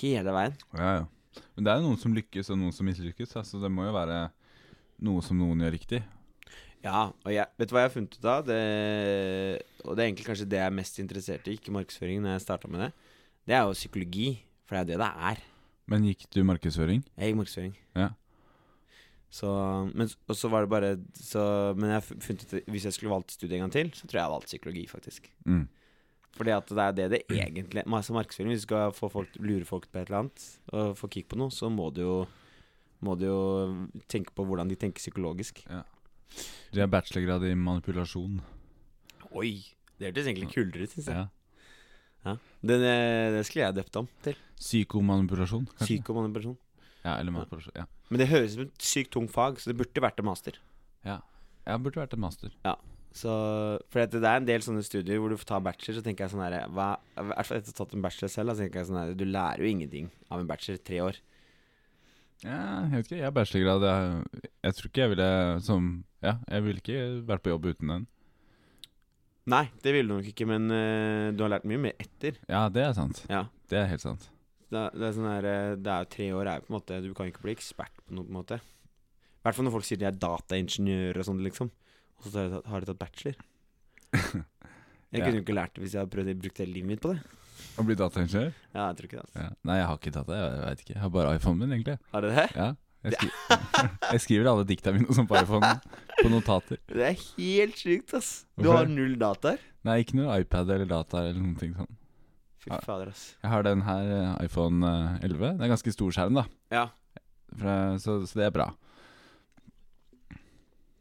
Hele 0.00 0.34
veien. 0.34 0.56
Ja, 0.74 0.92
ja. 0.98 1.04
Men 1.54 1.66
det 1.66 1.72
er 1.72 1.80
jo 1.80 1.88
noen 1.88 2.00
som 2.00 2.14
lykkes, 2.16 2.50
og 2.52 2.58
noen 2.60 2.74
som 2.74 2.88
mislykkes. 2.88 3.36
Altså, 3.38 3.60
det 3.62 3.70
må 3.72 3.86
jo 3.86 3.94
være 3.94 4.22
noe 5.06 5.22
som 5.24 5.38
noen 5.40 5.62
gjør 5.64 5.76
riktig. 5.76 6.00
Ja, 6.80 7.10
og 7.12 7.32
jeg, 7.32 7.44
vet 7.60 7.68
du 7.68 7.74
hva 7.76 7.82
jeg 7.82 7.90
har 7.90 7.94
funnet 7.94 8.16
ut 8.16 8.28
av? 8.32 8.46
Det, 8.48 8.60
og 9.84 9.96
det 9.96 10.02
er 10.02 10.08
egentlig 10.08 10.26
kanskje 10.30 10.48
det 10.48 10.60
jeg 10.62 10.70
er 10.70 10.78
mest 10.78 11.00
interessert 11.02 11.48
i, 11.48 11.56
ikke 11.58 11.74
markedsføring, 11.76 12.22
når 12.24 12.38
jeg 12.38 12.44
starta 12.46 12.70
med 12.72 12.86
det. 12.86 12.90
Det 13.48 13.56
er 13.56 13.66
jo 13.66 13.76
psykologi, 13.76 14.30
for 14.64 14.76
det 14.76 14.80
er 14.80 14.86
jo 14.86 14.92
det 14.94 15.02
det 15.04 15.28
er. 15.30 15.44
Men 15.90 16.06
gikk 16.08 16.24
du 16.32 16.40
markedsføring? 16.46 17.04
Jeg 17.18 17.30
gikk 17.30 17.40
markedsføring. 17.42 17.76
Ja. 17.98 18.08
Så, 19.30 19.50
men, 19.94 20.08
og 20.26 20.34
så 20.38 20.48
var 20.50 20.64
det 20.64 20.70
bare 20.72 20.88
så, 21.14 21.42
Men 21.78 21.92
jeg 21.92 22.02
funnet 22.02 22.40
ut 22.48 22.72
hvis 22.74 22.88
jeg 22.88 22.96
skulle 22.96 23.12
valgt 23.12 23.36
studie 23.36 23.60
en 23.60 23.68
gang 23.68 23.74
til, 23.76 23.92
så 23.94 24.08
tror 24.08 24.16
jeg 24.16 24.18
jeg 24.18 24.26
hadde 24.26 24.38
valgt 24.38 24.50
psykologi, 24.50 24.86
faktisk. 24.90 25.28
Mm. 25.46 25.68
Fordi 26.38 26.52
at 26.54 26.68
det 26.70 26.84
er 26.84 26.92
det 26.96 27.06
det 27.10 27.20
egentlig 27.34 27.82
Masse 27.90 28.14
markedsføring. 28.14 28.52
Hvis 28.54 28.62
du 28.62 28.68
skal 28.68 28.92
få 28.96 29.08
folk, 29.12 29.34
lure 29.42 29.66
folk 29.68 29.88
på 29.90 29.98
et 29.98 30.08
eller 30.08 30.22
annet, 30.24 30.44
og 30.72 30.94
få 30.98 31.10
kick 31.10 31.26
på 31.28 31.38
noe, 31.40 31.50
så 31.52 31.68
må 31.72 31.88
du 31.94 32.02
jo 32.04 32.14
Må 33.00 33.14
du 33.16 33.24
jo 33.24 33.40
tenke 34.12 34.32
på 34.36 34.44
hvordan 34.44 34.68
de 34.68 34.76
tenker 34.76 35.00
psykologisk. 35.00 35.62
Ja. 35.70 35.82
Du 36.70 36.80
har 36.82 36.88
bachelorgrad 36.92 37.46
i 37.48 37.54
manipulasjon. 37.56 38.42
Oi! 39.32 39.54
Det 39.96 40.10
hørtes 40.10 40.28
egentlig 40.28 40.50
kulere 40.52 40.84
ut, 40.84 40.92
syns 40.92 41.08
jeg. 41.08 41.28
Ja. 42.26 42.34
Det, 42.60 42.76
det 42.76 43.40
skulle 43.48 43.64
jeg 43.64 43.78
døpt 43.78 43.96
om 43.96 44.08
til. 44.24 44.36
Psykomanipulasjon, 44.60 45.64
kanskje? 45.72 45.86
Psykomanipulasjon. 45.96 46.58
Ja, 47.06 47.14
eller 47.16 47.32
manipulasjon. 47.32 47.72
Ja. 47.80 47.86
Men 48.10 48.20
det 48.20 48.28
høres 48.28 48.52
ut 48.52 48.58
som 48.58 48.66
et 48.66 48.86
sykt 48.90 49.12
tungt 49.16 49.32
fag, 49.32 49.56
så 49.60 49.72
det 49.72 49.78
burde 49.80 50.04
vært 50.04 50.20
en 50.20 50.28
master. 50.28 50.60
ja. 51.08 51.20
Jeg 51.68 51.82
burde 51.84 52.00
vært 52.00 52.14
en 52.16 52.22
master. 52.24 52.52
Så, 53.10 53.32
for 53.90 54.06
det 54.06 54.20
er 54.22 54.38
en 54.38 54.46
del 54.46 54.62
sånne 54.62 54.84
studier 54.86 55.18
hvor 55.18 55.32
du 55.32 55.38
får 55.40 55.48
ta 55.48 55.58
bachelor, 55.62 55.96
så 55.98 56.04
tenker 56.06 56.24
jeg 56.24 56.30
sånn 56.30 56.44
her 56.44 56.54
I 56.60 56.68
hvert 56.70 57.48
fall 57.48 57.58
etter 57.58 57.72
å 57.72 57.74
ha 57.74 57.78
tatt 57.80 57.96
en 57.96 58.04
bachelor 58.04 58.30
selv, 58.30 58.54
så 58.54 58.62
tenker 58.62 58.80
jeg 58.80 58.90
sånn 58.90 59.00
her 59.00 59.16
Du 59.18 59.24
lærer 59.26 59.64
jo 59.64 59.72
ingenting 59.72 60.06
av 60.30 60.42
en 60.42 60.50
bachelor 60.50 60.78
tre 60.86 61.00
år. 61.02 61.18
Ja, 62.44 62.60
jeg 62.86 62.92
vet 62.94 63.08
ikke. 63.08 63.18
Jeg 63.18 63.26
har 63.26 63.34
bachelorgrad. 63.36 63.84
Jeg, 63.84 64.46
jeg 64.64 64.76
tror 64.76 64.90
ikke 64.90 65.02
jeg 65.02 65.12
ville 65.16 65.28
som 65.66 65.90
Ja, 66.24 66.38
jeg 66.46 66.66
ville 66.68 66.84
ikke 66.84 67.02
vært 67.28 67.44
på 67.44 67.52
jobb 67.52 67.70
uten 67.72 67.94
den. 67.94 68.08
Nei, 69.50 69.64
det 69.82 69.94
ville 69.96 70.06
du 70.06 70.18
nok 70.20 70.28
ikke, 70.30 70.46
men 70.46 70.70
uh, 70.70 71.32
du 71.34 71.42
har 71.42 71.50
lært 71.56 71.66
mye 71.66 71.80
mer 71.88 72.00
etter. 72.00 72.38
Ja, 72.46 72.68
det 72.72 72.84
er 72.84 72.94
sant. 72.94 73.24
Ja. 73.32 73.46
Det 73.72 73.78
er 73.80 73.88
helt 73.90 74.04
sant. 74.04 74.28
Det, 74.70 74.82
det 74.94 75.06
er 75.08 75.14
sånn 75.16 75.26
her 75.26 75.46
eh, 75.50 75.72
Det 75.82 75.90
er 75.90 76.04
jo 76.04 76.08
tre 76.12 76.26
år 76.38 76.46
er 76.46 76.58
jo 76.60 76.62
på 76.62 76.70
en 76.70 76.74
måte 76.76 76.98
Du 77.02 77.08
kan 77.18 77.26
ikke 77.26 77.42
bli 77.42 77.54
ekspert 77.56 78.04
på 78.04 78.14
noe, 78.14 78.22
på 78.22 78.30
en 78.30 78.36
måte. 78.38 78.58
I 78.60 79.42
hvert 79.42 79.56
fall 79.56 79.66
når 79.66 79.74
folk 79.74 79.88
sier 79.88 79.98
de 79.98 80.06
er 80.06 80.20
dataingeniører 80.20 81.18
og 81.22 81.26
sånn, 81.26 81.40
liksom. 81.42 81.72
Og 82.20 82.26
så 82.28 82.36
har 82.38 82.48
de 82.48 82.54
tatt- 82.58 82.66
har 82.72 82.80
de 82.84 82.90
tatt 82.90 83.00
bachelor. 83.00 83.36
Jeg 85.10 85.24
kunne 85.24 85.40
jo 85.40 85.42
ikke 85.42 85.54
lært 85.56 85.74
det 85.74 85.82
hvis 85.82 85.94
jeg 85.96 86.00
hadde 86.04 86.12
prøvd 86.12 86.28
å 86.30 86.34
bruke 86.38 86.62
hele 86.62 86.72
livet 86.76 86.86
mitt 86.92 87.00
på 87.02 87.10
det. 87.10 87.22
Å 87.80 87.82
bli 87.86 87.94
dataingeniør? 87.98 88.52
Ja, 88.76 88.84
jeg 88.90 88.96
tror 88.98 89.06
ikke 89.08 89.16
det. 89.18 89.24
Altså. 89.24 89.40
Ja. 89.42 89.48
Nei, 89.66 89.76
jeg 89.80 89.86
har 89.88 89.96
ikke 89.98 90.12
tatt 90.14 90.28
det. 90.30 90.36
Jeg, 90.38 90.52
jeg 90.54 90.68
vet 90.68 90.82
ikke. 90.84 90.92
Jeg 90.94 91.02
har 91.02 91.10
bare 91.16 91.32
iPhonen 91.34 91.58
min, 91.64 91.72
egentlig. 91.74 91.96
Har 92.12 92.22
du 92.24 92.28
det? 92.30 92.44
Ja. 92.54 92.68
Jeg, 93.00 93.16
skri 93.16 93.30
jeg 94.14 94.22
skriver 94.26 94.50
alle 94.52 94.66
dikta 94.68 94.92
mine 94.94 95.16
sånn 95.16 95.26
på 95.30 95.38
iPhonen. 95.40 95.82
På 96.20 96.30
notater. 96.30 96.78
Det 96.94 97.08
er 97.08 97.18
helt 97.24 97.80
sjukt, 97.82 98.14
ass. 98.20 98.30
Du 98.54 98.68
Hvorfor 98.68 98.78
har 98.84 98.92
null 98.92 99.16
dataer. 99.20 99.66
Nei, 99.88 99.96
ikke 100.04 100.20
noe 100.20 100.38
iPad 100.44 100.70
eller 100.76 100.90
data 100.94 101.24
eller 101.24 101.40
noen 101.42 101.56
ting 101.58 101.74
sånn. 101.74 101.90
Fy 102.60 102.70
fader, 102.84 103.10
ass. 103.10 103.24
Jeg 103.42 103.50
har 103.54 103.66
den 103.66 103.82
her, 103.88 104.12
eh, 104.20 104.32
iPhone 104.46 104.84
eh, 104.94 105.26
11. 105.26 105.56
Det 105.58 105.66
er 105.66 105.72
ganske 105.74 105.94
stor 105.96 106.14
skjerm, 106.14 106.38
da. 106.38 106.46
Ja. 106.76 106.86
Fra, 107.58 107.76
så, 107.98 108.20
så 108.30 108.38
det 108.44 108.46
er 108.46 108.54
bra. 108.60 108.70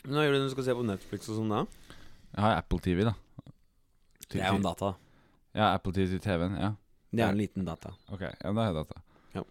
Hva 0.07 0.23
gjør 0.23 0.35
du 0.35 0.39
når 0.39 0.47
du 0.47 0.53
skal 0.55 0.65
se 0.69 0.75
på 0.79 0.85
Netflix 0.88 1.29
og 1.31 1.39
sånn 1.41 1.51
da? 1.51 1.63
Jeg 2.29 2.43
har 2.45 2.55
Apple 2.62 2.79
TV, 2.85 3.03
da. 3.07 3.13
Det 4.29 4.39
er 4.39 4.53
jo 4.53 4.59
en 4.59 4.65
data. 4.65 4.93
Ja, 5.57 5.71
Apple 5.73 5.93
TV 5.95 6.13
til 6.13 6.21
TV-en. 6.23 6.55
Ja. 6.62 6.71
Det 7.09 7.23
er 7.25 7.33
en 7.33 7.39
liten 7.41 7.65
data. 7.65 7.91
Ok, 8.13 8.21
ja, 8.21 8.51
da 8.53 8.53
har 8.62 8.69
jeg 8.69 8.77
data. 8.77 9.01
Ja. 9.33 9.43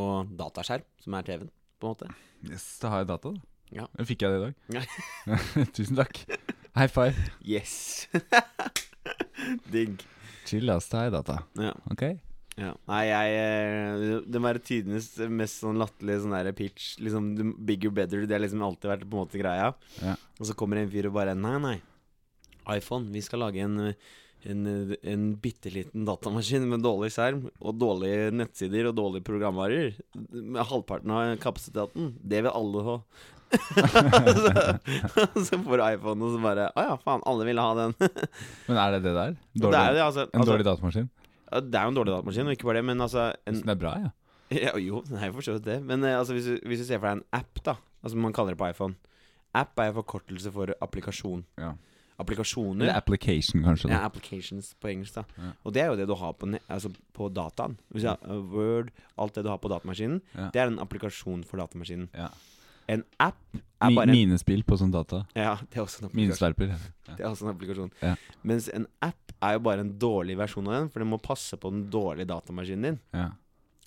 Og 0.00 0.32
dataskjerm, 0.38 0.86
som 1.04 1.16
er 1.18 1.26
TV-en, 1.28 1.50
på 1.78 1.90
en 1.90 1.94
måte. 1.94 2.10
Yes, 2.48 2.66
da 2.82 2.90
har 2.94 3.04
jeg 3.04 3.10
data, 3.12 3.34
da. 3.36 3.48
Ja. 3.72 3.86
Da 3.96 4.04
fikk 4.08 4.24
jeg 4.24 4.32
det 4.34 4.40
i 4.40 4.44
dag. 4.46 4.54
Ja. 4.76 4.82
Tusen 5.76 6.00
takk. 6.00 6.24
High 6.76 6.90
five. 6.92 7.28
Yes. 7.44 8.08
Digg. 9.72 10.02
Chill, 10.48 10.68
ass. 10.72 10.88
Da 10.92 11.02
har 11.04 11.08
jeg 11.10 11.14
data. 11.20 11.38
Ja. 11.60 11.72
Ok? 11.92 12.04
Ja. 12.60 12.74
Nei, 12.90 13.02
jeg 13.08 13.36
eh, 13.40 14.02
Det 14.28 14.40
må 14.40 14.50
være 14.50 14.60
tidenes 14.60 15.06
mest 15.32 15.62
sånn 15.62 15.80
latterlige 15.80 16.24
sånn 16.24 16.34
der 16.36 16.52
pitch. 16.56 16.96
Liksom 17.00 17.30
Bigger 17.64 17.94
better. 17.96 18.26
Det 18.26 18.36
har 18.36 18.44
liksom 18.44 18.64
alltid 18.66 18.92
vært 18.92 19.06
på 19.06 19.16
en 19.16 19.24
måte 19.24 19.40
greia. 19.40 19.70
Ja. 20.02 20.16
Og 20.38 20.50
så 20.50 20.56
kommer 20.58 20.80
en 20.80 20.90
fyr 20.92 21.08
og 21.08 21.16
bare 21.16 21.36
Nei, 21.38 21.56
nei. 21.62 21.78
iPhone. 22.76 23.08
Vi 23.14 23.24
skal 23.24 23.42
lage 23.46 23.64
en 23.64 23.94
en, 24.42 24.96
en 25.02 25.26
bitte 25.38 25.70
liten 25.70 26.06
datamaskin 26.06 26.64
med 26.66 26.82
dårlig 26.82 27.12
skjerm 27.14 27.44
og 27.62 27.76
dårlige 27.78 28.32
nettsider 28.34 28.88
og 28.90 28.96
dårlige 28.98 29.26
programvarer. 29.28 29.92
Med 30.32 30.64
halvparten 30.66 31.12
av 31.14 31.36
kapasiteten. 31.42 32.12
Det 32.18 32.42
vil 32.42 32.50
alle 32.50 32.82
ha. 32.88 32.96
så, 33.52 34.52
så 35.46 35.60
får 35.62 35.84
iPhone, 35.92 36.18
og 36.24 36.34
så 36.34 36.40
bare 36.42 36.70
Å 36.72 36.86
ja, 36.86 36.94
faen, 37.04 37.24
alle 37.28 37.46
ville 37.46 37.66
ha 37.66 37.74
den. 37.84 37.96
Men 38.66 38.80
er 38.80 38.96
det 38.96 39.02
det 39.06 39.16
der? 39.18 39.36
Dårlig, 39.52 39.76
det 39.76 39.98
det, 39.98 40.06
altså. 40.06 40.26
en 40.26 40.40
altså 40.40 40.54
dårlig 40.54 40.68
datamaskin? 40.70 41.10
Det 41.60 41.74
er 41.74 41.82
jo 41.82 41.88
en 41.88 41.94
dårlig 42.00 42.12
datamaskin, 42.14 42.46
og 42.46 42.52
ikke 42.56 42.64
bare 42.64 42.76
det, 42.80 42.84
men 42.84 43.00
altså 43.00 43.32
en, 43.46 43.54
det 43.54 43.68
er 43.68 43.74
bra, 43.80 43.92
ja. 44.00 44.10
ja, 44.64 44.72
Jo, 44.78 45.02
den 45.08 45.16
er 45.16 45.26
jo 45.26 45.32
for 45.32 45.40
så 45.42 45.52
vidt 45.56 45.64
det. 45.64 45.82
Men 45.82 46.04
eh, 46.04 46.18
altså, 46.18 46.32
hvis, 46.32 46.44
du, 46.44 46.58
hvis 46.68 46.78
du 46.80 46.84
ser 46.84 46.98
for 46.98 47.08
deg 47.08 47.20
en 47.20 47.24
app, 47.32 47.62
da 47.64 47.74
Altså 48.02 48.18
man 48.18 48.32
kaller 48.32 48.50
det 48.54 48.58
på 48.58 48.66
iPhone. 48.68 48.94
App 49.54 49.78
er 49.78 49.92
forkortelse 49.92 50.50
for 50.50 50.72
applikasjon. 50.82 51.44
Ja. 51.58 51.72
Applikasjoner 52.18 52.84
Eller 52.86 52.96
application, 52.98 53.62
kanskje. 53.62 53.88
ja, 53.90 53.98
Da. 54.00 54.04
applications 54.06 54.74
på 54.80 54.88
engelsk, 54.90 55.14
da. 55.14 55.22
Ja. 55.38 55.50
Og 55.64 55.74
det 55.74 55.82
er 55.82 55.86
jo 55.86 55.96
det 55.96 56.06
du 56.08 56.14
har 56.18 56.32
på, 56.32 56.46
ne 56.50 56.58
altså 56.68 56.90
på 57.14 57.28
dataen. 57.32 57.76
Hvis 57.94 58.02
jeg, 58.04 58.16
uh, 58.26 58.42
Word, 58.52 58.90
alt 59.18 59.34
det 59.34 59.44
du 59.44 59.48
har 59.50 59.56
på 59.62 59.68
datamaskinen, 59.70 60.20
Ja. 60.34 60.48
det 60.52 60.60
er 60.62 60.66
en 60.66 60.78
applikasjon 60.82 61.44
for 61.44 61.56
datamaskinen. 61.62 62.08
Ja. 62.14 62.28
En 62.92 63.04
app 63.22 63.60
Mi, 63.82 63.96
en, 63.98 64.12
Minespill 64.12 64.62
på 64.62 64.76
sånn 64.78 64.92
data. 64.94 65.24
Ja, 65.34 65.56
det 65.66 65.80
er 65.80 65.82
også 65.82 66.04
en. 66.06 66.12
Minesverper. 66.14 66.70
Ja. 66.70 67.16
Det 67.16 67.24
er 67.24 67.28
også 67.32 67.48
en 67.48 67.52
applikasjon. 67.52 67.90
Ja. 68.02 68.14
Mens 68.46 68.68
en 68.70 68.86
app 69.02 69.32
er 69.42 69.56
jo 69.56 69.62
bare 69.66 69.82
en 69.82 69.94
dårlig 69.98 70.36
versjon 70.38 70.68
av 70.70 70.76
den, 70.76 70.90
for 70.92 71.02
den 71.02 71.10
må 71.10 71.18
passe 71.22 71.58
på 71.58 71.72
den 71.72 71.88
dårlige 71.90 72.30
datamaskinen 72.30 72.86
din. 72.86 73.00
Ja. 73.16 73.32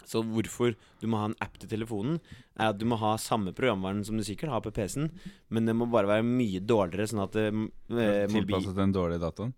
Så 0.05 0.21
hvorfor 0.21 0.75
du 1.01 1.07
må 1.09 1.21
ha 1.21 1.29
en 1.31 1.37
app 1.41 1.55
til 1.61 1.71
telefonen, 1.71 2.19
er 2.59 2.73
at 2.73 2.77
du 2.77 2.85
må 2.89 2.99
ha 3.01 3.15
samme 3.21 3.55
programvaren 3.57 4.03
som 4.05 4.19
du 4.19 4.25
sikkert 4.27 4.53
har 4.53 4.61
på 4.65 4.73
PC-en, 4.75 5.09
men 5.49 5.71
den 5.71 5.79
må 5.79 5.87
bare 5.89 6.11
være 6.11 6.27
mye 6.27 6.61
dårligere, 6.61 7.07
sånn 7.09 7.23
at 7.23 7.33
det, 7.39 7.47
eh, 7.49 8.27
mobil 8.29 8.35
Tilpasset 8.35 8.77
den 8.77 8.93
dårlige 8.93 9.23
dataen. 9.23 9.55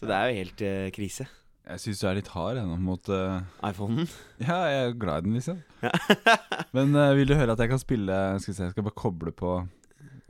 Så 0.00 0.08
det 0.08 0.16
er 0.16 0.32
jo 0.32 0.40
helt 0.40 0.64
eh, 0.66 0.88
krise. 0.96 1.28
Jeg 1.62 1.78
syns 1.78 2.00
du 2.02 2.06
er 2.10 2.16
litt 2.18 2.30
hard 2.34 2.58
ennå 2.58 2.76
mot 2.82 3.08
uh... 3.12 3.38
iPhonen. 3.64 4.08
Ja, 4.42 4.58
jeg 4.66 4.88
er 4.88 4.96
glad 4.98 5.22
i 5.22 5.28
den, 5.28 5.36
liksom. 5.38 5.60
Ja. 5.84 5.92
Men 6.76 6.96
uh, 6.98 7.12
vil 7.14 7.30
du 7.30 7.36
høre 7.38 7.54
at 7.54 7.62
jeg 7.62 7.70
kan 7.70 7.80
spille 7.82 8.16
Skal 8.42 8.52
vi 8.52 8.56
se, 8.56 8.66
jeg 8.66 8.74
skal 8.74 8.86
bare 8.88 8.98
koble 8.98 9.34
på 9.36 9.52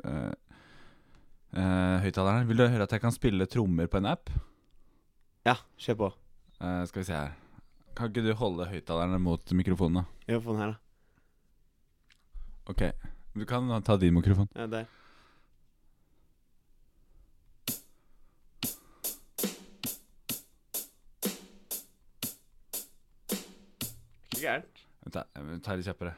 uh, 0.05 0.33
høyttaleren. 1.53 2.49
Vil 2.51 2.61
du 2.61 2.67
høre 2.67 2.85
at 2.85 2.93
jeg 2.93 3.03
kan 3.03 3.15
spille 3.15 3.49
trommer 3.49 3.89
på 3.89 4.01
en 4.01 4.11
app? 4.13 4.33
Ja, 5.49 5.57
kjør 5.81 5.99
på. 6.05 6.13
Skal 6.89 7.03
vi 7.03 7.09
se 7.09 7.17
her. 7.17 7.35
Kan 7.99 8.13
ikke 8.13 8.25
du 8.25 8.33
holde 8.39 8.69
høyttalerne 8.71 9.19
mot 9.21 9.53
mikrofonen, 9.57 10.01
da? 10.01 10.31
Gjør 10.31 10.45
på 10.45 10.55
den 10.55 10.63
her, 10.63 10.73
da. 10.73 10.79
Ok. 12.73 12.83
Du 13.37 13.45
kan 13.49 13.69
ta 13.85 13.97
din 14.01 14.15
mikrofon. 14.15 14.49
Ja, 14.57 14.69
der. 14.71 14.89
Gærent. 24.43 24.85
Vent, 25.03 25.63
tar 25.65 25.79
litt 25.79 25.89
kjappere. 25.89 26.15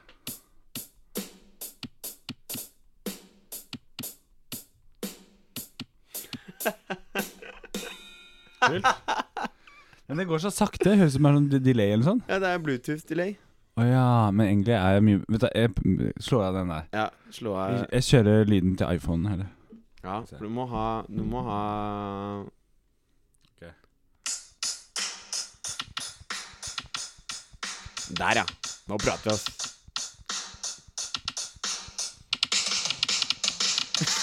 Kult. 8.64 8.86
Men 10.08 10.18
det 10.20 10.26
går 10.28 10.38
så 10.44 10.50
sakte. 10.52 10.90
Det 10.90 10.98
Høres 11.00 11.14
ut 11.14 11.18
som 11.18 11.24
det 11.24 11.30
er 11.30 11.34
sånn 11.38 11.50
delay 11.64 11.90
eller 11.94 12.06
sånn. 12.06 12.22
Ja, 12.28 12.36
det 12.42 12.48
er 12.52 12.58
Bluetooth-delay. 12.64 13.30
Å 13.74 13.82
ja, 13.88 14.08
men 14.30 14.46
egentlig 14.46 14.74
er 14.78 14.92
jeg 14.94 15.02
mye 15.02 15.18
Vet 15.34 15.42
du, 15.42 15.46
jeg 15.50 15.68
slår 16.22 16.42
av 16.46 16.52
den 16.60 16.68
der. 16.70 16.84
Ja, 16.94 17.06
slå 17.34 17.50
av 17.58 17.72
Jeg, 17.72 17.80
jeg 17.96 18.02
kjører 18.10 18.50
lyden 18.52 18.74
til 18.78 18.86
iPhonen 19.00 19.26
heller. 19.32 19.48
Ja, 20.04 20.16
for 20.28 20.42
du 20.44 20.50
må 20.52 20.64
ha 20.70 20.86
Du 21.08 21.22
må 21.26 21.40
ha 21.48 21.60
Der, 28.12 28.36
ja. 28.42 28.44
Nå 28.90 28.98
prater 29.00 29.30
vi, 29.30 29.34
oss. 29.34 29.44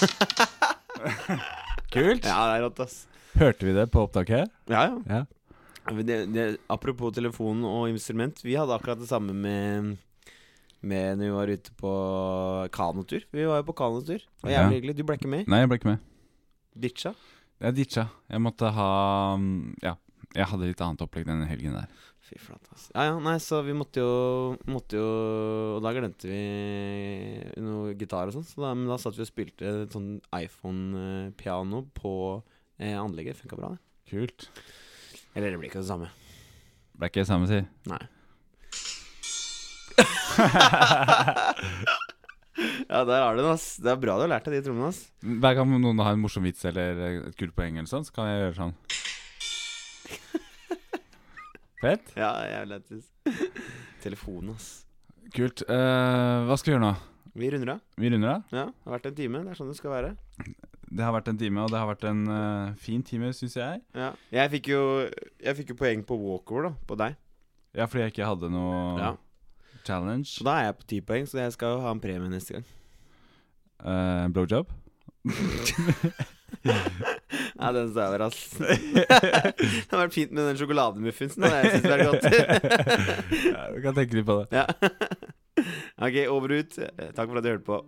Kult. 1.92 2.24
Ja, 2.24 2.46
det 2.46 2.54
er 2.58 2.62
rått, 2.62 2.78
ass. 2.84 3.06
Hørte 3.38 3.66
vi 3.66 3.72
det 3.74 3.88
på 3.92 4.04
opptaket? 4.06 4.52
Ja, 4.70 4.84
ja. 4.86 4.96
Ja. 5.08 5.24
Det, 6.06 6.18
det, 6.30 6.44
apropos 6.70 7.10
telefon 7.16 7.64
og 7.66 7.88
instrument, 7.90 8.38
vi 8.44 8.54
hadde 8.54 8.74
akkurat 8.76 9.00
det 9.00 9.08
samme 9.10 9.34
med 9.34 9.96
Med 10.82 11.18
når 11.18 11.24
vi 11.24 11.30
var 11.34 11.50
ute 11.50 11.74
på 11.78 11.92
kanotur. 12.74 13.22
Vi 13.30 13.44
var 13.46 13.60
jo 13.60 13.66
på 13.66 13.74
kanotur. 13.78 14.18
Det 14.18 14.46
var 14.46 14.50
jævlig 14.50 14.78
hyggelig. 14.80 14.96
Du 14.98 15.04
ble 15.06 15.14
ikke 15.18 15.30
med? 15.30 15.46
Nei, 15.50 15.60
jeg 15.62 15.68
ble 15.70 15.78
ikke 15.78 15.90
med. 15.92 16.08
Ditcha? 16.74 17.12
Jeg 17.62 17.76
ditcha. 17.76 18.06
Jeg 18.30 18.42
måtte 18.42 18.70
ha 18.74 18.88
mm, 19.38 19.76
Ja, 19.84 19.94
jeg 20.34 20.48
hadde 20.50 20.70
litt 20.70 20.82
annet 20.82 21.04
opplegg 21.04 21.28
denne 21.28 21.46
helgen 21.46 21.76
der. 21.78 21.86
Fy 22.32 22.38
flate, 22.40 22.64
ass. 22.72 22.86
Ja, 22.94 23.02
ja, 23.10 23.16
nei, 23.20 23.34
så 23.44 23.58
vi 23.66 23.74
måtte 23.76 24.00
jo 24.00 24.12
Måtte 24.72 24.96
jo 24.96 25.08
Og 25.76 25.82
da 25.84 25.90
glemte 25.92 26.30
vi 26.30 26.38
noe 27.60 27.92
gitar 27.98 28.30
og 28.30 28.34
sånn, 28.38 28.46
så 28.48 28.62
da, 28.64 28.70
men 28.78 28.88
da 28.88 28.96
satt 29.00 29.18
vi 29.18 29.26
og 29.26 29.28
spilte 29.28 29.72
et 29.82 29.92
sånn 29.92 30.14
iPhone-piano 30.32 31.82
på 31.98 32.12
eh, 32.80 32.96
anlegget. 32.96 33.36
Funka 33.42 33.58
bra, 33.58 33.68
det. 33.74 33.80
Kult. 34.08 34.48
Eller 35.36 35.52
det 35.52 35.58
blir 35.60 35.68
ikke 35.68 35.82
det 35.82 35.90
samme. 35.90 36.08
Ble 36.96 37.06
ikke 37.12 37.22
det 37.22 37.28
samme, 37.28 37.46
si. 37.50 37.60
Nei. 37.92 38.00
ja, 42.88 43.04
der 43.04 43.20
har 43.20 43.36
du 43.36 43.42
den, 43.42 43.52
ass. 43.52 43.76
Det 43.82 43.90
er 43.92 44.00
bra 44.00 44.16
du 44.16 44.24
har 44.24 44.32
lært 44.32 44.48
deg 44.48 44.56
de 44.58 44.64
trommene, 44.70 44.88
ass. 44.92 45.00
Hver 45.20 45.54
gang 45.60 45.68
noen 45.76 46.04
har 46.04 46.16
en 46.16 46.24
morsom 46.24 46.48
vits 46.48 46.64
eller 46.68 46.88
et 47.28 47.36
kult 47.40 47.54
poeng, 47.58 47.74
eller 47.76 47.92
sånn, 47.92 48.06
så 48.08 48.12
kan 48.16 48.32
jeg 48.32 48.38
gjøre 48.46 48.60
sånn. 48.62 48.76
Fett. 51.82 52.12
Ja, 52.14 52.30
jævlig 52.46 52.76
lættis. 52.76 53.08
Telefonen, 54.04 54.52
ass. 54.54 54.68
Kult. 55.34 55.64
Eh, 55.66 56.44
hva 56.46 56.54
skal 56.60 56.70
vi 56.70 56.76
gjøre 56.76 56.84
nå? 56.84 56.92
Vi 57.42 57.48
runder 57.50 57.70
av. 57.74 57.80
Vi 57.98 58.10
runder 58.12 58.30
av. 58.36 58.42
Ja, 58.52 58.64
det 58.68 58.86
har 58.86 58.94
vært 58.98 59.08
en 59.08 59.16
time. 59.18 59.40
Det 59.46 59.50
er 59.54 59.58
sånn 59.58 59.70
det 59.72 59.78
skal 59.78 59.94
være. 59.94 60.10
Det 60.92 61.00
har 61.06 61.14
vært 61.16 61.30
en 61.32 61.38
time, 61.40 61.62
og 61.64 61.70
det 61.72 61.78
har 61.80 61.88
vært 61.88 62.04
en 62.10 62.20
eh, 62.28 62.74
fin 62.84 63.02
time, 63.08 63.30
syns 63.34 63.56
jeg. 63.56 63.80
Ja. 63.96 64.10
Jeg 64.34 64.52
fikk 64.58 64.68
jo 64.74 64.82
Jeg 65.40 65.56
fikk 65.62 65.72
jo 65.72 65.78
poeng 65.80 66.02
på 66.06 66.18
walkover, 66.20 66.68
da. 66.68 66.72
På 66.90 66.98
deg. 67.00 67.16
Ja, 67.72 67.86
fordi 67.88 68.04
jeg 68.04 68.12
ikke 68.12 68.28
hadde 68.28 68.50
noe 68.52 68.76
Ja. 69.00 69.10
challenge. 69.86 70.28
Så 70.36 70.44
da 70.46 70.58
er 70.60 70.68
jeg 70.68 70.78
på 70.82 70.88
ti 70.92 71.00
poeng, 71.08 71.24
så 71.26 71.40
jeg 71.40 71.54
skal 71.56 71.78
jo 71.78 71.82
ha 71.86 71.90
en 71.96 72.02
premie 72.04 72.28
neste 72.30 72.58
gang. 72.58 72.66
Eh, 73.82 74.26
blowjob. 74.36 74.68
Ja, 77.62 77.72
den 77.76 77.92
over, 77.94 78.26
ass. 78.26 78.40
det 78.58 79.06
har 79.06 80.00
vært 80.02 80.16
fint 80.16 80.34
med 80.34 80.50
den 80.50 80.58
sjokolademuffinsen. 80.58 81.46
Jeg 81.46 81.72
syns 81.76 81.86
det 81.86 81.94
er 81.94 82.04
godt. 82.10 82.26
ja, 83.46 83.66
du 83.70 83.80
kan 83.84 83.96
tenke 83.96 84.18
litt 84.18 84.28
på 84.28 84.40
det. 84.42 84.62
ja. 84.62 84.66
ok, 86.06 86.16
over 86.32 86.56
og 86.56 86.64
ut. 86.64 86.78
Takk 87.14 87.28
for 87.28 87.38
at 87.38 87.44
du 87.46 87.52
hørte 87.52 87.68
på. 87.68 87.82